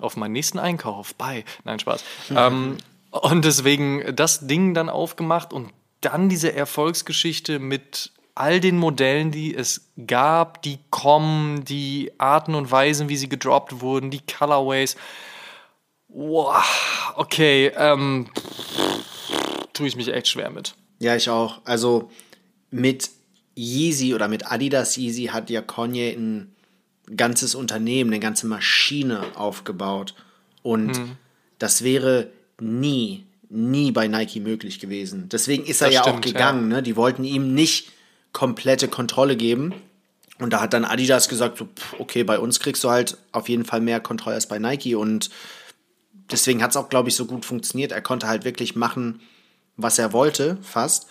auf 0.00 0.18
meinen 0.18 0.32
nächsten 0.32 0.58
Einkauf. 0.58 1.14
Bei, 1.14 1.46
nein 1.64 1.78
Spaß. 1.78 2.04
Mhm. 2.28 2.36
Ähm, 2.36 2.76
und 3.10 3.44
deswegen 3.46 4.14
das 4.14 4.46
Ding 4.46 4.74
dann 4.74 4.90
aufgemacht 4.90 5.54
und 5.54 5.70
dann 6.02 6.28
diese 6.28 6.52
Erfolgsgeschichte 6.52 7.58
mit 7.58 8.12
all 8.34 8.60
den 8.60 8.78
Modellen, 8.78 9.30
die 9.30 9.54
es 9.54 9.88
gab, 10.06 10.62
die 10.62 10.78
kommen, 10.90 11.64
die 11.64 12.12
Arten 12.18 12.54
und 12.54 12.70
Weisen, 12.70 13.08
wie 13.08 13.16
sie 13.16 13.28
gedroppt 13.28 13.80
wurden, 13.80 14.10
die 14.10 14.20
Colorways. 14.20 14.96
Wow, 16.08 16.64
okay, 17.16 17.72
ähm, 17.76 18.28
tue 19.72 19.86
ich 19.86 19.96
mich 19.96 20.08
echt 20.08 20.28
schwer 20.28 20.50
mit. 20.50 20.74
Ja, 20.98 21.16
ich 21.16 21.28
auch. 21.28 21.60
Also 21.64 22.10
mit 22.70 23.10
Yeezy 23.56 24.14
oder 24.14 24.28
mit 24.28 24.50
Adidas 24.50 24.96
Yeezy 24.96 25.26
hat 25.26 25.50
ja 25.50 25.62
Kanye 25.62 26.12
ein 26.12 26.54
ganzes 27.16 27.54
Unternehmen, 27.54 28.10
eine 28.10 28.20
ganze 28.20 28.46
Maschine 28.46 29.24
aufgebaut. 29.34 30.14
Und 30.62 30.96
hm. 30.96 31.16
das 31.58 31.82
wäre 31.82 32.30
nie, 32.60 33.24
nie 33.48 33.90
bei 33.90 34.06
Nike 34.06 34.40
möglich 34.40 34.78
gewesen. 34.80 35.28
Deswegen 35.30 35.64
ist 35.64 35.80
er 35.80 35.88
das 35.88 35.94
ja 35.94 36.02
stimmt, 36.02 36.16
auch 36.18 36.20
gegangen. 36.20 36.70
Ja. 36.70 36.76
Ne? 36.76 36.82
Die 36.82 36.96
wollten 36.96 37.24
ihm 37.24 37.54
nicht 37.54 37.90
komplette 38.32 38.88
Kontrolle 38.88 39.36
geben. 39.36 39.74
Und 40.38 40.52
da 40.52 40.60
hat 40.60 40.72
dann 40.72 40.84
Adidas 40.84 41.28
gesagt, 41.28 41.58
so, 41.58 41.68
okay, 41.98 42.24
bei 42.24 42.38
uns 42.38 42.58
kriegst 42.58 42.82
du 42.82 42.90
halt 42.90 43.16
auf 43.30 43.48
jeden 43.48 43.64
Fall 43.64 43.80
mehr 43.80 44.00
Kontrolle 44.00 44.34
als 44.34 44.48
bei 44.48 44.58
Nike. 44.58 44.94
Und 44.94 45.30
deswegen 46.30 46.62
hat 46.62 46.70
es 46.70 46.76
auch, 46.76 46.88
glaube 46.88 47.08
ich, 47.08 47.14
so 47.14 47.26
gut 47.26 47.44
funktioniert. 47.44 47.92
Er 47.92 48.02
konnte 48.02 48.26
halt 48.26 48.44
wirklich 48.44 48.74
machen, 48.74 49.20
was 49.76 49.98
er 49.98 50.12
wollte, 50.12 50.58
fast. 50.62 51.06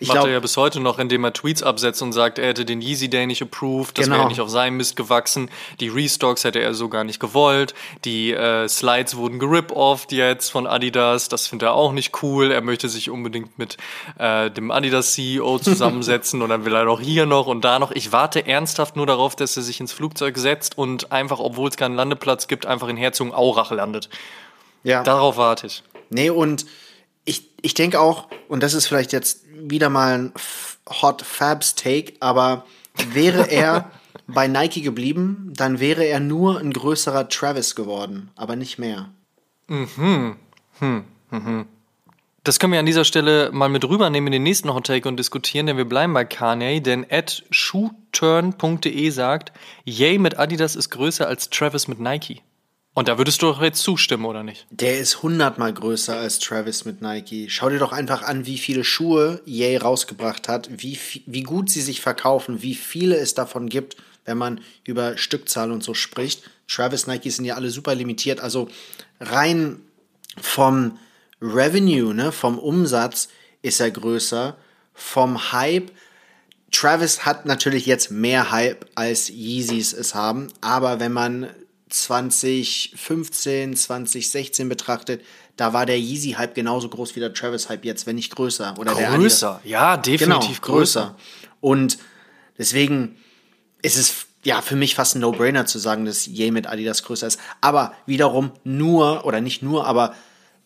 Ich 0.00 0.06
Macht 0.06 0.14
glaub, 0.14 0.26
er 0.26 0.34
ja 0.34 0.40
bis 0.40 0.56
heute 0.56 0.78
noch, 0.78 1.00
indem 1.00 1.24
er 1.24 1.32
Tweets 1.32 1.64
absetzt 1.64 2.02
und 2.02 2.12
sagt, 2.12 2.38
er 2.38 2.46
hätte 2.46 2.64
den 2.64 2.80
Yeezy 2.80 3.10
Day 3.10 3.26
nicht 3.26 3.42
approved, 3.42 3.98
das 3.98 4.04
genau. 4.04 4.18
wäre 4.18 4.28
nicht 4.28 4.40
auf 4.40 4.48
seinem 4.48 4.76
Mist 4.76 4.94
gewachsen. 4.94 5.50
Die 5.80 5.88
Restocks 5.88 6.44
hätte 6.44 6.60
er 6.60 6.72
so 6.74 6.88
gar 6.88 7.02
nicht 7.02 7.18
gewollt. 7.18 7.74
Die 8.04 8.32
äh, 8.32 8.68
Slides 8.68 9.16
wurden 9.16 9.40
gerip-offed 9.40 10.12
jetzt 10.12 10.50
von 10.50 10.68
Adidas. 10.68 11.28
Das 11.28 11.48
findet 11.48 11.70
er 11.70 11.74
auch 11.74 11.90
nicht 11.90 12.22
cool. 12.22 12.52
Er 12.52 12.60
möchte 12.60 12.88
sich 12.88 13.10
unbedingt 13.10 13.58
mit 13.58 13.76
äh, 14.18 14.52
dem 14.52 14.70
Adidas 14.70 15.14
CEO 15.14 15.58
zusammensetzen 15.62 16.42
und 16.42 16.50
dann 16.50 16.64
will 16.64 16.76
er 16.76 16.84
doch 16.84 17.00
hier 17.00 17.26
noch 17.26 17.48
und 17.48 17.64
da 17.64 17.80
noch. 17.80 17.90
Ich 17.90 18.12
warte 18.12 18.46
ernsthaft 18.46 18.94
nur 18.94 19.06
darauf, 19.06 19.34
dass 19.34 19.56
er 19.56 19.64
sich 19.64 19.80
ins 19.80 19.92
Flugzeug 19.92 20.38
setzt 20.38 20.78
und 20.78 21.10
einfach, 21.10 21.40
obwohl 21.40 21.70
es 21.70 21.76
keinen 21.76 21.96
Landeplatz 21.96 22.46
gibt, 22.46 22.66
einfach 22.66 22.86
in 22.86 22.96
Herzogenaurach 22.96 23.72
landet. 23.72 24.08
Ja. 24.84 25.02
Darauf 25.02 25.38
warte 25.38 25.66
ich. 25.66 25.82
Nee, 26.08 26.30
und 26.30 26.66
ich, 27.24 27.48
ich 27.62 27.74
denke 27.74 28.00
auch, 28.00 28.28
und 28.48 28.62
das 28.62 28.74
ist 28.74 28.86
vielleicht 28.86 29.12
jetzt 29.12 29.44
wieder 29.52 29.90
mal 29.90 30.18
ein 30.18 30.32
Hot 31.02 31.22
Fabs 31.22 31.74
Take, 31.74 32.14
aber 32.20 32.64
wäre 33.12 33.50
er 33.50 33.90
bei 34.26 34.48
Nike 34.48 34.82
geblieben, 34.82 35.52
dann 35.54 35.80
wäre 35.80 36.04
er 36.04 36.20
nur 36.20 36.58
ein 36.58 36.72
größerer 36.72 37.28
Travis 37.28 37.74
geworden, 37.74 38.30
aber 38.36 38.56
nicht 38.56 38.78
mehr. 38.78 39.10
Mhm. 39.68 40.36
Hm. 40.78 41.04
Mhm. 41.30 41.66
Das 42.44 42.58
können 42.58 42.72
wir 42.72 42.80
an 42.80 42.86
dieser 42.86 43.04
Stelle 43.04 43.50
mal 43.52 43.68
mit 43.68 43.84
rübernehmen 43.84 44.28
in 44.28 44.32
den 44.32 44.42
nächsten 44.42 44.72
Hot 44.72 44.86
Take 44.86 45.06
und 45.08 45.18
diskutieren, 45.18 45.66
denn 45.66 45.76
wir 45.76 45.84
bleiben 45.84 46.14
bei 46.14 46.24
Kanye, 46.24 46.80
denn 46.80 47.04
at 47.10 47.44
shoeturn.de 47.50 49.10
sagt, 49.10 49.52
Yay 49.84 50.18
mit 50.18 50.38
Adidas 50.38 50.74
ist 50.74 50.88
größer 50.90 51.26
als 51.26 51.50
Travis 51.50 51.88
mit 51.88 52.00
Nike. 52.00 52.42
Und 52.98 53.06
da 53.06 53.16
würdest 53.16 53.42
du 53.42 53.46
doch 53.46 53.62
jetzt 53.62 53.82
zustimmen, 53.82 54.24
oder 54.24 54.42
nicht? 54.42 54.66
Der 54.70 54.98
ist 54.98 55.22
hundertmal 55.22 55.72
größer 55.72 56.16
als 56.16 56.40
Travis 56.40 56.84
mit 56.84 57.00
Nike. 57.00 57.48
Schau 57.48 57.68
dir 57.68 57.78
doch 57.78 57.92
einfach 57.92 58.22
an, 58.22 58.44
wie 58.44 58.58
viele 58.58 58.82
Schuhe 58.82 59.40
Ye 59.44 59.78
rausgebracht 59.80 60.48
hat, 60.48 60.68
wie, 60.82 60.98
wie 61.26 61.44
gut 61.44 61.70
sie 61.70 61.80
sich 61.80 62.00
verkaufen, 62.00 62.60
wie 62.60 62.74
viele 62.74 63.16
es 63.16 63.34
davon 63.34 63.68
gibt, 63.68 63.98
wenn 64.24 64.36
man 64.36 64.62
über 64.82 65.16
Stückzahl 65.16 65.70
und 65.70 65.84
so 65.84 65.94
spricht. 65.94 66.50
Travis 66.66 67.06
Nike 67.06 67.30
sind 67.30 67.44
ja 67.44 67.54
alle 67.54 67.70
super 67.70 67.94
limitiert. 67.94 68.40
Also 68.40 68.68
rein 69.20 69.80
vom 70.36 70.98
Revenue, 71.40 72.12
ne, 72.12 72.32
vom 72.32 72.58
Umsatz 72.58 73.28
ist 73.62 73.78
er 73.78 73.92
größer. 73.92 74.56
Vom 74.92 75.52
Hype 75.52 75.92
Travis 76.72 77.24
hat 77.24 77.46
natürlich 77.46 77.86
jetzt 77.86 78.10
mehr 78.10 78.50
Hype 78.50 78.86
als 78.96 79.30
Yeezys 79.30 79.92
es 79.92 80.16
haben, 80.16 80.48
aber 80.60 80.98
wenn 80.98 81.12
man 81.12 81.46
2015, 81.88 83.76
2016 83.76 84.68
betrachtet, 84.68 85.22
da 85.56 85.72
war 85.72 85.86
der 85.86 85.98
Yeezy-Hype 85.98 86.54
genauso 86.54 86.88
groß 86.88 87.16
wie 87.16 87.20
der 87.20 87.32
Travis-Hype 87.34 87.84
jetzt, 87.84 88.06
wenn 88.06 88.16
nicht 88.16 88.34
größer. 88.34 88.74
Oder 88.78 88.94
größer, 88.94 89.60
der 89.64 89.70
ja, 89.70 89.96
definitiv 89.96 90.60
genau, 90.60 90.76
größer. 90.76 91.16
Und 91.60 91.98
deswegen 92.56 93.16
ist 93.82 93.96
es 93.96 94.26
ja 94.44 94.62
für 94.62 94.76
mich 94.76 94.94
fast 94.94 95.16
ein 95.16 95.20
No-Brainer 95.20 95.66
zu 95.66 95.78
sagen, 95.78 96.04
dass 96.04 96.26
Ye 96.26 96.50
mit 96.50 96.66
Adidas 96.66 97.02
größer 97.02 97.26
ist. 97.26 97.40
Aber 97.60 97.92
wiederum 98.06 98.52
nur, 98.64 99.24
oder 99.24 99.40
nicht 99.40 99.62
nur, 99.62 99.86
aber 99.86 100.14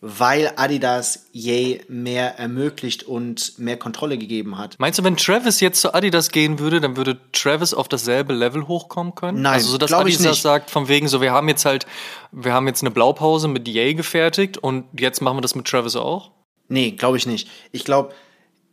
weil 0.05 0.51
Adidas 0.57 1.27
Ye 1.31 1.79
mehr 1.87 2.37
ermöglicht 2.37 3.03
und 3.03 3.57
mehr 3.57 3.77
Kontrolle 3.77 4.17
gegeben 4.17 4.57
hat. 4.57 4.75
Meinst 4.77 4.99
du, 4.99 5.03
wenn 5.05 5.15
Travis 5.15 5.61
jetzt 5.61 5.79
zu 5.79 5.93
Adidas 5.93 6.29
gehen 6.29 6.59
würde, 6.59 6.81
dann 6.81 6.97
würde 6.97 7.21
Travis 7.31 7.73
auf 7.73 7.87
dasselbe 7.87 8.33
Level 8.33 8.67
hochkommen 8.67 9.15
können? 9.15 9.41
Nein, 9.41 9.53
also 9.53 9.69
so 9.69 9.77
dass 9.77 9.93
Adidas 9.93 10.41
sagt 10.41 10.69
von 10.69 10.89
wegen 10.89 11.07
so, 11.07 11.21
wir 11.21 11.31
haben 11.31 11.47
jetzt 11.47 11.63
halt, 11.63 11.85
wir 12.33 12.51
haben 12.51 12.67
jetzt 12.67 12.83
eine 12.83 12.91
Blaupause 12.91 13.47
mit 13.47 13.65
Ye 13.65 13.93
gefertigt 13.93 14.57
und 14.57 14.83
jetzt 14.99 15.21
machen 15.21 15.37
wir 15.37 15.41
das 15.41 15.55
mit 15.55 15.65
Travis 15.67 15.95
auch? 15.95 16.31
Nee, 16.67 16.91
glaube 16.91 17.15
ich 17.15 17.25
nicht. 17.25 17.47
Ich 17.71 17.85
glaube, 17.85 18.13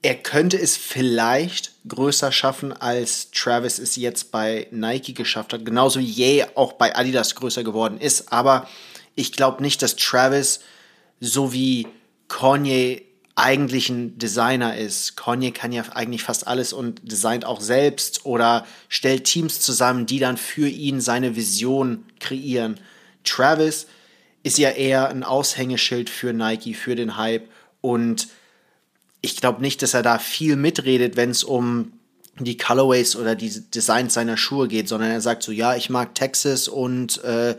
er 0.03 0.17
könnte 0.17 0.61
es 0.61 0.77
vielleicht 0.77 1.71
größer 1.87 2.33
schaffen, 2.33 2.73
als 2.73 3.31
Travis 3.31 3.79
es 3.79 3.95
jetzt 3.95 4.33
bei 4.33 4.67
Nike 4.73 5.15
geschafft 5.15 5.53
hat. 5.53 5.65
Genauso 5.65 6.01
wie 6.01 6.07
Ye 6.07 6.47
auch 6.57 6.73
bei 6.73 6.97
Adidas 6.97 7.37
größer 7.37 7.63
geworden 7.63 7.99
ist. 8.01 8.33
Aber 8.33 8.67
ich 9.15 9.31
glaube 9.31 9.63
nicht, 9.63 9.81
dass 9.81 9.95
Travis 9.95 10.59
so 11.21 11.53
wie 11.53 11.87
Kanye 12.29 13.03
eigentlich 13.37 13.89
ein 13.89 14.19
Designer 14.19 14.77
ist. 14.77 15.17
Kanye 15.17 15.53
kann 15.53 15.73
ja 15.73 15.83
eigentlich 15.95 16.23
fast 16.23 16.47
alles 16.47 16.73
und 16.73 17.01
designt 17.11 17.45
auch 17.45 17.61
selbst 17.61 18.27
oder 18.27 18.67
stellt 18.89 19.25
Teams 19.25 19.61
zusammen, 19.61 20.07
die 20.07 20.19
dann 20.19 20.37
für 20.37 20.69
ihn 20.69 21.01
seine 21.01 21.37
Vision 21.37 22.05
kreieren. 22.19 22.79
Travis 23.25 23.87
ist 24.43 24.59
ja 24.59 24.71
eher 24.71 25.09
ein 25.09 25.23
Aushängeschild 25.23 26.11
für 26.11 26.33
Nike, 26.33 26.75
für 26.75 26.97
den 26.97 27.17
Hype 27.17 27.49
und 27.81 28.29
ich 29.23 29.37
glaube 29.37 29.61
nicht, 29.61 29.83
dass 29.83 29.95
er 29.95 30.03
da 30.03 30.19
viel 30.19 30.57
mitredet, 30.57 31.17
wenn 31.17 31.31
es 31.31 31.45
um 31.45 31.93
die 32.39 32.57
Colorways 32.57 33.17
oder 33.17 33.35
die 33.35 33.51
Designs 33.71 34.15
seiner 34.15 34.39
Schuhe 34.39 34.67
geht, 34.67 34.89
sondern 34.89 35.11
er 35.11 35.21
sagt 35.21 35.43
so, 35.43 35.53
ja, 35.53 35.77
ich 35.77 35.91
mag 35.91 36.15
Texas 36.15 36.69
und 36.69 37.23
äh, 37.23 37.57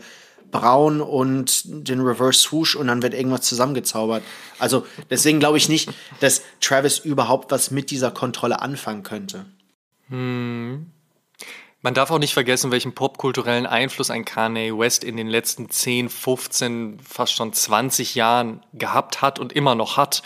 braun 0.52 1.00
und 1.00 1.62
den 1.64 2.00
Reverse 2.00 2.38
Swoosh 2.38 2.76
und 2.76 2.86
dann 2.86 3.02
wird 3.02 3.14
irgendwas 3.14 3.42
zusammengezaubert. 3.42 4.22
Also 4.60 4.86
deswegen 5.10 5.40
glaube 5.40 5.58
ich 5.58 5.68
nicht, 5.68 5.90
dass 6.20 6.42
Travis 6.60 7.00
überhaupt 7.00 7.50
was 7.50 7.72
mit 7.72 7.90
dieser 7.90 8.12
Kontrolle 8.12 8.62
anfangen 8.62 9.02
könnte. 9.02 9.46
Hm. 10.08 10.86
Man 11.84 11.94
darf 11.94 12.12
auch 12.12 12.20
nicht 12.20 12.34
vergessen, 12.34 12.70
welchen 12.70 12.94
popkulturellen 12.94 13.66
Einfluss 13.66 14.10
ein 14.10 14.24
Kanye 14.24 14.78
West 14.78 15.02
in 15.02 15.16
den 15.16 15.26
letzten 15.26 15.68
10, 15.68 16.08
15, 16.08 17.00
fast 17.00 17.32
schon 17.32 17.52
20 17.52 18.14
Jahren 18.14 18.62
gehabt 18.72 19.20
hat 19.20 19.40
und 19.40 19.52
immer 19.52 19.74
noch 19.74 19.96
hat. 19.96 20.22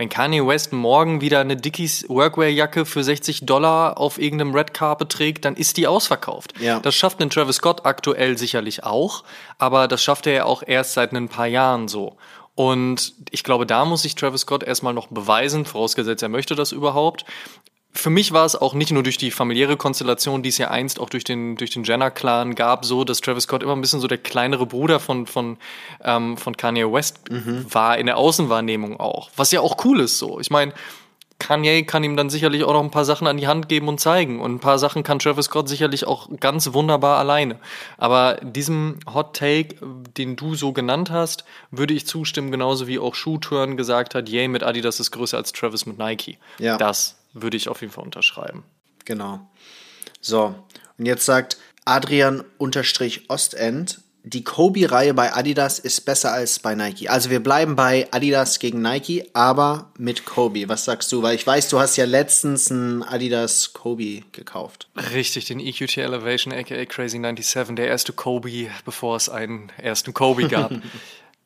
Wenn 0.00 0.08
Kanye 0.08 0.46
West 0.46 0.72
morgen 0.72 1.20
wieder 1.20 1.40
eine 1.40 1.58
Dickies 1.58 2.08
Workwear-Jacke 2.08 2.86
für 2.86 3.04
60 3.04 3.44
Dollar 3.44 3.98
auf 3.98 4.18
irgendeinem 4.18 4.54
Red 4.54 4.72
Carpet 4.72 5.10
trägt, 5.10 5.44
dann 5.44 5.56
ist 5.56 5.76
die 5.76 5.86
ausverkauft. 5.86 6.54
Ja. 6.58 6.80
Das 6.80 6.94
schafft 6.94 7.20
ein 7.20 7.28
Travis 7.28 7.56
Scott 7.56 7.84
aktuell 7.84 8.38
sicherlich 8.38 8.82
auch, 8.82 9.24
aber 9.58 9.88
das 9.88 10.02
schafft 10.02 10.26
er 10.26 10.32
ja 10.32 10.44
auch 10.46 10.62
erst 10.66 10.94
seit 10.94 11.12
ein 11.12 11.28
paar 11.28 11.48
Jahren 11.48 11.86
so. 11.86 12.16
Und 12.54 13.12
ich 13.30 13.44
glaube, 13.44 13.66
da 13.66 13.84
muss 13.84 14.00
sich 14.00 14.14
Travis 14.14 14.40
Scott 14.40 14.62
erstmal 14.62 14.94
noch 14.94 15.08
beweisen, 15.08 15.66
vorausgesetzt 15.66 16.22
er 16.22 16.30
möchte 16.30 16.54
das 16.54 16.72
überhaupt 16.72 17.26
für 17.92 18.10
mich 18.10 18.32
war 18.32 18.44
es 18.44 18.54
auch 18.54 18.74
nicht 18.74 18.92
nur 18.92 19.02
durch 19.02 19.18
die 19.18 19.30
familiäre 19.30 19.76
Konstellation, 19.76 20.42
die 20.42 20.48
es 20.50 20.58
ja 20.58 20.70
einst 20.70 21.00
auch 21.00 21.10
durch 21.10 21.24
den, 21.24 21.56
durch 21.56 21.70
den 21.70 21.82
Jenner-Clan 21.82 22.54
gab, 22.54 22.84
so, 22.84 23.04
dass 23.04 23.20
Travis 23.20 23.44
Scott 23.44 23.62
immer 23.62 23.74
ein 23.74 23.80
bisschen 23.80 24.00
so 24.00 24.06
der 24.06 24.18
kleinere 24.18 24.66
Bruder 24.66 25.00
von, 25.00 25.26
von, 25.26 25.58
ähm, 26.04 26.36
von 26.36 26.56
Kanye 26.56 26.90
West 26.90 27.30
mhm. 27.30 27.66
war, 27.68 27.98
in 27.98 28.06
der 28.06 28.16
Außenwahrnehmung 28.16 29.00
auch. 29.00 29.30
Was 29.36 29.50
ja 29.50 29.60
auch 29.60 29.84
cool 29.84 30.00
ist 30.00 30.18
so. 30.18 30.38
Ich 30.38 30.50
meine, 30.50 30.72
Kanye 31.40 31.82
kann 31.82 32.04
ihm 32.04 32.16
dann 32.16 32.30
sicherlich 32.30 32.62
auch 32.62 32.72
noch 32.72 32.82
ein 32.82 32.92
paar 32.92 33.04
Sachen 33.04 33.26
an 33.26 33.38
die 33.38 33.48
Hand 33.48 33.68
geben 33.68 33.88
und 33.88 33.98
zeigen. 33.98 34.40
Und 34.40 34.54
ein 34.54 34.60
paar 34.60 34.78
Sachen 34.78 35.02
kann 35.02 35.18
Travis 35.18 35.46
Scott 35.46 35.68
sicherlich 35.68 36.06
auch 36.06 36.28
ganz 36.38 36.72
wunderbar 36.72 37.18
alleine. 37.18 37.58
Aber 37.98 38.36
diesem 38.42 39.00
Hot 39.12 39.36
Take, 39.36 39.74
den 40.16 40.36
du 40.36 40.54
so 40.54 40.72
genannt 40.72 41.10
hast, 41.10 41.44
würde 41.70 41.94
ich 41.94 42.06
zustimmen, 42.06 42.52
genauso 42.52 42.86
wie 42.86 42.98
auch 42.98 43.14
Schuhturn 43.14 43.76
gesagt 43.76 44.14
hat, 44.14 44.28
yay 44.28 44.46
mit 44.48 44.62
Adidas 44.62 45.00
ist 45.00 45.10
größer 45.10 45.38
als 45.38 45.52
Travis 45.52 45.86
mit 45.86 45.98
Nike. 45.98 46.38
Ja. 46.58 46.76
Das 46.76 47.19
würde 47.32 47.56
ich 47.56 47.68
auf 47.68 47.80
jeden 47.80 47.92
Fall 47.92 48.04
unterschreiben. 48.04 48.64
Genau. 49.04 49.40
So, 50.20 50.54
und 50.98 51.06
jetzt 51.06 51.24
sagt 51.24 51.56
Adrian-Ostend, 51.84 52.48
die 54.22 54.44
Kobe-Reihe 54.44 55.14
bei 55.14 55.32
Adidas 55.32 55.78
ist 55.78 56.02
besser 56.02 56.32
als 56.32 56.58
bei 56.58 56.74
Nike. 56.74 57.08
Also 57.08 57.30
wir 57.30 57.42
bleiben 57.42 57.74
bei 57.74 58.06
Adidas 58.10 58.58
gegen 58.58 58.82
Nike, 58.82 59.30
aber 59.32 59.90
mit 59.96 60.26
Kobe. 60.26 60.68
Was 60.68 60.84
sagst 60.84 61.10
du? 61.10 61.22
Weil 61.22 61.36
ich 61.36 61.46
weiß, 61.46 61.70
du 61.70 61.80
hast 61.80 61.96
ja 61.96 62.04
letztens 62.04 62.70
einen 62.70 63.02
Adidas 63.02 63.72
Kobe 63.72 64.22
gekauft. 64.32 64.90
Richtig, 65.14 65.46
den 65.46 65.58
EQT 65.58 65.96
Elevation, 65.96 66.52
aka 66.52 66.84
Crazy 66.84 67.12
97, 67.12 67.76
der 67.76 67.88
erste 67.88 68.12
Kobe, 68.12 68.68
bevor 68.84 69.16
es 69.16 69.30
einen 69.30 69.72
ersten 69.78 70.12
Kobe 70.12 70.48
gab. 70.48 70.70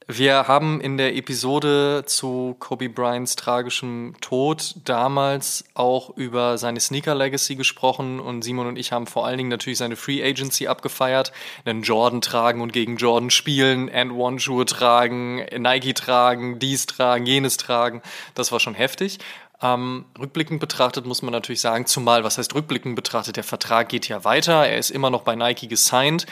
Wir 0.07 0.48
haben 0.48 0.82
in 0.82 0.98
der 0.98 1.16
Episode 1.16 2.02
zu 2.05 2.57
Kobe 2.59 2.90
Bryants 2.90 3.36
tragischem 3.36 4.14
Tod 4.20 4.74
damals 4.84 5.64
auch 5.72 6.14
über 6.18 6.59
seine 6.59 6.78
Sneaker 6.80 7.14
Legacy 7.14 7.57
gesprochen 7.57 8.20
und 8.20 8.42
Simon 8.42 8.66
und 8.66 8.78
ich 8.78 8.92
haben 8.92 9.07
vor 9.07 9.24
allen 9.24 9.38
Dingen 9.38 9.48
natürlich 9.48 9.78
seine 9.78 9.96
Free 9.96 10.22
Agency 10.22 10.66
abgefeiert, 10.66 11.32
einen 11.64 11.84
Jordan 11.84 12.20
tragen 12.20 12.61
und 12.61 12.74
gegen 12.74 12.98
Jordan 12.98 13.30
spielen, 13.30 13.90
And 13.90 14.12
One 14.12 14.38
Schuhe 14.38 14.66
tragen, 14.66 15.36
Nike 15.57 15.94
tragen, 15.94 16.59
dies 16.59 16.84
tragen, 16.84 17.24
jenes 17.24 17.57
tragen. 17.57 18.02
Das 18.34 18.52
war 18.52 18.61
schon 18.61 18.74
heftig. 18.74 19.20
Ähm, 19.62 20.05
rückblickend 20.18 20.61
betrachtet 20.61 21.07
muss 21.07 21.22
man 21.22 21.32
natürlich 21.32 21.61
sagen, 21.61 21.86
zumal, 21.86 22.24
was 22.24 22.38
heißt 22.38 22.55
rückblickend 22.55 22.96
betrachtet, 22.96 23.36
der 23.36 23.44
Vertrag 23.44 23.88
geht 23.88 24.09
ja 24.09 24.24
weiter, 24.24 24.66
er 24.66 24.78
ist 24.78 24.90
immer 24.90 25.11
noch 25.11 25.22
bei 25.22 25.36
Nike 25.36 25.68
gesigned. 25.68 26.26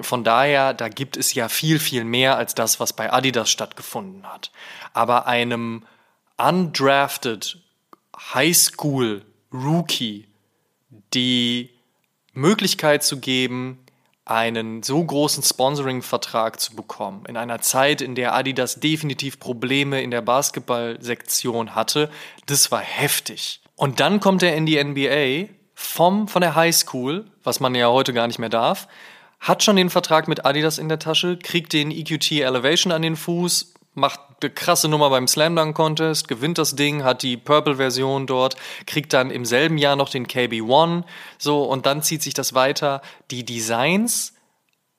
Von 0.00 0.24
daher, 0.24 0.74
da 0.74 0.88
gibt 0.88 1.16
es 1.16 1.34
ja 1.34 1.48
viel, 1.48 1.78
viel 1.78 2.04
mehr 2.04 2.36
als 2.36 2.54
das, 2.54 2.78
was 2.78 2.92
bei 2.92 3.12
Adidas 3.12 3.50
stattgefunden 3.50 4.26
hat. 4.26 4.50
Aber 4.92 5.26
einem 5.26 5.84
undrafted 6.36 7.58
Highschool 8.34 9.24
Rookie 9.52 10.28
die 11.14 11.70
Möglichkeit 12.32 13.02
zu 13.02 13.18
geben, 13.18 13.85
einen 14.26 14.82
so 14.82 15.02
großen 15.02 15.42
Sponsoring-Vertrag 15.42 16.60
zu 16.60 16.74
bekommen, 16.74 17.24
in 17.26 17.36
einer 17.36 17.60
Zeit, 17.60 18.00
in 18.00 18.16
der 18.16 18.34
Adidas 18.34 18.80
definitiv 18.80 19.38
Probleme 19.38 20.02
in 20.02 20.10
der 20.10 20.20
Basketballsektion 20.20 21.74
hatte, 21.74 22.10
das 22.46 22.72
war 22.72 22.80
heftig. 22.80 23.60
Und 23.76 24.00
dann 24.00 24.18
kommt 24.20 24.42
er 24.42 24.56
in 24.56 24.66
die 24.66 24.82
NBA 24.82 25.54
vom, 25.74 26.26
von 26.26 26.42
der 26.42 26.56
High 26.56 26.74
School, 26.74 27.26
was 27.44 27.60
man 27.60 27.74
ja 27.74 27.88
heute 27.88 28.12
gar 28.12 28.26
nicht 28.26 28.40
mehr 28.40 28.48
darf, 28.48 28.88
hat 29.38 29.62
schon 29.62 29.76
den 29.76 29.90
Vertrag 29.90 30.26
mit 30.26 30.44
Adidas 30.44 30.78
in 30.78 30.88
der 30.88 30.98
Tasche, 30.98 31.38
kriegt 31.38 31.72
den 31.72 31.92
EQT 31.92 32.32
Elevation 32.32 32.92
an 32.92 33.02
den 33.02 33.14
Fuß, 33.14 33.74
macht 33.94 34.20
eine 34.40 34.50
krasse 34.50 34.88
Nummer 34.88 35.10
beim 35.10 35.28
Slam 35.28 35.56
Dunk 35.56 35.76
Contest, 35.76 36.28
gewinnt 36.28 36.58
das 36.58 36.76
Ding, 36.76 37.04
hat 37.04 37.22
die 37.22 37.36
Purple-Version 37.36 38.26
dort, 38.26 38.56
kriegt 38.86 39.12
dann 39.12 39.30
im 39.30 39.44
selben 39.44 39.78
Jahr 39.78 39.96
noch 39.96 40.08
den 40.08 40.26
KB1, 40.26 41.04
so, 41.38 41.64
und 41.64 41.86
dann 41.86 42.02
zieht 42.02 42.22
sich 42.22 42.34
das 42.34 42.54
weiter. 42.54 43.02
Die 43.30 43.44
Designs, 43.44 44.34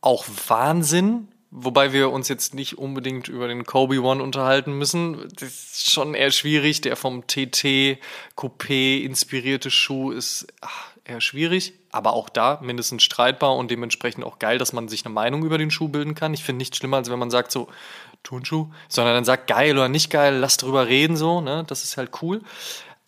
auch 0.02 0.26
Wahnsinn, 0.48 1.28
wobei 1.52 1.94
wir 1.94 2.12
uns 2.12 2.28
jetzt 2.28 2.54
nicht 2.54 2.78
unbedingt 2.78 3.28
über 3.28 3.48
den 3.48 3.64
Kobe 3.66 4.02
One 4.02 4.22
unterhalten 4.22 4.74
müssen. 4.74 5.28
Das 5.40 5.50
ist 5.50 5.92
schon 5.92 6.14
eher 6.14 6.32
schwierig. 6.32 6.82
Der 6.82 6.96
vom 6.96 7.26
TT 7.26 8.00
Coupé 8.36 9.02
inspirierte 9.02 9.72
Schuh 9.72 10.12
ist 10.12 10.48
ach, 10.62 10.92
eher 11.08 11.22
schwierig, 11.22 11.74
aber 11.92 12.14
auch 12.14 12.30
da 12.30 12.60
mindestens 12.62 13.04
streitbar 13.04 13.56
und 13.56 13.72
dementsprechend 13.72 14.24
auch 14.24 14.40
geil, 14.40 14.58
dass 14.58 14.74
man 14.74 14.88
sich 14.88 15.06
eine 15.06 15.14
Meinung 15.14 15.44
über 15.44 15.58
den 15.58 15.72
Schuh 15.72 15.88
bilden 15.88 16.16
kann. 16.16 16.34
Ich 16.34 16.44
finde 16.44 16.58
nichts 16.60 16.78
schlimmer, 16.78 16.98
als 16.98 17.10
wenn 17.10 17.20
man 17.20 17.32
sagt 17.32 17.52
so, 17.52 17.68
Turnschuh, 18.24 18.68
sondern 18.90 19.16
dann 19.16 19.26
sagt 19.26 19.48
geil 19.48 19.78
oder 19.78 19.88
nicht 19.88 20.10
geil, 20.10 20.36
lass 20.36 20.58
drüber 20.58 20.88
reden 20.88 21.16
so, 21.16 21.40
ne? 21.40 21.64
Das 21.68 21.84
ist 21.84 21.98
halt 21.98 22.12
cool. 22.22 22.42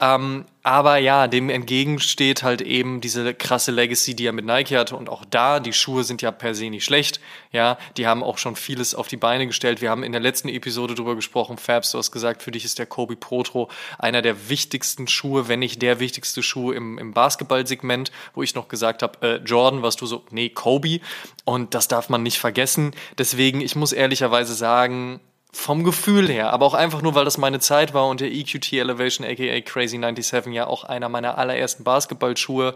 Ähm, 0.02 0.46
aber 0.64 0.98
ja, 0.98 1.28
dem 1.28 1.50
entgegensteht 1.50 2.44
halt 2.44 2.62
eben 2.62 3.02
diese 3.02 3.34
krasse 3.34 3.72
Legacy, 3.72 4.16
die 4.16 4.26
er 4.26 4.34
mit 4.34 4.46
Nike 4.46 4.78
hatte. 4.78 4.96
Und 4.96 5.10
auch 5.10 5.26
da, 5.26 5.60
die 5.60 5.74
Schuhe 5.74 6.04
sind 6.04 6.22
ja 6.22 6.32
per 6.32 6.54
se 6.54 6.70
nicht 6.70 6.86
schlecht. 6.86 7.20
Ja, 7.52 7.78
die 7.98 8.08
haben 8.08 8.24
auch 8.24 8.38
schon 8.38 8.56
vieles 8.56 8.94
auf 8.94 9.08
die 9.08 9.18
Beine 9.18 9.48
gestellt. 9.48 9.82
Wir 9.82 9.90
haben 9.90 10.04
in 10.04 10.12
der 10.12 10.22
letzten 10.22 10.48
Episode 10.50 10.96
drüber 10.96 11.16
gesprochen. 11.16 11.58
Fabs, 11.58 11.92
du 11.92 11.98
hast 11.98 12.12
gesagt, 12.12 12.44
für 12.44 12.52
dich 12.52 12.66
ist 12.66 12.78
der 12.78 12.86
Kobe 12.86 13.16
Protro 13.16 13.70
einer 13.98 14.22
der 14.22 14.50
wichtigsten 14.50 15.08
Schuhe, 15.08 15.48
wenn 15.48 15.60
nicht 15.60 15.82
der 15.82 16.00
wichtigste 16.00 16.44
Schuh 16.44 16.72
im, 16.72 16.98
im 16.98 17.14
Basketballsegment, 17.14 18.12
wo 18.34 18.44
ich 18.44 18.56
noch 18.56 18.68
gesagt 18.68 19.02
habe, 19.02 19.28
äh, 19.28 19.36
Jordan, 19.38 19.82
was 19.82 19.96
du 19.96 20.06
so, 20.06 20.24
nee, 20.30 20.50
Kobe. 20.50 21.00
Und 21.46 21.74
das 21.74 21.88
darf 21.88 22.10
man 22.10 22.24
nicht 22.24 22.40
vergessen. 22.40 22.92
Deswegen, 23.18 23.60
ich 23.60 23.76
muss 23.76 23.92
ehrlicherweise 23.92 24.54
sagen, 24.54 25.20
vom 25.52 25.84
Gefühl 25.84 26.30
her, 26.30 26.54
aber 26.54 26.66
auch 26.66 26.74
einfach 26.74 27.02
nur, 27.02 27.16
weil 27.16 27.26
das 27.26 27.38
meine 27.38 27.60
Zeit 27.60 27.94
war 27.94 28.08
und 28.08 28.22
der 28.22 28.32
EQT 28.32 28.74
Elevation 28.74 29.26
aka 29.26 29.62
Crazy 29.62 29.98
97 29.98 30.54
ja 30.54 30.68
auch 30.68 30.84
einer 30.84 31.10
meiner 31.10 31.38
allerersten 31.38 31.84
Basketballschuhe, 31.84 32.76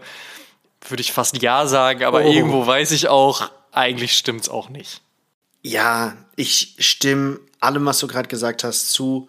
würde 0.88 1.00
ich 1.00 1.12
fast 1.12 1.40
ja 1.40 1.66
sagen, 1.66 2.04
aber 2.04 2.24
oh. 2.24 2.32
irgendwo 2.32 2.66
weiß 2.66 2.90
ich 2.90 3.08
auch, 3.08 3.50
eigentlich 3.70 4.16
stimmt's 4.16 4.48
auch 4.48 4.68
nicht. 4.68 5.00
Ja, 5.62 6.16
ich 6.36 6.76
stimme 6.78 7.40
allem, 7.60 7.86
was 7.86 7.98
du 8.00 8.06
gerade 8.06 8.28
gesagt 8.28 8.64
hast, 8.64 8.90
zu. 8.90 9.28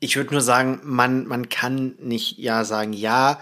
Ich 0.00 0.16
würde 0.16 0.32
nur 0.32 0.40
sagen, 0.40 0.80
man, 0.82 1.26
man 1.26 1.48
kann 1.48 1.94
nicht 2.00 2.38
ja 2.38 2.64
sagen, 2.64 2.92
ja, 2.92 3.40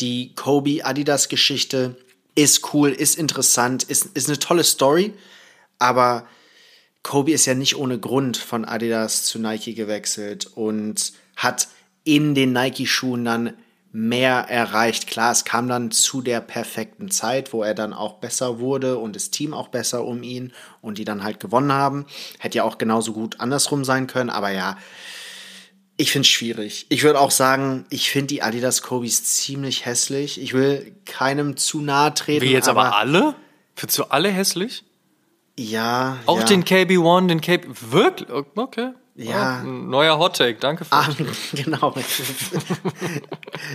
die 0.00 0.34
Kobe 0.34 0.84
Adidas 0.84 1.28
Geschichte 1.28 1.96
ist 2.34 2.72
cool, 2.72 2.90
ist 2.90 3.18
interessant, 3.18 3.82
ist, 3.84 4.06
ist 4.14 4.28
eine 4.28 4.38
tolle 4.38 4.64
Story, 4.64 5.14
aber 5.78 6.26
Kobe 7.06 7.30
ist 7.30 7.46
ja 7.46 7.54
nicht 7.54 7.76
ohne 7.76 8.00
Grund 8.00 8.36
von 8.36 8.64
Adidas 8.64 9.24
zu 9.26 9.38
Nike 9.38 9.74
gewechselt 9.74 10.46
und 10.56 11.12
hat 11.36 11.68
in 12.02 12.34
den 12.34 12.52
Nike-Schuhen 12.52 13.24
dann 13.24 13.52
mehr 13.92 14.46
erreicht. 14.48 15.06
Klar, 15.06 15.30
es 15.30 15.44
kam 15.44 15.68
dann 15.68 15.92
zu 15.92 16.20
der 16.20 16.40
perfekten 16.40 17.12
Zeit, 17.12 17.52
wo 17.52 17.62
er 17.62 17.74
dann 17.74 17.92
auch 17.92 18.14
besser 18.14 18.58
wurde 18.58 18.98
und 18.98 19.14
das 19.14 19.30
Team 19.30 19.54
auch 19.54 19.68
besser 19.68 20.04
um 20.04 20.24
ihn 20.24 20.52
und 20.80 20.98
die 20.98 21.04
dann 21.04 21.22
halt 21.22 21.38
gewonnen 21.38 21.70
haben. 21.70 22.06
Hätte 22.40 22.58
ja 22.58 22.64
auch 22.64 22.76
genauso 22.76 23.12
gut 23.12 23.38
andersrum 23.38 23.84
sein 23.84 24.08
können, 24.08 24.28
aber 24.28 24.50
ja, 24.50 24.76
ich 25.96 26.10
finde 26.10 26.26
es 26.26 26.30
schwierig. 26.30 26.86
Ich 26.88 27.04
würde 27.04 27.20
auch 27.20 27.30
sagen, 27.30 27.86
ich 27.88 28.10
finde 28.10 28.26
die 28.26 28.42
Adidas 28.42 28.82
Kobis 28.82 29.22
ziemlich 29.22 29.86
hässlich. 29.86 30.40
Ich 30.40 30.54
will 30.54 30.92
keinem 31.04 31.56
zu 31.56 31.80
nahe 31.80 32.12
treten. 32.14 32.44
Wie 32.44 32.50
jetzt 32.50 32.68
aber, 32.68 32.86
aber 32.86 32.96
alle? 32.96 33.34
Findest 33.76 33.98
du 34.00 34.04
alle 34.06 34.28
hässlich? 34.28 34.82
Ja. 35.58 36.18
Auch 36.26 36.40
ja. 36.40 36.44
den 36.44 36.64
KB1, 36.64 37.26
den 37.28 37.40
KB. 37.40 37.66
Wirklich? 37.90 38.28
Okay. 38.30 38.92
Ja. 39.18 39.62
Oh, 39.64 39.66
neuer 39.66 40.18
Hottake, 40.18 40.58
danke. 40.60 40.84
Ah, 40.90 41.08
genau. 41.52 41.94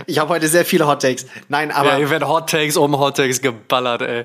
ich 0.06 0.18
habe 0.20 0.30
heute 0.30 0.46
sehr 0.46 0.64
viele 0.64 0.86
Hottakes. 0.86 1.26
Nein, 1.48 1.72
aber. 1.72 1.90
Ja, 1.90 1.96
hier 1.96 2.10
werden 2.10 2.28
Hottakes 2.28 2.76
um 2.76 2.96
Hottakes 2.96 3.40
geballert, 3.40 4.02
ey. 4.02 4.24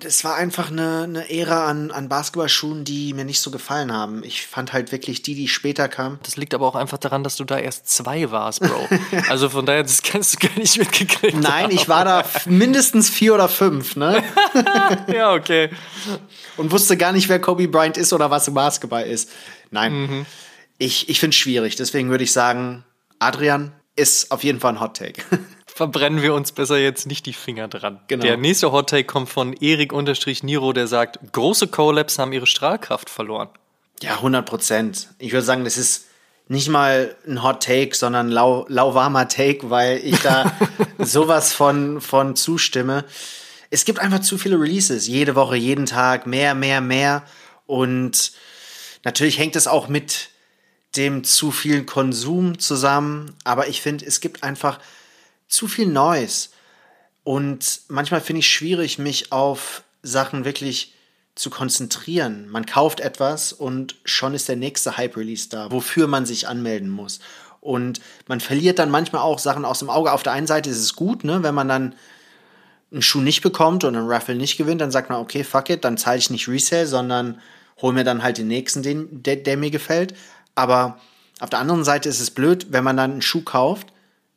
Das 0.00 0.24
war 0.24 0.34
einfach 0.34 0.70
eine, 0.70 1.04
eine 1.04 1.30
Ära 1.30 1.66
an, 1.66 1.90
an 1.90 2.10
Basketballschuhen, 2.10 2.84
die 2.84 3.14
mir 3.14 3.24
nicht 3.24 3.40
so 3.40 3.50
gefallen 3.50 3.92
haben. 3.92 4.22
Ich 4.24 4.46
fand 4.46 4.74
halt 4.74 4.92
wirklich 4.92 5.22
die, 5.22 5.34
die 5.34 5.48
später 5.48 5.88
kamen. 5.88 6.18
Das 6.22 6.36
liegt 6.36 6.52
aber 6.52 6.66
auch 6.66 6.74
einfach 6.74 6.98
daran, 6.98 7.24
dass 7.24 7.36
du 7.36 7.44
da 7.44 7.58
erst 7.58 7.88
zwei 7.88 8.30
warst, 8.30 8.60
Bro. 8.60 8.88
also 9.30 9.48
von 9.48 9.64
daher, 9.64 9.84
das 9.84 10.02
kannst 10.02 10.34
du 10.34 10.48
gar 10.48 10.58
nicht 10.58 10.76
mitgekriegt. 10.76 11.40
Nein, 11.40 11.64
haben. 11.64 11.70
ich 11.70 11.88
war 11.88 12.04
da 12.04 12.24
mindestens 12.44 13.08
vier 13.08 13.32
oder 13.32 13.48
fünf, 13.48 13.96
ne? 13.96 14.22
ja, 15.14 15.32
okay. 15.32 15.70
Und 16.58 16.70
wusste 16.72 16.98
gar 16.98 17.12
nicht, 17.12 17.30
wer 17.30 17.40
Kobe 17.40 17.68
Bryant 17.68 17.96
ist 17.96 18.12
oder 18.12 18.30
was 18.30 18.48
im 18.48 18.54
Basketball 18.54 19.04
ist. 19.04 19.30
Nein. 19.70 19.92
Mhm. 19.92 20.26
Ich, 20.78 21.08
ich 21.08 21.20
finde 21.20 21.34
es 21.34 21.36
schwierig. 21.36 21.76
Deswegen 21.76 22.10
würde 22.10 22.24
ich 22.24 22.32
sagen, 22.32 22.84
Adrian 23.18 23.72
ist 23.96 24.30
auf 24.30 24.44
jeden 24.44 24.60
Fall 24.60 24.74
ein 24.74 24.80
Hot 24.80 24.96
Take. 24.96 25.22
Verbrennen 25.66 26.22
wir 26.22 26.34
uns 26.34 26.52
besser 26.52 26.78
jetzt 26.78 27.06
nicht 27.06 27.26
die 27.26 27.32
Finger 27.32 27.68
dran. 27.68 28.00
Genau. 28.08 28.22
Der 28.22 28.36
nächste 28.36 28.72
Hot 28.72 28.90
Take 28.90 29.04
kommt 29.04 29.28
von 29.28 29.52
Erik-Niro, 29.52 30.72
der 30.72 30.86
sagt, 30.88 31.18
große 31.32 31.68
Collabs 31.68 32.18
haben 32.18 32.32
ihre 32.32 32.46
Strahlkraft 32.46 33.10
verloren. 33.10 33.48
Ja, 34.00 34.14
100 34.16 34.46
Prozent. 34.46 35.08
Ich 35.18 35.32
würde 35.32 35.44
sagen, 35.44 35.64
das 35.64 35.76
ist 35.76 36.06
nicht 36.48 36.68
mal 36.68 37.14
ein 37.26 37.42
Hot 37.42 37.62
Take, 37.62 37.94
sondern 37.94 38.28
lau, 38.28 38.64
lauwarmer 38.68 39.28
Take, 39.28 39.70
weil 39.70 39.98
ich 39.98 40.18
da 40.20 40.52
sowas 40.98 41.52
von, 41.52 42.00
von 42.00 42.34
zustimme. 42.34 43.04
Es 43.70 43.84
gibt 43.84 43.98
einfach 43.98 44.20
zu 44.20 44.38
viele 44.38 44.58
Releases. 44.58 45.06
Jede 45.06 45.34
Woche, 45.34 45.56
jeden 45.56 45.86
Tag, 45.86 46.26
mehr, 46.26 46.54
mehr, 46.54 46.80
mehr. 46.80 47.22
Und 47.66 48.32
natürlich 49.04 49.38
hängt 49.38 49.56
es 49.56 49.66
auch 49.66 49.88
mit 49.88 50.30
dem 50.98 51.24
zu 51.24 51.50
vielen 51.50 51.86
Konsum 51.86 52.58
zusammen. 52.58 53.34
Aber 53.44 53.68
ich 53.68 53.80
finde, 53.80 54.04
es 54.04 54.20
gibt 54.20 54.42
einfach 54.42 54.78
zu 55.48 55.68
viel 55.68 55.86
Neues. 55.86 56.50
Und 57.24 57.80
manchmal 57.88 58.20
finde 58.20 58.40
ich 58.40 58.48
schwierig, 58.48 58.98
mich 58.98 59.32
auf 59.32 59.82
Sachen 60.02 60.44
wirklich 60.44 60.94
zu 61.34 61.50
konzentrieren. 61.50 62.48
Man 62.48 62.66
kauft 62.66 63.00
etwas 63.00 63.52
und 63.52 63.94
schon 64.04 64.34
ist 64.34 64.48
der 64.48 64.56
nächste 64.56 64.96
Hype-Release 64.96 65.48
da, 65.48 65.70
wofür 65.70 66.08
man 66.08 66.26
sich 66.26 66.48
anmelden 66.48 66.90
muss. 66.90 67.20
Und 67.60 68.00
man 68.26 68.40
verliert 68.40 68.78
dann 68.78 68.90
manchmal 68.90 69.22
auch 69.22 69.38
Sachen 69.38 69.64
aus 69.64 69.78
dem 69.78 69.90
Auge. 69.90 70.12
Auf 70.12 70.22
der 70.22 70.32
einen 70.32 70.46
Seite 70.46 70.70
ist 70.70 70.78
es 70.78 70.96
gut, 70.96 71.24
ne, 71.24 71.42
wenn 71.42 71.54
man 71.54 71.68
dann 71.68 71.94
einen 72.90 73.02
Schuh 73.02 73.20
nicht 73.20 73.42
bekommt 73.42 73.84
und 73.84 73.94
einen 73.94 74.08
Raffle 74.08 74.34
nicht 74.34 74.56
gewinnt, 74.56 74.80
dann 74.80 74.90
sagt 74.90 75.10
man, 75.10 75.20
okay, 75.20 75.44
fuck 75.44 75.70
it, 75.70 75.84
dann 75.84 75.98
zahle 75.98 76.18
ich 76.18 76.30
nicht 76.30 76.48
Resale, 76.48 76.86
sondern 76.86 77.40
hol 77.80 77.92
mir 77.92 78.04
dann 78.04 78.22
halt 78.22 78.38
den 78.38 78.48
nächsten, 78.48 78.82
den, 78.82 79.22
der, 79.22 79.36
der 79.36 79.56
mir 79.56 79.70
gefällt. 79.70 80.14
Aber 80.58 80.98
auf 81.38 81.50
der 81.50 81.60
anderen 81.60 81.84
Seite 81.84 82.08
ist 82.08 82.18
es 82.18 82.32
blöd, 82.32 82.66
wenn 82.70 82.82
man 82.82 82.96
dann 82.96 83.12
einen 83.12 83.22
Schuh 83.22 83.42
kauft, 83.42 83.92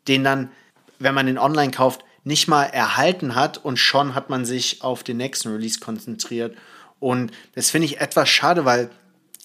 den 0.07 0.24
dann, 0.24 0.51
wenn 0.99 1.15
man 1.15 1.26
den 1.26 1.39
online 1.39 1.72
kauft, 1.72 2.05
nicht 2.24 2.47
mal 2.47 2.65
erhalten 2.65 3.34
hat 3.34 3.57
und 3.57 3.78
schon 3.78 4.13
hat 4.13 4.30
man 4.30 4.45
sich 4.45 4.84
auf 4.84 5.01
den 5.01 5.17
nächsten 5.17 5.49
Release 5.49 5.80
konzentriert. 5.80 6.55
Und 6.99 7.32
das 7.55 7.72
finde 7.72 7.86
ich 7.86 8.01
etwas 8.01 8.30
schade, 8.30 8.65
weil 8.65 8.91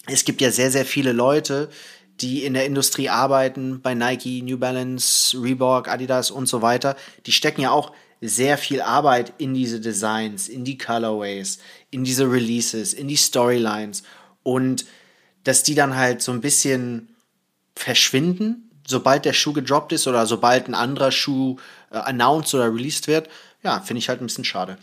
es 0.05 0.23
gibt 0.23 0.39
ja 0.39 0.51
sehr, 0.51 0.69
sehr 0.69 0.85
viele 0.85 1.13
Leute, 1.13 1.69
die 2.21 2.45
in 2.45 2.53
der 2.53 2.67
Industrie 2.67 3.09
arbeiten, 3.09 3.81
bei 3.81 3.95
Nike, 3.95 4.43
New 4.43 4.59
Balance, 4.59 5.35
Reebok, 5.41 5.87
Adidas 5.87 6.29
und 6.29 6.45
so 6.45 6.61
weiter. 6.61 6.95
Die 7.25 7.31
stecken 7.31 7.61
ja 7.61 7.71
auch 7.71 7.91
sehr 8.21 8.59
viel 8.59 8.83
Arbeit 8.83 9.33
in 9.39 9.55
diese 9.55 9.79
Designs, 9.81 10.47
in 10.47 10.63
die 10.63 10.77
Colorways, 10.77 11.57
in 11.89 12.03
diese 12.03 12.31
Releases, 12.31 12.93
in 12.93 13.07
die 13.07 13.17
Storylines. 13.17 14.03
Und 14.43 14.85
dass 15.47 15.63
die 15.63 15.75
dann 15.75 15.95
halt 15.95 16.21
so 16.21 16.33
ein 16.33 16.41
bisschen 16.41 17.15
verschwinden, 17.75 18.69
sobald 18.85 19.23
der 19.23 19.33
Schuh 19.33 19.53
gedroppt 19.53 19.93
ist 19.93 20.07
oder 20.07 20.25
sobald 20.25 20.67
ein 20.67 20.75
anderer 20.75 21.11
Schuh 21.11 21.57
äh, 21.89 21.97
announced 21.97 22.53
oder 22.53 22.73
released 22.73 23.07
wird, 23.07 23.29
ja, 23.63 23.79
finde 23.79 23.99
ich 23.99 24.09
halt 24.09 24.21
ein 24.21 24.27
bisschen 24.27 24.43
schade. 24.43 24.77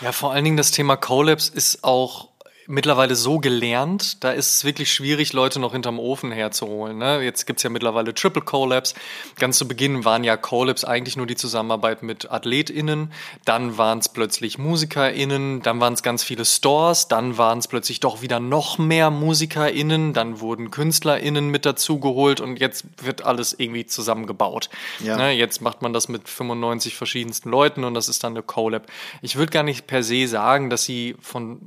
Ja, 0.00 0.10
vor 0.10 0.32
allen 0.32 0.44
Dingen 0.44 0.56
das 0.56 0.72
Thema 0.72 0.96
Collabs 0.96 1.48
ist 1.48 1.84
auch 1.84 2.28
mittlerweile 2.66 3.16
so 3.16 3.38
gelernt, 3.38 4.22
da 4.24 4.30
ist 4.30 4.54
es 4.54 4.64
wirklich 4.64 4.92
schwierig, 4.92 5.32
Leute 5.32 5.60
noch 5.60 5.72
hinterm 5.72 5.98
Ofen 5.98 6.32
herzuholen. 6.32 6.98
Ne? 6.98 7.22
Jetzt 7.22 7.46
gibt's 7.46 7.62
ja 7.62 7.70
mittlerweile 7.70 8.14
Triple 8.14 8.42
Collabs. 8.42 8.94
Ganz 9.38 9.58
zu 9.58 9.66
Beginn 9.66 10.04
waren 10.04 10.24
ja 10.24 10.36
Collabs 10.36 10.84
eigentlich 10.84 11.16
nur 11.16 11.26
die 11.26 11.36
Zusammenarbeit 11.36 12.02
mit 12.02 12.30
AthletInnen, 12.30 13.12
dann 13.44 13.78
waren 13.78 13.98
es 13.98 14.08
plötzlich 14.08 14.58
MusikerInnen, 14.58 15.62
dann 15.62 15.80
waren 15.80 15.94
es 15.94 16.02
ganz 16.02 16.22
viele 16.22 16.44
Stores, 16.44 17.08
dann 17.08 17.38
waren 17.38 17.58
es 17.58 17.68
plötzlich 17.68 18.00
doch 18.00 18.22
wieder 18.22 18.40
noch 18.40 18.78
mehr 18.78 19.10
MusikerInnen, 19.10 20.12
dann 20.12 20.40
wurden 20.40 20.70
KünstlerInnen 20.70 21.48
mit 21.48 21.66
dazugeholt 21.66 22.40
und 22.40 22.60
jetzt 22.60 22.84
wird 23.04 23.24
alles 23.24 23.54
irgendwie 23.58 23.86
zusammengebaut. 23.86 24.70
Ja. 25.00 25.16
Ne? 25.16 25.32
Jetzt 25.32 25.60
macht 25.60 25.82
man 25.82 25.92
das 25.92 26.08
mit 26.08 26.28
95 26.28 26.96
verschiedensten 26.96 27.50
Leuten 27.50 27.84
und 27.84 27.94
das 27.94 28.08
ist 28.08 28.24
dann 28.24 28.32
eine 28.32 28.42
Collab. 28.42 28.86
Ich 29.20 29.36
würde 29.36 29.52
gar 29.52 29.62
nicht 29.62 29.86
per 29.86 30.02
se 30.02 30.26
sagen, 30.28 30.70
dass 30.70 30.84
sie 30.84 31.16
von 31.20 31.60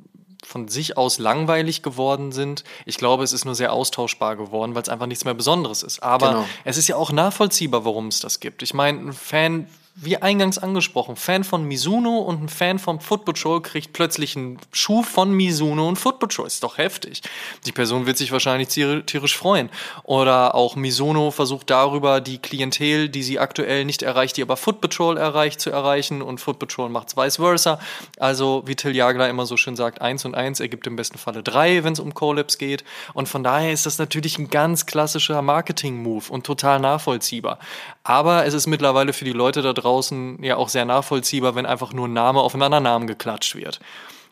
von 0.45 0.67
sich 0.67 0.97
aus 0.97 1.19
langweilig 1.19 1.83
geworden 1.83 2.31
sind. 2.31 2.63
Ich 2.85 2.97
glaube, 2.97 3.23
es 3.23 3.33
ist 3.33 3.45
nur 3.45 3.55
sehr 3.55 3.73
austauschbar 3.73 4.35
geworden, 4.35 4.75
weil 4.75 4.81
es 4.83 4.89
einfach 4.89 5.07
nichts 5.07 5.25
mehr 5.25 5.33
Besonderes 5.33 5.83
ist. 5.83 6.01
Aber 6.03 6.29
genau. 6.29 6.45
es 6.63 6.77
ist 6.77 6.87
ja 6.87 6.95
auch 6.95 7.11
nachvollziehbar, 7.11 7.85
warum 7.85 8.07
es 8.07 8.19
das 8.19 8.39
gibt. 8.39 8.61
Ich 8.61 8.73
meine, 8.73 8.99
ein 8.99 9.13
Fan 9.13 9.67
wie 9.97 10.17
eingangs 10.17 10.57
angesprochen, 10.57 11.15
Fan 11.15 11.45
von 11.45 11.63
Mizuno 11.63 12.19
und 12.19 12.43
ein 12.43 12.49
Fan 12.49 12.79
von 12.79 12.99
Foot 12.99 13.23
Patrol 13.23 13.61
kriegt 13.61 13.93
plötzlich 13.93 14.35
einen 14.35 14.59
Schuh 14.73 15.03
von 15.03 15.31
Mizuno 15.31 15.87
und 15.87 15.95
Foot 15.95 16.19
Patrol. 16.19 16.47
Ist 16.47 16.63
doch 16.63 16.77
heftig. 16.77 17.21
Die 17.65 17.71
Person 17.71 18.05
wird 18.05 18.17
sich 18.17 18.33
wahrscheinlich 18.33 18.67
tierisch 18.67 19.37
freuen. 19.37 19.69
Oder 20.03 20.53
auch 20.53 20.75
Mizuno 20.75 21.31
versucht 21.31 21.69
darüber 21.69 22.19
die 22.19 22.39
Klientel, 22.39 23.07
die 23.07 23.23
sie 23.23 23.39
aktuell 23.39 23.85
nicht 23.85 24.01
erreicht, 24.01 24.35
die 24.35 24.41
aber 24.41 24.57
Foot 24.57 24.81
Patrol 24.81 25.15
erreicht, 25.15 25.61
zu 25.61 25.69
erreichen 25.69 26.21
und 26.21 26.41
Foot 26.41 26.59
Patrol 26.59 26.89
macht 26.89 27.07
es 27.07 27.17
vice 27.17 27.37
versa. 27.37 27.79
Also, 28.19 28.63
wie 28.65 28.75
Till 28.75 28.93
Jagler 28.93 29.29
immer 29.29 29.45
so 29.45 29.55
schön 29.55 29.77
sagt, 29.77 30.01
eins 30.01 30.25
und 30.25 30.35
eins 30.35 30.59
ergibt 30.59 30.87
im 30.87 30.97
besten 30.97 31.17
Falle 31.17 31.41
drei, 31.41 31.85
wenn 31.85 31.93
es 31.93 32.01
um 32.01 32.13
Collabs 32.13 32.57
geht. 32.57 32.83
Und 33.13 33.29
von 33.29 33.45
daher 33.45 33.71
ist 33.71 33.85
das 33.85 33.97
natürlich 33.97 34.39
ein 34.39 34.49
ganz 34.49 34.85
klassischer 34.85 35.41
Marketing-Move 35.41 36.25
und 36.29 36.45
total 36.45 36.81
nachvollziehbar. 36.81 37.59
Aber 38.07 38.45
es 38.45 38.53
ist 38.53 38.67
mittlerweile 38.67 39.13
für 39.13 39.25
die 39.25 39.33
Leute 39.33 39.63
da 39.63 39.73
draußen 39.73 40.37
ja 40.43 40.57
auch 40.57 40.69
sehr 40.69 40.85
nachvollziehbar, 40.85 41.55
wenn 41.55 41.65
einfach 41.65 41.91
nur 41.91 42.07
ein 42.07 42.13
Name 42.13 42.39
auf 42.39 42.53
einen 42.53 42.61
anderen 42.61 42.83
Namen 42.83 43.07
geklatscht 43.07 43.55
wird. 43.55 43.79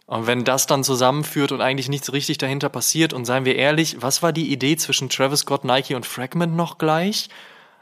Und 0.06 0.28
wenn 0.28 0.44
das 0.44 0.68
dann 0.68 0.84
zusammenführt 0.84 1.52
und 1.52 1.60
eigentlich 1.60 1.90
nichts 1.90 2.14
richtig 2.14 2.38
dahinter 2.38 2.70
passiert, 2.70 3.14
und 3.14 3.26
seien 3.26 3.46
wir 3.46 3.56
ehrlich, 3.56 3.98
was 4.00 4.22
war 4.22 4.32
die 4.32 4.52
Idee 4.52 4.78
zwischen 4.78 5.10
Travis 5.10 5.40
Scott, 5.40 5.66
Nike 5.66 5.96
und 5.96 6.06
Fragment 6.06 6.56
noch 6.56 6.78
gleich? 6.78 7.30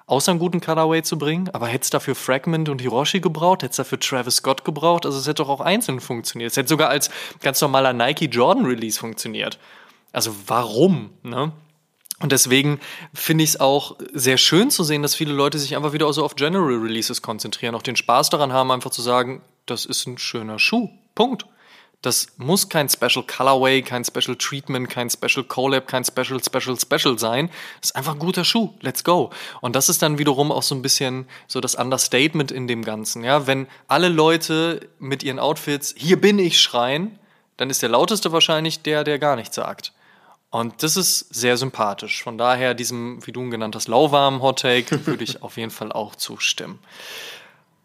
Außer 0.07 0.31
einen 0.31 0.39
guten 0.39 0.61
Colorway 0.61 1.03
zu 1.03 1.17
bringen, 1.17 1.49
aber 1.51 1.67
hätte 1.67 1.83
es 1.83 1.89
dafür 1.89 2.15
Fragment 2.15 2.69
und 2.69 2.79
Hiroshi 2.79 3.19
gebraucht, 3.19 3.63
hätte 3.63 3.71
es 3.71 3.77
dafür 3.77 3.99
Travis 3.99 4.37
Scott 4.37 4.63
gebraucht, 4.63 5.05
also 5.05 5.17
es 5.17 5.27
hätte 5.27 5.43
doch 5.43 5.49
auch 5.49 5.61
einzeln 5.61 5.99
funktioniert. 5.99 6.51
Es 6.51 6.57
hätte 6.57 6.69
sogar 6.69 6.87
als 6.87 7.11
ganz 7.41 7.59
normaler 7.59 7.91
Nike 7.91 8.29
Jordan 8.31 8.65
Release 8.65 8.97
funktioniert. 8.97 9.59
Also 10.13 10.33
warum, 10.47 11.09
ne? 11.23 11.51
Und 12.21 12.31
deswegen 12.31 12.79
finde 13.13 13.43
ich 13.43 13.51
es 13.51 13.59
auch 13.59 13.97
sehr 14.13 14.37
schön 14.37 14.69
zu 14.69 14.83
sehen, 14.83 15.01
dass 15.01 15.15
viele 15.15 15.33
Leute 15.33 15.57
sich 15.57 15.75
einfach 15.75 15.93
wieder 15.93 16.11
so 16.13 16.23
auf 16.23 16.35
General 16.35 16.75
Releases 16.75 17.21
konzentrieren, 17.21 17.75
auch 17.75 17.81
den 17.81 17.95
Spaß 17.95 18.29
daran 18.29 18.53
haben, 18.53 18.71
einfach 18.71 18.91
zu 18.91 19.01
sagen, 19.01 19.41
das 19.65 19.85
ist 19.85 20.05
ein 20.07 20.17
schöner 20.17 20.59
Schuh. 20.59 20.89
Punkt. 21.15 21.45
Das 22.01 22.29
muss 22.37 22.67
kein 22.67 22.89
Special 22.89 23.23
Colorway, 23.23 23.83
kein 23.83 24.03
Special 24.03 24.35
Treatment, 24.35 24.89
kein 24.89 25.09
Special 25.11 25.43
Collab, 25.43 25.87
kein 25.87 26.03
Special, 26.03 26.41
Special, 26.43 26.75
Special 26.79 27.19
sein. 27.19 27.49
Das 27.79 27.91
ist 27.91 27.95
einfach 27.95 28.13
ein 28.13 28.19
guter 28.19 28.43
Schuh. 28.43 28.73
Let's 28.81 29.03
go. 29.03 29.29
Und 29.61 29.75
das 29.75 29.87
ist 29.87 30.01
dann 30.01 30.17
wiederum 30.17 30.51
auch 30.51 30.63
so 30.63 30.73
ein 30.73 30.81
bisschen 30.81 31.27
so 31.47 31.61
das 31.61 31.75
Understatement 31.75 32.51
in 32.51 32.67
dem 32.67 32.83
Ganzen. 32.83 33.23
Ja, 33.23 33.45
wenn 33.45 33.67
alle 33.87 34.09
Leute 34.09 34.89
mit 34.97 35.21
ihren 35.21 35.37
Outfits 35.37 35.93
hier 35.95 36.19
bin 36.19 36.39
ich 36.39 36.59
schreien, 36.59 37.19
dann 37.57 37.69
ist 37.69 37.83
der 37.83 37.89
lauteste 37.89 38.31
wahrscheinlich 38.31 38.81
der, 38.81 39.03
der 39.03 39.19
gar 39.19 39.35
nichts 39.35 39.55
sagt. 39.55 39.93
Und 40.51 40.83
das 40.83 40.97
ist 40.97 41.33
sehr 41.33 41.55
sympathisch. 41.55 42.21
Von 42.21 42.37
daher 42.37 42.73
diesem, 42.73 43.25
wie 43.25 43.31
du 43.31 43.41
ihn 43.41 43.51
genannt 43.51 43.75
hast, 43.75 43.87
lauwarmen 43.87 44.41
Hottake 44.41 44.91
würde 45.07 45.23
ich 45.23 45.41
auf 45.41 45.57
jeden 45.57 45.71
Fall 45.71 45.91
auch 45.91 46.15
zustimmen. 46.15 46.79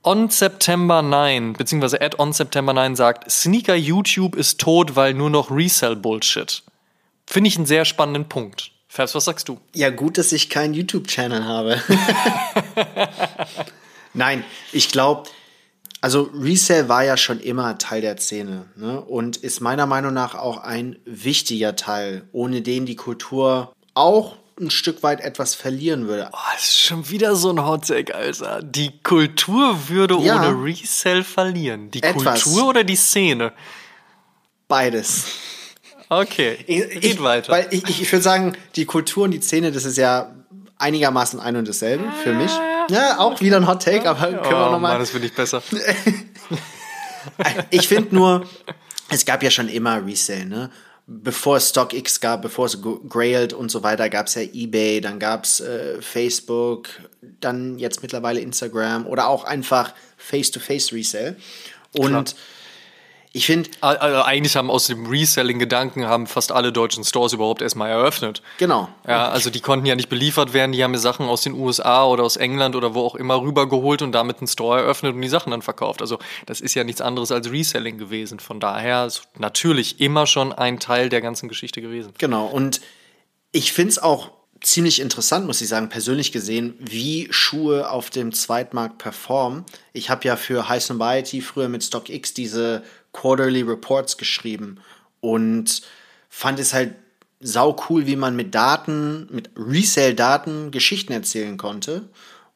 On 0.03 0.31
September 0.31 1.03
9, 1.03 1.55
beziehungsweise 1.55 2.01
at 2.01 2.19
On 2.19 2.33
September 2.33 2.73
9 2.73 2.95
sagt, 2.95 3.31
Sneaker 3.31 3.75
YouTube 3.75 4.37
ist 4.37 4.61
tot, 4.61 4.95
weil 4.95 5.15
nur 5.15 5.31
noch 5.31 5.51
Resell-Bullshit. 5.51 6.63
Finde 7.27 7.49
ich 7.49 7.57
einen 7.57 7.67
sehr 7.67 7.85
spannenden 7.85 8.29
Punkt. 8.29 8.71
Fabs, 8.89 9.15
was 9.15 9.25
sagst 9.25 9.49
du? 9.49 9.61
Ja, 9.75 9.91
gut, 9.91 10.17
dass 10.17 10.33
ich 10.33 10.49
keinen 10.49 10.75
YouTube-Channel 10.75 11.45
habe. 11.45 11.83
Nein, 14.15 14.45
ich 14.73 14.91
glaube, 14.91 15.29
also 16.07 16.31
Resale 16.35 16.89
war 16.89 17.03
ja 17.03 17.17
schon 17.17 17.41
immer 17.41 17.79
Teil 17.79 18.01
der 18.01 18.17
Szene 18.17 18.67
ne? 18.77 19.01
und 19.01 19.39
ist 19.39 19.61
meiner 19.61 19.87
Meinung 19.87 20.15
nach 20.15 20.37
auch 20.37 20.59
ein 20.59 21.01
wichtiger 21.05 21.75
Teil, 21.75 22.29
ohne 22.31 22.63
den 22.63 22.87
die 22.87 22.95
Kultur 22.95 23.73
auch 23.95 24.37
ein 24.61 24.71
Stück 24.71 25.03
weit 25.03 25.21
etwas 25.21 25.57
verlieren 25.57 26.07
würde. 26.07 26.29
Oh, 26.33 26.37
das 26.55 26.63
ist 26.63 26.79
schon 26.79 27.11
wieder 27.11 27.35
so 27.35 27.51
ein 27.51 27.67
Hottake, 27.67 28.15
Alter. 28.15 28.63
Die 28.63 28.93
Kultur 29.03 29.89
würde 29.89 30.17
ja, 30.19 30.37
ohne 30.37 30.65
Resale 30.65 31.25
verlieren. 31.25 31.91
Die 31.91 32.05
etwas. 32.05 32.45
Kultur 32.45 32.69
oder 32.69 32.85
die 32.85 32.95
Szene? 32.95 33.53
Beides. 34.69 35.25
Okay, 36.09 36.57
ich, 36.69 37.01
geht 37.01 37.21
weiter. 37.21 37.51
Weil 37.51 37.67
ich, 37.73 37.83
ich 38.01 38.13
würde 38.13 38.23
sagen, 38.23 38.57
die 38.77 38.85
Kultur 38.85 39.25
und 39.25 39.33
die 39.33 39.41
Szene, 39.41 39.73
das 39.73 39.85
ist 39.85 39.99
ja 39.99 40.33
einigermaßen 40.79 41.41
ein 41.41 41.57
und 41.57 41.67
dasselbe 41.67 42.05
für 42.23 42.33
mich. 42.33 42.53
Ja, 42.89 43.19
auch 43.19 43.41
wieder 43.41 43.57
ein 43.57 43.67
Hot 43.67 43.83
Take, 43.83 44.09
aber 44.09 44.21
können 44.21 44.41
oh, 44.41 44.51
wir 44.51 44.71
nochmal. 44.71 44.93
Mann, 44.93 45.01
das 45.01 45.11
finde 45.11 45.27
ich 45.27 45.35
besser. 45.35 45.63
ich 47.71 47.89
finde 47.89 48.15
nur, 48.15 48.47
es 49.09 49.25
gab 49.25 49.43
ja 49.43 49.51
schon 49.51 49.69
immer 49.69 50.05
Resale, 50.05 50.47
ne? 50.47 50.71
Bevor 51.09 51.59
es 51.59 51.69
StockX 51.69 52.21
gab, 52.21 52.43
bevor 52.43 52.67
es 52.67 52.81
Grailed 53.09 53.53
und 53.53 53.71
so 53.71 53.85
weiter, 53.85 54.09
gab 54.09 54.27
es 54.27 54.35
ja 54.35 54.43
eBay, 54.43 55.01
dann 55.01 55.21
gab 55.21 55.45
es 55.45 55.61
äh, 55.61 56.03
Facebook, 56.03 56.89
dann 57.41 57.79
jetzt 57.79 58.03
mittlerweile 58.03 58.41
Instagram 58.41 59.07
oder 59.07 59.29
auch 59.29 59.45
einfach 59.45 59.95
Face-to-Face-Resale. 60.17 61.37
Und 61.93 62.09
Klar 62.09 62.25
ich 63.37 63.45
finde. 63.45 63.69
Also 63.83 64.23
eigentlich 64.23 64.57
haben 64.57 64.71
aus 64.71 64.87
dem 64.87 65.07
Reselling-Gedanken 65.07 66.07
haben 66.07 66.27
fast 66.27 66.53
alle 66.53 66.73
deutschen 66.73 67.05
Stores 67.05 67.35
überhaupt 67.35 67.61
erstmal 67.61 67.91
eröffnet. 67.91 68.41
Genau. 68.57 68.89
Ja, 69.07 69.29
also 69.29 69.51
die 69.51 69.61
konnten 69.61 69.85
ja 69.85 69.95
nicht 69.95 70.09
beliefert 70.09 70.55
werden, 70.55 70.73
die 70.73 70.83
haben 70.83 70.95
ja 70.95 70.99
Sachen 70.99 71.27
aus 71.27 71.43
den 71.43 71.53
USA 71.53 72.07
oder 72.07 72.25
aus 72.25 72.39
England 72.39 72.75
oder 72.77 72.95
wo 72.95 73.01
auch 73.01 73.15
immer 73.15 73.43
rübergeholt 73.43 74.01
und 74.01 74.13
damit 74.13 74.39
einen 74.39 74.47
Store 74.47 74.81
eröffnet 74.81 75.15
und 75.15 75.21
die 75.21 75.29
Sachen 75.29 75.51
dann 75.51 75.61
verkauft. 75.61 76.01
Also 76.01 76.19
das 76.47 76.63
ist 76.63 76.73
ja 76.75 76.83
nichts 76.83 77.03
anderes 77.03 77.31
als 77.31 77.51
Reselling 77.53 77.99
gewesen. 77.99 78.41
Von 78.41 78.59
daher 78.59 79.05
ist 79.05 79.25
natürlich 79.39 80.01
immer 80.01 80.27
schon 80.27 80.55
ein 80.55 80.81
Teil 80.81 81.11
der 81.11 81.21
ganzen 81.21 81.49
Geschichte 81.51 81.83
gewesen. 81.83 82.15
Genau. 82.17 82.47
Und 82.47 82.81
ich 83.53 83.73
finde 83.73 83.91
es 83.91 83.99
auch 83.99 84.31
ziemlich 84.63 85.01
interessant, 85.01 85.47
muss 85.47 85.61
ich 85.61 85.69
sagen, 85.69 85.89
persönlich 85.89 86.33
gesehen, 86.33 86.75
wie 86.79 87.29
Schuhe 87.31 87.91
auf 87.91 88.11
dem 88.11 88.33
Zweitmarkt 88.33 88.99
performen. 88.99 89.65
Ich 89.93 90.11
habe 90.11 90.27
ja 90.27 90.37
für 90.37 90.69
High 90.69 90.83
Society 90.83 91.41
früher 91.41 91.69
mit 91.69 91.85
StockX 91.85 92.35
diese 92.35 92.83
Quarterly 93.17 93.63
Reports 93.63 94.19
geschrieben 94.19 94.79
und 95.21 95.83
fand 96.29 96.59
es 96.59 96.75
halt 96.75 96.95
sau 97.41 97.77
cool, 97.89 98.07
wie 98.07 98.17
man 98.17 98.37
mit 98.37 98.55
Daten, 98.55 99.29
mit 99.31 99.51
Resale-Daten 99.57 100.71
Geschichten 100.71 101.13
erzählen 101.13 101.57
konnte. 101.57 102.09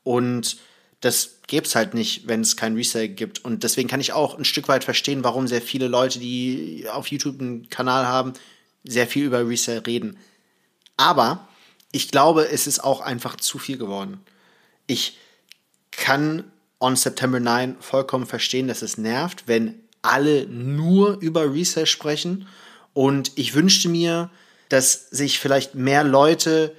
Und 0.02 0.58
das 1.00 1.40
gäbe 1.46 1.66
es 1.66 1.74
halt 1.74 1.94
nicht, 1.94 2.28
wenn 2.28 2.42
es 2.42 2.56
kein 2.56 2.74
Resale 2.76 3.08
gibt. 3.08 3.44
Und 3.44 3.64
deswegen 3.64 3.88
kann 3.88 4.00
ich 4.00 4.12
auch 4.12 4.38
ein 4.38 4.44
Stück 4.44 4.68
weit 4.68 4.84
verstehen, 4.84 5.24
warum 5.24 5.48
sehr 5.48 5.62
viele 5.62 5.88
Leute, 5.88 6.18
die 6.18 6.86
auf 6.90 7.06
YouTube 7.08 7.40
einen 7.40 7.68
Kanal 7.68 8.06
haben, 8.06 8.34
sehr 8.84 9.06
viel 9.06 9.24
über 9.24 9.46
Resale 9.46 9.86
reden. 9.86 10.18
Aber 10.96 11.48
ich 11.92 12.10
glaube, 12.10 12.48
es 12.48 12.66
ist 12.66 12.84
auch 12.84 13.00
einfach 13.00 13.36
zu 13.36 13.58
viel 13.58 13.78
geworden. 13.78 14.20
Ich 14.86 15.18
kann 15.90 16.44
on 16.78 16.96
September 16.96 17.40
9 17.40 17.76
vollkommen 17.80 18.26
verstehen, 18.26 18.68
dass 18.68 18.82
es 18.82 18.98
nervt, 18.98 19.44
wenn 19.46 19.79
alle 20.02 20.46
nur 20.46 21.18
über 21.20 21.52
Resale 21.52 21.86
sprechen. 21.86 22.46
Und 22.92 23.32
ich 23.36 23.54
wünschte 23.54 23.88
mir, 23.88 24.30
dass 24.68 25.08
sich 25.10 25.38
vielleicht 25.38 25.74
mehr 25.74 26.04
Leute 26.04 26.74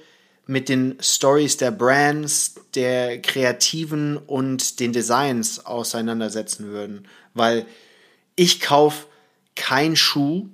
mit 0.46 0.68
den 0.68 0.96
Stories 1.00 1.56
der 1.56 1.70
Brands, 1.70 2.54
der 2.74 3.20
Kreativen 3.20 4.16
und 4.16 4.80
den 4.80 4.92
Designs 4.92 5.64
auseinandersetzen 5.64 6.66
würden. 6.66 7.06
Weil 7.34 7.66
ich 8.34 8.60
kaufe 8.60 9.06
keinen 9.54 9.96
Schuh 9.96 10.48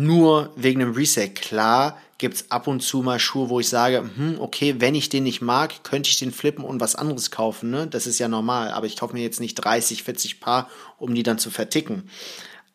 nur 0.00 0.50
wegen 0.56 0.80
dem 0.80 0.92
Resale. 0.92 1.30
Klar 1.30 1.98
gibt 2.18 2.34
es 2.34 2.50
ab 2.50 2.66
und 2.66 2.80
zu 2.80 3.02
mal 3.02 3.18
Schuhe, 3.18 3.48
wo 3.48 3.60
ich 3.60 3.68
sage, 3.68 3.98
hm, 4.14 4.40
okay, 4.40 4.76
wenn 4.78 4.94
ich 4.94 5.08
den 5.08 5.24
nicht 5.24 5.40
mag, 5.40 5.84
könnte 5.84 6.10
ich 6.10 6.18
den 6.18 6.32
flippen 6.32 6.64
und 6.64 6.80
was 6.80 6.96
anderes 6.96 7.30
kaufen. 7.30 7.70
Ne? 7.70 7.86
Das 7.86 8.06
ist 8.06 8.18
ja 8.18 8.28
normal. 8.28 8.70
Aber 8.70 8.86
ich 8.86 8.96
kaufe 8.96 9.14
mir 9.14 9.22
jetzt 9.22 9.40
nicht 9.40 9.54
30, 9.54 10.02
40 10.02 10.40
Paar, 10.40 10.68
um 10.98 11.14
die 11.14 11.22
dann 11.22 11.38
zu 11.38 11.50
verticken. 11.50 12.08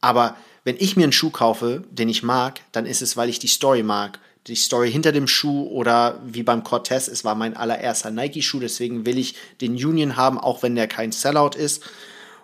Aber 0.02 0.36
wenn 0.64 0.78
ich 0.78 0.96
mir 0.96 1.04
einen 1.04 1.12
Schuh 1.12 1.30
kaufe, 1.32 1.84
den 1.90 2.10
ich 2.10 2.24
mag, 2.24 2.62
dann 2.72 2.86
ist 2.86 3.02
es, 3.02 3.18
weil 3.18 3.30
ich 3.30 3.40
die 3.40 3.48
Story 3.48 3.84
mag. 3.84 4.20
Die 4.48 4.56
Story 4.56 4.92
hinter 4.92 5.12
dem 5.12 5.28
Schuh 5.28 5.68
oder 5.68 6.22
wie 6.26 6.44
beim 6.44 6.64
Cortez, 6.64 7.08
es 7.08 7.24
war 7.24 7.34
mein 7.34 7.58
allererster 7.58 8.12
Nike-Schuh, 8.12 8.60
deswegen 8.60 9.06
will 9.06 9.18
ich 9.18 9.36
den 9.62 9.74
Union 9.74 10.16
haben, 10.16 10.40
auch 10.40 10.62
wenn 10.62 10.76
der 10.76 10.88
kein 10.88 11.12
Sellout 11.12 11.58
ist. 11.58 11.84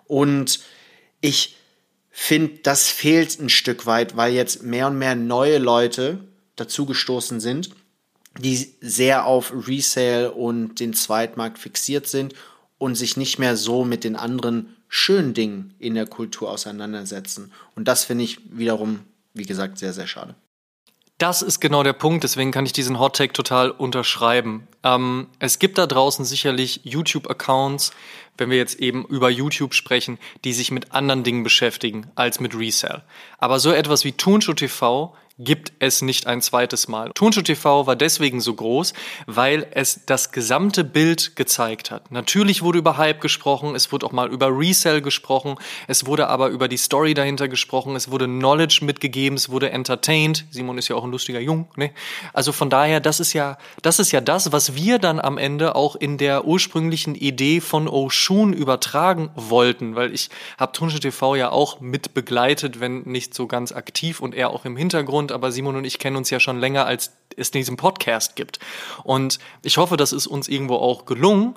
Und 0.07 0.59
ich 1.19 1.57
finde, 2.11 2.59
das 2.63 2.89
fehlt 2.89 3.39
ein 3.39 3.49
Stück 3.49 3.85
weit, 3.85 4.17
weil 4.17 4.33
jetzt 4.33 4.63
mehr 4.63 4.87
und 4.87 4.97
mehr 4.97 5.15
neue 5.15 5.57
Leute 5.57 6.19
dazugestoßen 6.57 7.39
sind, 7.39 7.71
die 8.39 8.75
sehr 8.81 9.25
auf 9.25 9.53
Resale 9.67 10.31
und 10.31 10.79
den 10.79 10.93
Zweitmarkt 10.93 11.57
fixiert 11.57 12.07
sind 12.07 12.33
und 12.77 12.95
sich 12.95 13.17
nicht 13.17 13.39
mehr 13.39 13.57
so 13.57 13.83
mit 13.83 14.03
den 14.03 14.15
anderen 14.15 14.75
schönen 14.87 15.33
Dingen 15.33 15.73
in 15.79 15.95
der 15.95 16.05
Kultur 16.05 16.51
auseinandersetzen. 16.51 17.51
Und 17.75 17.87
das 17.87 18.03
finde 18.03 18.25
ich 18.25 18.39
wiederum, 18.51 18.99
wie 19.33 19.45
gesagt, 19.45 19.77
sehr, 19.77 19.93
sehr 19.93 20.07
schade. 20.07 20.35
Das 21.21 21.43
ist 21.43 21.59
genau 21.59 21.83
der 21.83 21.93
Punkt, 21.93 22.23
deswegen 22.23 22.49
kann 22.49 22.65
ich 22.65 22.73
diesen 22.73 22.97
Hot 22.97 23.15
Take 23.15 23.31
total 23.31 23.69
unterschreiben. 23.69 24.67
Ähm, 24.83 25.27
es 25.37 25.59
gibt 25.59 25.77
da 25.77 25.85
draußen 25.85 26.25
sicherlich 26.25 26.81
YouTube-Accounts, 26.83 27.91
wenn 28.39 28.49
wir 28.49 28.57
jetzt 28.57 28.79
eben 28.79 29.05
über 29.05 29.29
YouTube 29.29 29.75
sprechen, 29.75 30.17
die 30.43 30.51
sich 30.51 30.71
mit 30.71 30.93
anderen 30.93 31.23
Dingen 31.23 31.43
beschäftigen 31.43 32.09
als 32.15 32.39
mit 32.39 32.57
Resale. 32.57 33.03
Aber 33.37 33.59
so 33.59 33.71
etwas 33.71 34.03
wie 34.03 34.13
Turnschuh 34.13 34.55
gibt 35.43 35.73
es 35.79 36.01
nicht 36.01 36.27
ein 36.27 36.41
zweites 36.41 36.87
Mal. 36.87 37.11
Turnschuh 37.13 37.41
TV 37.41 37.87
war 37.87 37.95
deswegen 37.95 38.41
so 38.41 38.53
groß, 38.53 38.93
weil 39.25 39.67
es 39.71 40.05
das 40.05 40.31
gesamte 40.31 40.83
Bild 40.83 41.35
gezeigt 41.35 41.91
hat. 41.91 42.11
Natürlich 42.11 42.61
wurde 42.61 42.79
über 42.79 42.97
Hype 42.97 43.21
gesprochen, 43.21 43.75
es 43.75 43.91
wurde 43.91 44.05
auch 44.05 44.11
mal 44.11 44.29
über 44.29 44.47
Resell 44.47 45.01
gesprochen, 45.01 45.55
es 45.87 46.05
wurde 46.05 46.27
aber 46.27 46.49
über 46.49 46.67
die 46.67 46.77
Story 46.77 47.13
dahinter 47.13 47.47
gesprochen, 47.47 47.95
es 47.95 48.11
wurde 48.11 48.25
Knowledge 48.25 48.79
mitgegeben, 48.83 49.35
es 49.35 49.49
wurde 49.49 49.71
entertained. 49.71 50.45
Simon 50.51 50.77
ist 50.77 50.87
ja 50.87 50.95
auch 50.95 51.03
ein 51.03 51.11
lustiger 51.11 51.39
Jung, 51.39 51.67
ne? 51.75 51.91
Also 52.33 52.51
von 52.51 52.69
daher, 52.69 52.99
das 52.99 53.19
ist 53.19 53.33
ja, 53.33 53.57
das 53.81 53.99
ist 53.99 54.11
ja 54.11 54.21
das, 54.21 54.51
was 54.51 54.75
wir 54.75 54.99
dann 54.99 55.19
am 55.19 55.37
Ende 55.37 55.75
auch 55.75 55.95
in 55.95 56.17
der 56.17 56.45
ursprünglichen 56.45 57.15
Idee 57.15 57.61
von 57.61 57.87
Oshun 57.87 58.53
übertragen 58.53 59.31
wollten, 59.35 59.95
weil 59.95 60.13
ich 60.13 60.29
habe 60.57 60.71
Turnschuh 60.71 60.99
TV 60.99 61.35
ja 61.35 61.51
auch 61.51 61.79
mit 61.81 62.13
begleitet, 62.13 62.79
wenn 62.79 63.01
nicht 63.03 63.33
so 63.33 63.47
ganz 63.47 63.71
aktiv 63.71 64.19
und 64.19 64.35
eher 64.35 64.51
auch 64.51 64.65
im 64.65 64.77
Hintergrund 64.77 65.30
aber 65.31 65.51
Simon 65.51 65.75
und 65.75 65.85
ich 65.85 65.99
kennen 65.99 66.15
uns 66.15 66.29
ja 66.29 66.39
schon 66.39 66.59
länger, 66.59 66.85
als 66.85 67.13
es 67.37 67.51
diesen 67.51 67.77
Podcast 67.77 68.35
gibt. 68.35 68.59
Und 69.03 69.39
ich 69.63 69.77
hoffe, 69.77 69.97
das 69.97 70.13
ist 70.13 70.27
uns 70.27 70.47
irgendwo 70.47 70.75
auch 70.75 71.05
gelungen. 71.05 71.55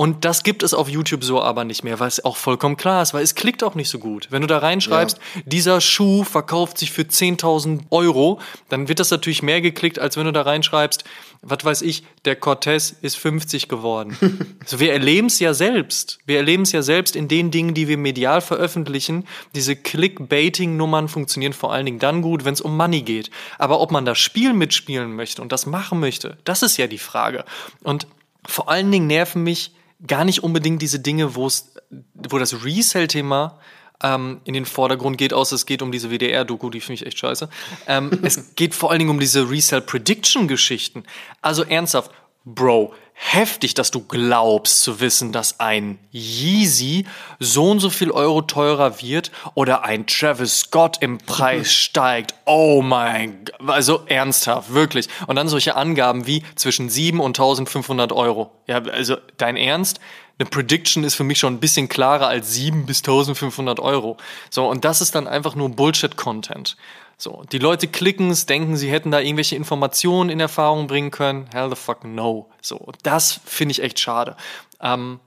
Und 0.00 0.24
das 0.24 0.44
gibt 0.44 0.62
es 0.62 0.72
auf 0.72 0.88
YouTube 0.88 1.22
so 1.22 1.42
aber 1.42 1.64
nicht 1.64 1.84
mehr, 1.84 2.00
weil 2.00 2.08
es 2.08 2.24
auch 2.24 2.38
vollkommen 2.38 2.78
klar 2.78 3.02
ist, 3.02 3.12
weil 3.12 3.22
es 3.22 3.34
klickt 3.34 3.62
auch 3.62 3.74
nicht 3.74 3.90
so 3.90 3.98
gut. 3.98 4.28
Wenn 4.30 4.40
du 4.40 4.46
da 4.46 4.56
reinschreibst, 4.56 5.18
ja. 5.18 5.42
dieser 5.44 5.82
Schuh 5.82 6.24
verkauft 6.24 6.78
sich 6.78 6.90
für 6.90 7.02
10.000 7.02 7.80
Euro, 7.90 8.40
dann 8.70 8.88
wird 8.88 8.98
das 8.98 9.10
natürlich 9.10 9.42
mehr 9.42 9.60
geklickt, 9.60 9.98
als 9.98 10.16
wenn 10.16 10.24
du 10.24 10.32
da 10.32 10.40
reinschreibst, 10.40 11.04
was 11.42 11.66
weiß 11.66 11.82
ich, 11.82 12.02
der 12.24 12.34
Cortez 12.34 12.96
ist 13.02 13.18
50 13.18 13.68
geworden. 13.68 14.16
also 14.60 14.80
wir 14.80 14.90
erleben 14.94 15.26
es 15.26 15.38
ja 15.38 15.52
selbst. 15.52 16.18
Wir 16.24 16.38
erleben 16.38 16.62
es 16.62 16.72
ja 16.72 16.80
selbst 16.80 17.14
in 17.14 17.28
den 17.28 17.50
Dingen, 17.50 17.74
die 17.74 17.86
wir 17.86 17.98
medial 17.98 18.40
veröffentlichen. 18.40 19.26
Diese 19.54 19.76
Clickbaiting-Nummern 19.76 21.08
funktionieren 21.08 21.52
vor 21.52 21.74
allen 21.74 21.84
Dingen 21.84 21.98
dann 21.98 22.22
gut, 22.22 22.46
wenn 22.46 22.54
es 22.54 22.62
um 22.62 22.74
Money 22.74 23.02
geht. 23.02 23.30
Aber 23.58 23.80
ob 23.80 23.90
man 23.90 24.06
das 24.06 24.18
Spiel 24.18 24.54
mitspielen 24.54 25.14
möchte 25.14 25.42
und 25.42 25.52
das 25.52 25.66
machen 25.66 26.00
möchte, 26.00 26.38
das 26.44 26.62
ist 26.62 26.78
ja 26.78 26.86
die 26.86 26.96
Frage. 26.96 27.44
Und 27.82 28.06
vor 28.46 28.70
allen 28.70 28.90
Dingen 28.90 29.06
nerven 29.06 29.42
mich 29.42 29.72
gar 30.06 30.24
nicht 30.24 30.42
unbedingt 30.42 30.82
diese 30.82 31.00
Dinge, 31.00 31.34
wo 31.34 31.46
es, 31.46 31.74
wo 32.14 32.38
das 32.38 32.64
Resell-Thema 32.64 33.58
ähm, 34.02 34.40
in 34.44 34.54
den 34.54 34.64
Vordergrund 34.64 35.18
geht, 35.18 35.32
außer 35.32 35.54
es 35.54 35.66
geht 35.66 35.82
um 35.82 35.92
diese 35.92 36.10
WDR-Doku, 36.10 36.70
die 36.70 36.80
finde 36.80 37.02
ich 37.02 37.06
echt 37.06 37.18
scheiße. 37.18 37.48
Ähm, 37.86 38.10
es 38.22 38.54
geht 38.56 38.74
vor 38.74 38.90
allen 38.90 39.00
Dingen 39.00 39.10
um 39.10 39.20
diese 39.20 39.50
Resell-Prediction-Geschichten. 39.50 41.04
Also 41.42 41.64
ernsthaft, 41.64 42.10
Bro, 42.44 42.94
heftig, 43.22 43.74
dass 43.74 43.90
du 43.90 44.00
glaubst 44.00 44.82
zu 44.82 44.98
wissen, 44.98 45.30
dass 45.30 45.60
ein 45.60 45.98
Yeezy 46.10 47.04
so 47.38 47.70
und 47.70 47.80
so 47.80 47.90
viel 47.90 48.10
Euro 48.10 48.40
teurer 48.40 49.02
wird 49.02 49.30
oder 49.54 49.84
ein 49.84 50.06
Travis 50.06 50.60
Scott 50.60 50.96
im 51.00 51.18
Preis 51.18 51.72
steigt. 51.74 52.34
Oh 52.46 52.80
mein 52.82 53.44
Gott. 53.44 53.68
Also 53.68 54.02
ernsthaft, 54.06 54.72
wirklich. 54.72 55.08
Und 55.26 55.36
dann 55.36 55.48
solche 55.48 55.76
Angaben 55.76 56.26
wie 56.26 56.42
zwischen 56.56 56.88
7 56.88 57.20
und 57.20 57.38
1500 57.38 58.10
Euro. 58.12 58.52
Ja, 58.66 58.78
also 58.78 59.18
dein 59.36 59.56
Ernst? 59.56 60.00
Eine 60.40 60.48
Prediction 60.48 61.04
ist 61.04 61.16
für 61.16 61.24
mich 61.24 61.38
schon 61.38 61.52
ein 61.52 61.60
bisschen 61.60 61.86
klarer 61.90 62.28
als 62.28 62.54
7 62.54 62.86
bis 62.86 63.00
1500 63.00 63.78
Euro. 63.78 64.16
So, 64.48 64.66
und 64.66 64.86
das 64.86 65.02
ist 65.02 65.14
dann 65.14 65.26
einfach 65.28 65.54
nur 65.54 65.68
Bullshit-Content. 65.68 66.78
So, 67.18 67.44
die 67.52 67.58
Leute 67.58 67.88
klicken 67.88 68.30
es, 68.30 68.46
denken, 68.46 68.78
sie 68.78 68.90
hätten 68.90 69.10
da 69.10 69.20
irgendwelche 69.20 69.54
Informationen 69.54 70.30
in 70.30 70.40
Erfahrung 70.40 70.86
bringen 70.86 71.10
können. 71.10 71.46
Hell 71.52 71.68
the 71.68 71.76
fuck 71.76 72.04
no. 72.04 72.48
So, 72.62 72.90
das 73.02 73.38
finde 73.44 73.72
ich 73.72 73.82
echt 73.82 74.00
schade. 74.00 74.34
Ähm, 74.80 75.20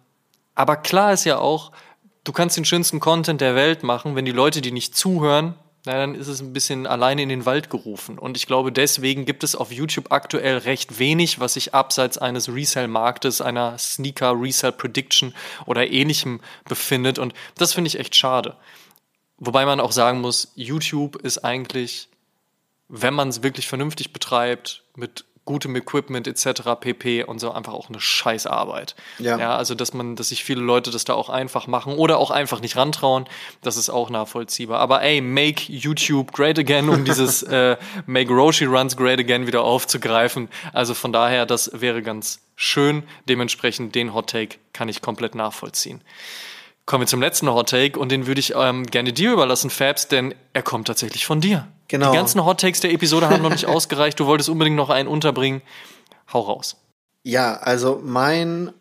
aber 0.56 0.78
klar 0.78 1.14
ist 1.14 1.26
ja 1.26 1.38
auch, 1.38 1.74
du 2.24 2.32
kannst 2.32 2.58
den 2.58 2.66
schönsten 2.66 3.00
Content 3.00 3.40
der 3.40 3.54
Welt 3.54 3.84
machen, 3.84 4.16
wenn 4.16 4.26
die 4.26 4.32
Leute, 4.32 4.62
die 4.62 4.72
nicht 4.72 4.98
zuhören, 4.98 5.54
na, 5.86 5.94
dann 5.94 6.16
ist 6.16 6.28
es 6.28 6.42
ein 6.42 6.54
bisschen 6.54 6.88
alleine 6.88 7.24
in 7.24 7.30
den 7.30 7.46
Wald 7.46 7.70
gerufen. 7.70 8.18
Und 8.18 8.38
ich 8.38 8.48
glaube, 8.48 8.72
deswegen 8.72 9.26
gibt 9.26 9.44
es 9.44 9.56
auf 9.56 9.72
YouTube 9.72 10.12
aktuell 10.12 10.58
recht 10.60 11.00
wenig, 11.00 11.40
was 11.40 11.56
sich 11.56 11.74
abseits 11.74 12.18
eines 12.18 12.48
Resell-Marktes, 12.48 13.42
einer 13.42 13.78
Sneaker-Resell-Prediction 13.78 15.34
oder 15.66 15.90
ähnlichem 15.92 16.40
befindet. 16.66 17.20
Und 17.20 17.34
das 17.56 17.74
finde 17.74 17.90
ich 17.90 18.00
echt 18.00 18.16
schade. 18.16 18.56
Wobei 19.38 19.66
man 19.66 19.80
auch 19.80 19.92
sagen 19.92 20.22
muss, 20.22 20.54
YouTube 20.56 21.18
ist 21.18 21.40
eigentlich 21.40 22.08
wenn 22.96 23.16
man 23.16 23.30
es 23.30 23.42
wirklich 23.42 23.68
vernünftig 23.68 24.14
betreibt, 24.14 24.84
mit 24.96 25.26
gutem 25.46 25.76
Equipment 25.76 26.28
etc. 26.28 26.62
pp. 26.80 27.24
und 27.24 27.40
so 27.40 27.52
einfach 27.52 27.74
auch 27.74 27.90
eine 27.90 28.00
Scheißarbeit. 28.00 28.96
Ja. 29.20 29.38
ja. 29.38 29.56
Also, 29.58 29.76
dass 29.76 29.94
man, 29.94 30.16
dass 30.16 30.30
sich 30.30 30.44
viele 30.44 30.62
Leute 30.62 30.92
das 30.92 31.04
da 31.06 31.14
auch 31.14 31.30
einfach 31.30 31.68
machen 31.68 31.94
oder 31.94 32.18
auch 32.18 32.32
einfach 32.32 32.62
nicht 32.62 32.76
rantrauen, 32.76 33.26
das 33.62 33.78
ist 33.78 33.90
auch 33.90 34.10
nachvollziehbar. 34.10 34.80
Aber 34.80 35.02
ey, 35.02 35.22
make 35.22 35.72
YouTube 35.72 36.32
great 36.32 36.58
again, 36.58 36.90
um 36.90 37.06
dieses 37.06 37.44
äh, 37.44 37.78
Make 38.06 38.34
Roshi 38.34 38.66
Runs 38.66 38.96
great 38.96 39.20
again 39.20 39.48
wieder 39.48 39.64
aufzugreifen. 39.64 40.50
Also 40.72 40.94
von 40.94 41.12
daher, 41.12 41.46
das 41.46 41.70
wäre 41.74 42.02
ganz 42.02 42.40
schön. 42.56 43.04
Dementsprechend 43.28 43.96
den 43.96 44.14
Hot 44.14 44.30
Take 44.30 44.58
kann 44.72 44.90
ich 44.90 45.02
komplett 45.02 45.36
nachvollziehen. 45.36 46.02
Kommen 46.86 47.04
wir 47.04 47.08
zum 47.08 47.22
letzten 47.22 47.50
Hot 47.50 47.70
Take 47.70 47.98
und 47.98 48.12
den 48.12 48.28
würde 48.28 48.40
ich 48.40 48.54
ähm, 48.56 48.86
gerne 48.86 49.14
dir 49.14 49.32
überlassen, 49.32 49.70
Fabs, 49.70 50.10
denn 50.10 50.36
er 50.52 50.64
kommt 50.64 50.88
tatsächlich 50.88 51.26
von 51.26 51.40
dir. 51.40 51.68
Genau. 51.88 52.12
Die 52.12 52.18
ganzen 52.18 52.44
Hot 52.44 52.60
Takes 52.60 52.82
der 52.82 52.92
Episode 52.92 53.30
haben 53.30 53.42
noch 53.42 53.52
nicht 53.52 53.66
ausgereicht. 53.68 54.20
Du 54.20 54.26
wolltest 54.26 54.50
unbedingt 54.50 54.76
noch 54.76 54.90
einen 54.90 55.08
unterbringen. 55.08 55.62
Hau 56.34 56.42
raus. 56.42 56.76
Ja, 57.24 57.56
also 57.56 58.02
mein 58.04 58.74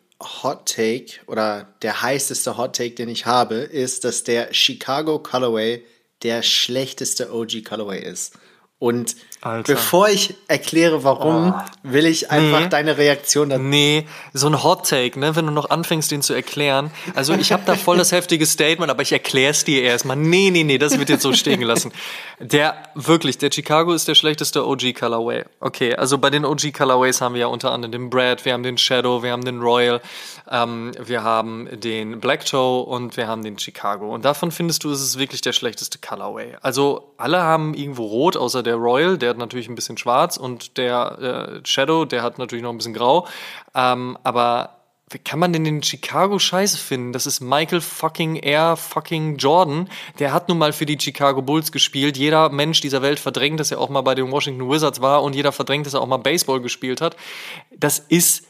Hot 0.43 0.67
Take 0.67 1.21
oder 1.27 1.69
der 1.83 2.03
heißeste 2.03 2.57
Hot 2.57 2.77
Take, 2.77 2.95
den 2.95 3.09
ich 3.09 3.27
habe, 3.27 3.57
ist, 3.57 4.05
dass 4.05 4.25
der 4.25 4.53
Chicago 4.53 5.21
Colorway 5.21 5.85
der 6.23 6.43
schlechteste 6.43 7.33
OG 7.33 7.65
Colorway 7.65 8.03
ist. 8.03 8.39
Und 8.79 9.15
Alter. 9.43 9.75
bevor 9.75 10.09
ich 10.09 10.35
erkläre, 10.49 11.05
warum, 11.05 11.55
will 11.83 12.07
ich 12.07 12.31
einfach 12.31 12.61
Nee. 12.61 12.69
deine 12.69 12.97
Reaktion 12.97 13.51
dazu. 13.51 13.63
Nee, 13.63 14.07
so 14.33 14.47
ein 14.47 14.63
Hot 14.63 14.89
Take, 14.89 15.19
ne, 15.19 15.35
wenn 15.37 15.47
du 15.47 15.53
noch 15.53 15.69
anfängst, 15.71 16.11
den 16.11 16.23
zu 16.23 16.33
erklären. 16.33 16.91
Also 17.15 17.35
ich 17.35 17.53
habe 17.53 17.63
da 17.67 17.75
voll 17.75 17.97
das 17.99 18.13
heftige 18.13 18.47
Statement, 18.47 18.91
aber 18.91 19.03
ich 19.03 19.13
erkläre 19.13 19.51
es 19.51 19.65
dir 19.65 19.83
erstmal. 19.83 20.17
Nee, 20.17 20.51
nee, 20.51 20.63
nee, 20.65 20.79
das 20.79 20.99
wird 20.99 21.09
jetzt 21.09 21.23
so 21.23 21.33
stehen 21.33 21.61
gelassen. 21.61 21.93
Der, 22.39 22.75
wirklich, 22.95 23.39
der 23.39 23.51
Chicago 23.53 23.93
ist 23.93 24.09
der 24.09 24.15
schlechteste 24.15 24.67
OG 24.67 24.95
Colorway. 24.95 25.45
Okay, 25.61 25.95
also 25.97 26.19
bei 26.19 26.31
den 26.31 26.45
OG 26.45 26.73
Colorways 26.73 27.21
haben 27.21 27.35
wir 27.35 27.41
ja 27.43 27.47
unter 27.49 27.73
anderem 27.73 27.93
den 27.93 28.11
Brad, 28.11 28.45
wir 28.45 28.53
haben 28.53 28.63
den 28.63 28.79
Shadow, 28.79 29.23
wir 29.23 29.33
haben 29.33 29.45
den 29.45 29.61
Royal, 29.61 30.01
ähm, 30.51 30.93
wir 31.05 31.23
haben 31.25 31.69
den 31.81 32.21
Black 32.21 32.45
Toe 32.47 32.83
und 32.85 33.17
wir 33.17 33.27
haben 33.29 33.43
den 33.43 33.59
Chicago. 33.59 34.13
Und 34.15 34.25
davon 34.25 34.51
findest 34.53 34.85
du, 34.85 34.91
ist 34.93 35.01
es 35.03 35.19
wirklich 35.19 35.41
der 35.41 35.53
schlechteste 35.53 35.99
Colorway. 35.99 36.57
Also 36.63 37.13
alle 37.17 37.43
haben 37.43 37.75
irgendwo 37.75 38.05
rot, 38.07 38.37
außer 38.37 38.63
der 38.63 38.77
Royal, 38.77 39.19
der 39.19 39.32
hat 39.33 39.39
natürlich 39.39 39.69
ein 39.69 39.75
bisschen 39.75 39.99
schwarz 39.99 40.37
und 40.37 40.77
der 40.79 41.61
äh, 41.63 41.67
Shadow, 41.67 42.05
der 42.05 42.23
hat 42.23 42.39
natürlich 42.39 42.63
noch 42.63 42.71
ein 42.71 42.77
bisschen 42.77 42.95
grau. 42.95 43.27
Ähm, 43.75 44.17
aber 44.23 44.83
wie 45.13 45.19
kann 45.19 45.39
man 45.39 45.53
denn 45.53 45.65
den 45.65 45.83
Chicago 45.83 46.39
scheiße 46.39 46.79
finden? 46.79 47.13
Das 47.13 47.27
ist 47.27 47.41
Michael 47.41 47.81
fucking 47.81 48.37
Air 48.37 48.77
fucking 48.77 49.37
Jordan. 49.37 49.89
Der 50.19 50.33
hat 50.33 50.49
nun 50.49 50.59
mal 50.59 50.73
für 50.73 50.87
die 50.87 50.99
Chicago 50.99 51.43
Bulls 51.43 51.71
gespielt. 51.71 52.17
Jeder 52.17 52.49
Mensch 52.49 52.81
dieser 52.81 53.03
Welt 53.03 53.21
verdrängt, 53.21 53.61
dass 53.61 53.71
er 53.71 53.81
auch 53.81 53.91
mal 53.91 54.01
bei 54.01 54.15
den 54.15 54.31
Washington 54.31 54.71
Wizards 54.71 55.01
war 55.01 55.23
und 55.23 55.35
jeder 55.35 55.53
verdrängt, 55.53 55.87
dass 55.87 55.95
er 55.95 56.01
auch 56.01 56.07
mal 56.07 56.17
Baseball 56.17 56.61
gespielt 56.61 57.01
hat. 57.01 57.17
Das 57.77 57.99
ist 57.99 58.45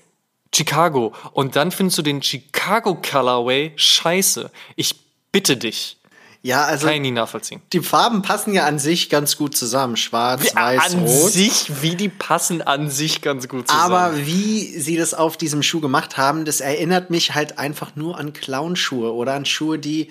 Chicago. 0.55 1.15
Und 1.33 1.57
dann 1.57 1.71
findest 1.71 1.99
du 1.99 2.03
den 2.03 2.23
Chicago 2.23 2.95
Colorway 2.95 3.73
scheiße. 3.77 4.51
Ich 4.77 5.01
bitte 5.33 5.57
dich. 5.57 5.97
Ja, 6.45 6.65
also 6.65 6.87
Kann 6.87 6.97
ich 6.97 7.03
nie 7.03 7.13
nachvollziehen. 7.13 7.63
die 7.73 7.81
Farben 7.81 8.23
passen 8.23 8.53
ja 8.53 8.65
an 8.67 8.81
sich 8.81 9.09
ganz 9.09 9.37
gut 9.37 9.57
zusammen. 9.57 9.97
Schwarz, 9.97 10.55
weiß, 10.55 10.95
an 10.95 11.05
rot. 11.05 11.31
sich, 11.31 11.71
wie 11.83 11.95
die 11.95 12.09
passen 12.09 12.63
an 12.63 12.91
sich 12.91 13.23
ganz 13.23 13.49
gut 13.49 13.69
zusammen. 13.69 13.95
Aber 13.95 14.17
wie 14.27 14.77
sie 14.81 14.97
das 14.97 15.15
auf 15.15 15.37
diesem 15.37 15.63
Schuh 15.63 15.81
gemacht 15.81 16.17
haben, 16.17 16.45
das 16.45 16.61
erinnert 16.61 17.11
mich 17.11 17.35
halt 17.37 17.59
einfach 17.59 17.95
nur 17.95 18.19
an 18.19 18.33
Clownschuhe 18.33 19.13
oder 19.15 19.35
an 19.35 19.45
Schuhe, 19.47 19.79
die 19.79 20.11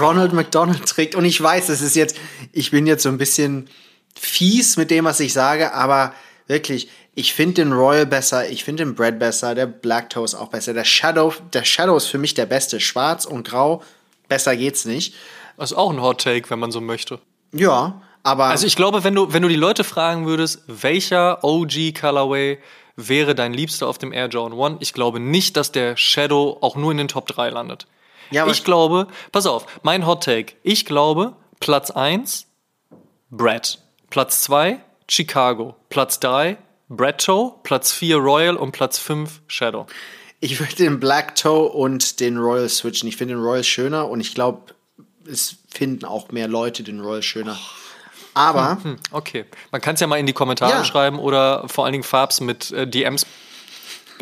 Ronald 0.00 0.32
McDonald 0.32 0.86
trägt. 0.86 1.14
Und 1.14 1.24
ich 1.24 1.40
weiß, 1.40 1.68
es 1.68 1.82
ist 1.82 1.94
jetzt, 1.94 2.16
ich 2.52 2.72
bin 2.72 2.86
jetzt 2.86 3.04
so 3.04 3.08
ein 3.08 3.18
bisschen 3.18 3.68
fies 4.18 4.76
mit 4.76 4.90
dem, 4.90 5.04
was 5.04 5.20
ich 5.20 5.32
sage, 5.32 5.72
aber 5.72 6.14
wirklich, 6.46 6.88
ich 7.14 7.32
finde 7.32 7.54
den 7.54 7.72
Royal 7.72 8.06
besser, 8.06 8.48
ich 8.48 8.64
finde 8.64 8.84
den 8.84 8.94
Brad 8.94 9.18
besser, 9.18 9.54
der 9.54 9.66
Black 9.66 10.10
Toe 10.10 10.24
ist 10.24 10.34
auch 10.34 10.48
besser, 10.48 10.74
der 10.74 10.84
Shadow, 10.84 11.32
der 11.52 11.64
Shadow 11.64 11.96
ist 11.96 12.06
für 12.06 12.18
mich 12.18 12.34
der 12.34 12.46
beste, 12.46 12.80
schwarz 12.80 13.24
und 13.24 13.46
grau, 13.46 13.82
besser 14.28 14.56
geht's 14.56 14.84
nicht. 14.84 15.14
das 15.56 15.72
ist 15.72 15.76
auch 15.76 15.90
ein 15.90 16.00
Hot 16.02 16.22
Take, 16.22 16.50
wenn 16.50 16.58
man 16.58 16.70
so 16.72 16.80
möchte. 16.80 17.18
Ja, 17.52 18.02
aber 18.22 18.46
Also 18.46 18.66
ich 18.66 18.76
glaube, 18.76 19.04
wenn 19.04 19.14
du, 19.14 19.32
wenn 19.32 19.42
du 19.42 19.48
die 19.48 19.54
Leute 19.56 19.84
fragen 19.84 20.26
würdest, 20.26 20.62
welcher 20.66 21.44
OG 21.44 21.92
Colorway 21.98 22.58
wäre 22.96 23.34
dein 23.34 23.52
Liebster 23.52 23.86
auf 23.88 23.98
dem 23.98 24.12
Air 24.12 24.28
Jordan 24.28 24.58
1, 24.58 24.76
ich 24.80 24.92
glaube 24.92 25.20
nicht, 25.20 25.56
dass 25.56 25.72
der 25.72 25.96
Shadow 25.96 26.58
auch 26.60 26.76
nur 26.76 26.90
in 26.92 26.98
den 26.98 27.08
Top 27.08 27.26
3 27.26 27.50
landet. 27.50 27.86
Ja, 28.30 28.42
aber- 28.42 28.52
ich 28.52 28.64
glaube, 28.64 29.06
pass 29.32 29.46
auf, 29.46 29.66
mein 29.82 30.06
Hot 30.06 30.24
Take, 30.24 30.54
ich 30.62 30.84
glaube, 30.86 31.34
Platz 31.60 31.90
1, 31.90 32.46
Brad. 33.30 33.78
Platz 34.10 34.42
2, 34.42 34.78
Chicago. 35.08 35.74
Platz 35.88 36.20
3, 36.20 36.56
Brad 36.88 37.24
Toe. 37.24 37.54
Platz 37.62 37.92
4, 37.92 38.16
Royal. 38.16 38.56
Und 38.56 38.72
Platz 38.72 38.98
5, 38.98 39.40
Shadow. 39.48 39.86
Ich 40.44 40.60
würde 40.60 40.74
den 40.74 41.00
Black 41.00 41.36
Toe 41.36 41.68
und 41.70 42.20
den 42.20 42.36
Royal 42.36 42.68
switchen. 42.68 43.08
Ich 43.08 43.16
finde 43.16 43.32
den 43.34 43.42
Royal 43.42 43.64
schöner 43.64 44.10
und 44.10 44.20
ich 44.20 44.34
glaube, 44.34 44.74
es 45.26 45.56
finden 45.70 46.04
auch 46.04 46.30
mehr 46.32 46.48
Leute 46.48 46.82
den 46.82 47.00
Royal 47.00 47.22
schöner. 47.22 47.58
Aber 48.34 48.76
Okay. 49.10 49.46
Man 49.72 49.80
kann 49.80 49.94
es 49.94 50.00
ja 50.00 50.06
mal 50.06 50.18
in 50.18 50.26
die 50.26 50.32
Kommentare 50.34 50.70
Ja. 50.72 50.84
schreiben 50.84 51.18
oder 51.18 51.66
vor 51.68 51.84
allen 51.84 51.92
Dingen 51.92 52.04
Farbs 52.04 52.40
mit 52.42 52.70
äh, 52.72 52.86
DMs 52.86 53.26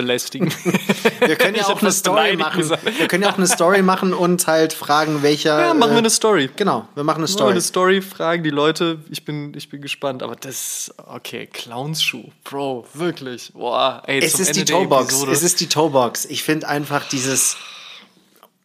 belästigen. 0.03 0.53
wir 1.20 1.36
können 1.36 1.55
ja 1.55 1.66
auch 1.66 1.80
eine 1.80 1.92
Story 1.92 2.36
machen. 2.36 2.61
gesagt. 2.61 2.84
Wir 2.98 3.09
können 3.09 3.22
ja 3.22 3.30
auch 3.30 3.38
eine 3.38 3.46
Story 3.46 3.82
machen 3.82 4.12
und 4.12 4.46
halt 4.46 4.72
fragen, 4.72 5.22
welcher. 5.22 5.66
Ja, 5.66 5.74
machen 5.74 5.90
wir 5.90 5.96
äh, 5.96 5.98
eine 5.98 6.11
Story. 6.11 6.50
Genau, 6.57 6.88
wir 6.94 7.05
machen 7.05 7.18
eine 7.18 7.28
Story. 7.28 7.38
Story. 7.38 7.53
Eine 7.53 7.61
Story 7.61 8.03
fragen 8.03 8.42
die 8.42 8.50
Leute. 8.50 8.98
Ich 9.11 9.24
bin, 9.24 9.55
ich 9.57 9.68
bin 9.68 9.80
gespannt. 9.80 10.22
Aber 10.22 10.36
das, 10.36 10.92
okay, 11.07 11.46
Clownsschuh, 11.46 12.24
Bro, 12.44 12.86
wirklich. 12.94 13.53
Boah, 13.53 14.03
ey, 14.07 14.18
Es 14.18 14.32
zum 14.32 14.42
ist 14.42 14.48
Ende 14.48 14.64
die 14.64 14.72
Toebox. 14.72 15.22
Es 15.30 15.42
ist 15.42 15.61
die 15.61 15.68
Toebox. 15.68 16.24
Ich 16.26 16.42
finde 16.42 16.68
einfach 16.68 17.09
dieses, 17.09 17.57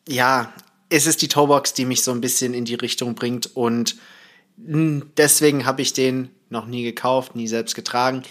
ja, 0.08 0.52
es 0.90 1.06
ist 1.06 1.22
die 1.22 1.28
Toebox, 1.28 1.74
die 1.74 1.86
mich 1.86 2.04
so 2.04 2.12
ein 2.12 2.22
bisschen 2.22 2.54
in 2.54 2.66
die 2.66 2.76
Richtung 2.76 3.16
bringt 3.16 3.56
und 3.56 3.98
deswegen 4.58 5.66
habe 5.66 5.82
ich 5.82 5.94
den 5.94 6.30
noch 6.50 6.66
nie 6.66 6.84
gekauft, 6.84 7.36
nie 7.36 7.48
selbst 7.48 7.76
getragen. 7.76 8.24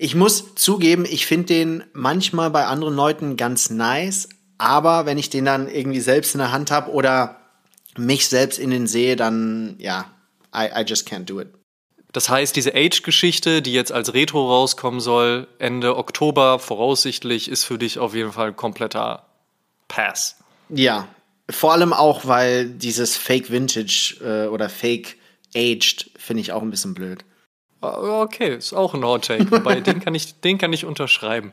Ich 0.00 0.14
muss 0.14 0.54
zugeben, 0.54 1.04
ich 1.04 1.26
finde 1.26 1.46
den 1.46 1.84
manchmal 1.92 2.50
bei 2.50 2.66
anderen 2.66 2.94
Leuten 2.94 3.36
ganz 3.36 3.68
nice, 3.68 4.28
aber 4.56 5.06
wenn 5.06 5.18
ich 5.18 5.28
den 5.28 5.44
dann 5.44 5.68
irgendwie 5.68 6.00
selbst 6.00 6.36
in 6.36 6.38
der 6.38 6.52
Hand 6.52 6.70
habe 6.70 6.92
oder 6.92 7.40
mich 7.96 8.28
selbst 8.28 8.60
in 8.60 8.70
den 8.70 8.86
sehe, 8.86 9.16
dann 9.16 9.74
ja, 9.78 10.06
I, 10.54 10.68
I 10.72 10.84
just 10.86 11.08
can't 11.08 11.24
do 11.24 11.40
it. 11.40 11.48
Das 12.12 12.28
heißt, 12.28 12.54
diese 12.54 12.74
Age-Geschichte, 12.74 13.60
die 13.60 13.72
jetzt 13.72 13.90
als 13.90 14.14
Retro 14.14 14.48
rauskommen 14.48 15.00
soll, 15.00 15.48
Ende 15.58 15.96
Oktober 15.96 16.60
voraussichtlich, 16.60 17.48
ist 17.48 17.64
für 17.64 17.76
dich 17.76 17.98
auf 17.98 18.14
jeden 18.14 18.32
Fall 18.32 18.48
ein 18.48 18.56
kompletter 18.56 19.26
Pass. 19.88 20.36
Ja, 20.68 21.08
vor 21.50 21.72
allem 21.72 21.92
auch, 21.92 22.24
weil 22.24 22.70
dieses 22.70 23.16
Fake 23.16 23.50
Vintage 23.50 24.16
äh, 24.22 24.46
oder 24.46 24.68
Fake 24.68 25.16
Aged 25.56 26.10
finde 26.16 26.40
ich 26.42 26.52
auch 26.52 26.62
ein 26.62 26.70
bisschen 26.70 26.94
blöd. 26.94 27.24
Okay, 27.80 28.56
ist 28.56 28.72
auch 28.72 28.94
ein 28.94 29.04
Hot 29.04 29.26
Take. 29.26 29.50
Wobei, 29.50 29.80
den 29.80 30.00
kann 30.00 30.14
ich, 30.14 30.40
den 30.40 30.58
kann 30.58 30.72
ich 30.72 30.84
unterschreiben. 30.84 31.52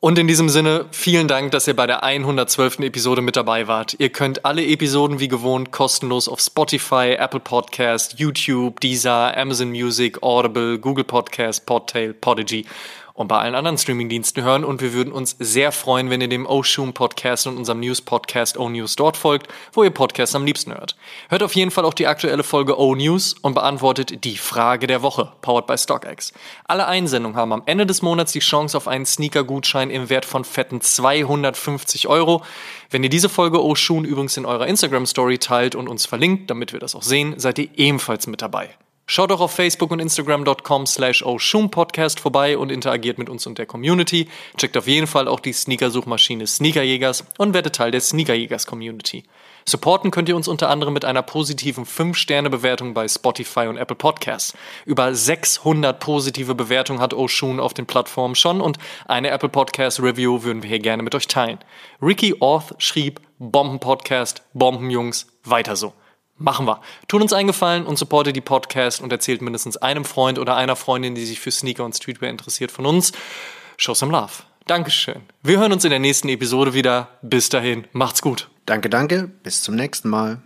Und 0.00 0.18
in 0.18 0.28
diesem 0.28 0.50
Sinne, 0.50 0.84
vielen 0.90 1.28
Dank, 1.28 1.52
dass 1.52 1.66
ihr 1.66 1.74
bei 1.74 1.86
der 1.86 2.02
112. 2.02 2.80
Episode 2.80 3.22
mit 3.22 3.36
dabei 3.36 3.68
wart. 3.68 3.96
Ihr 3.98 4.10
könnt 4.10 4.44
alle 4.44 4.62
Episoden 4.62 5.18
wie 5.18 5.28
gewohnt 5.28 5.70
kostenlos 5.72 6.28
auf 6.28 6.40
Spotify, 6.40 7.16
Apple 7.18 7.40
Podcast, 7.40 8.18
YouTube, 8.18 8.80
Deezer, 8.80 9.34
Amazon 9.34 9.70
Music, 9.70 10.22
Audible, 10.22 10.78
Google 10.78 11.04
Podcast, 11.04 11.64
Podtail, 11.64 12.12
Podigy 12.12 12.66
und 13.14 13.28
bei 13.28 13.38
allen 13.38 13.54
anderen 13.54 13.78
Streamingdiensten 13.78 14.42
hören. 14.42 14.64
Und 14.64 14.82
wir 14.82 14.92
würden 14.92 15.12
uns 15.12 15.36
sehr 15.38 15.72
freuen, 15.72 16.10
wenn 16.10 16.20
ihr 16.20 16.28
dem 16.28 16.46
Oshun 16.46 16.92
Podcast 16.92 17.46
und 17.46 17.56
unserem 17.56 17.80
News 17.80 18.02
Podcast 18.02 18.58
O 18.58 18.68
News 18.68 18.96
dort 18.96 19.16
folgt, 19.16 19.48
wo 19.72 19.84
ihr 19.84 19.90
Podcasts 19.90 20.34
am 20.34 20.44
liebsten 20.44 20.74
hört. 20.74 20.96
Hört 21.28 21.44
auf 21.44 21.54
jeden 21.54 21.70
Fall 21.70 21.84
auch 21.84 21.94
die 21.94 22.08
aktuelle 22.08 22.42
Folge 22.42 22.78
O 22.78 22.94
News 22.94 23.34
und 23.40 23.54
beantwortet 23.54 24.24
die 24.24 24.36
Frage 24.36 24.88
der 24.88 25.02
Woche, 25.02 25.32
powered 25.40 25.66
by 25.66 25.78
StockX. 25.78 26.32
Alle 26.64 26.86
Einsendungen 26.86 27.36
haben 27.36 27.52
am 27.52 27.62
Ende 27.66 27.86
des 27.86 28.02
Monats 28.02 28.32
die 28.32 28.40
Chance 28.40 28.76
auf 28.76 28.88
einen 28.88 29.06
Sneaker-Gutschein 29.06 29.90
im 29.90 30.10
Wert 30.10 30.24
von 30.24 30.44
fetten 30.44 30.80
250 30.80 32.08
Euro. 32.08 32.42
Wenn 32.90 33.04
ihr 33.04 33.10
diese 33.10 33.28
Folge 33.28 33.62
Oshun 33.62 34.04
übrigens 34.04 34.36
in 34.36 34.44
eurer 34.44 34.66
Instagram-Story 34.66 35.38
teilt 35.38 35.76
und 35.76 35.88
uns 35.88 36.04
verlinkt, 36.04 36.50
damit 36.50 36.72
wir 36.72 36.80
das 36.80 36.96
auch 36.96 37.02
sehen, 37.02 37.34
seid 37.38 37.58
ihr 37.58 37.68
ebenfalls 37.76 38.26
mit 38.26 38.42
dabei. 38.42 38.70
Schaut 39.06 39.30
doch 39.30 39.40
auf 39.40 39.52
Facebook 39.52 39.90
und 39.90 40.00
Instagram.com 40.00 40.86
slash 40.86 41.22
Podcast 41.70 42.20
vorbei 42.20 42.56
und 42.56 42.72
interagiert 42.72 43.18
mit 43.18 43.28
uns 43.28 43.46
und 43.46 43.58
der 43.58 43.66
Community. 43.66 44.28
Checkt 44.56 44.76
auf 44.78 44.86
jeden 44.86 45.06
Fall 45.06 45.28
auch 45.28 45.40
die 45.40 45.52
Sneaker-Suchmaschine 45.52 46.46
Sneakerjägers 46.46 47.24
und 47.36 47.52
werdet 47.52 47.74
Teil 47.76 47.90
der 47.90 48.00
Sneakerjägers-Community. 48.00 49.24
Supporten 49.66 50.10
könnt 50.10 50.28
ihr 50.28 50.36
uns 50.36 50.48
unter 50.48 50.68
anderem 50.70 50.92
mit 50.94 51.04
einer 51.04 51.22
positiven 51.22 51.84
5-Sterne-Bewertung 51.84 52.94
bei 52.94 53.08
Spotify 53.08 53.66
und 53.66 53.76
Apple 53.76 53.96
Podcasts. 53.96 54.54
Über 54.84 55.14
600 55.14 55.98
positive 56.00 56.54
Bewertungen 56.54 57.00
hat 57.00 57.14
Oshun 57.14 57.60
auf 57.60 57.72
den 57.74 57.86
Plattformen 57.86 58.34
schon 58.34 58.60
und 58.60 58.78
eine 59.06 59.30
Apple 59.30 59.48
Podcast 59.48 60.00
Review 60.00 60.42
würden 60.42 60.62
wir 60.62 60.68
hier 60.68 60.80
gerne 60.80 61.02
mit 61.02 61.14
euch 61.14 61.28
teilen. 61.28 61.58
Ricky 62.00 62.36
Orth 62.40 62.74
schrieb 62.78 63.20
Bombenpodcast, 63.38 64.42
Bombenjungs, 64.52 65.26
weiter 65.44 65.76
so. 65.76 65.92
Machen 66.36 66.66
wir. 66.66 66.80
Tut 67.06 67.22
uns 67.22 67.32
einen 67.32 67.46
Gefallen 67.46 67.86
und 67.86 67.96
supportet 67.96 68.34
die 68.34 68.40
Podcast 68.40 69.00
und 69.00 69.12
erzählt 69.12 69.40
mindestens 69.40 69.76
einem 69.76 70.04
Freund 70.04 70.38
oder 70.38 70.56
einer 70.56 70.76
Freundin, 70.76 71.14
die 71.14 71.24
sich 71.24 71.38
für 71.40 71.50
Sneaker 71.50 71.84
und 71.84 71.94
Streetwear 71.94 72.30
interessiert, 72.30 72.70
von 72.70 72.86
uns. 72.86 73.12
Show 73.76 73.94
some 73.94 74.12
love. 74.12 74.42
Dankeschön. 74.66 75.22
Wir 75.42 75.58
hören 75.58 75.72
uns 75.72 75.84
in 75.84 75.90
der 75.90 75.98
nächsten 75.98 76.28
Episode 76.28 76.74
wieder. 76.74 77.08
Bis 77.22 77.50
dahin, 77.50 77.86
macht's 77.92 78.22
gut. 78.22 78.48
Danke, 78.66 78.88
danke. 78.88 79.30
Bis 79.42 79.62
zum 79.62 79.76
nächsten 79.76 80.08
Mal. 80.08 80.42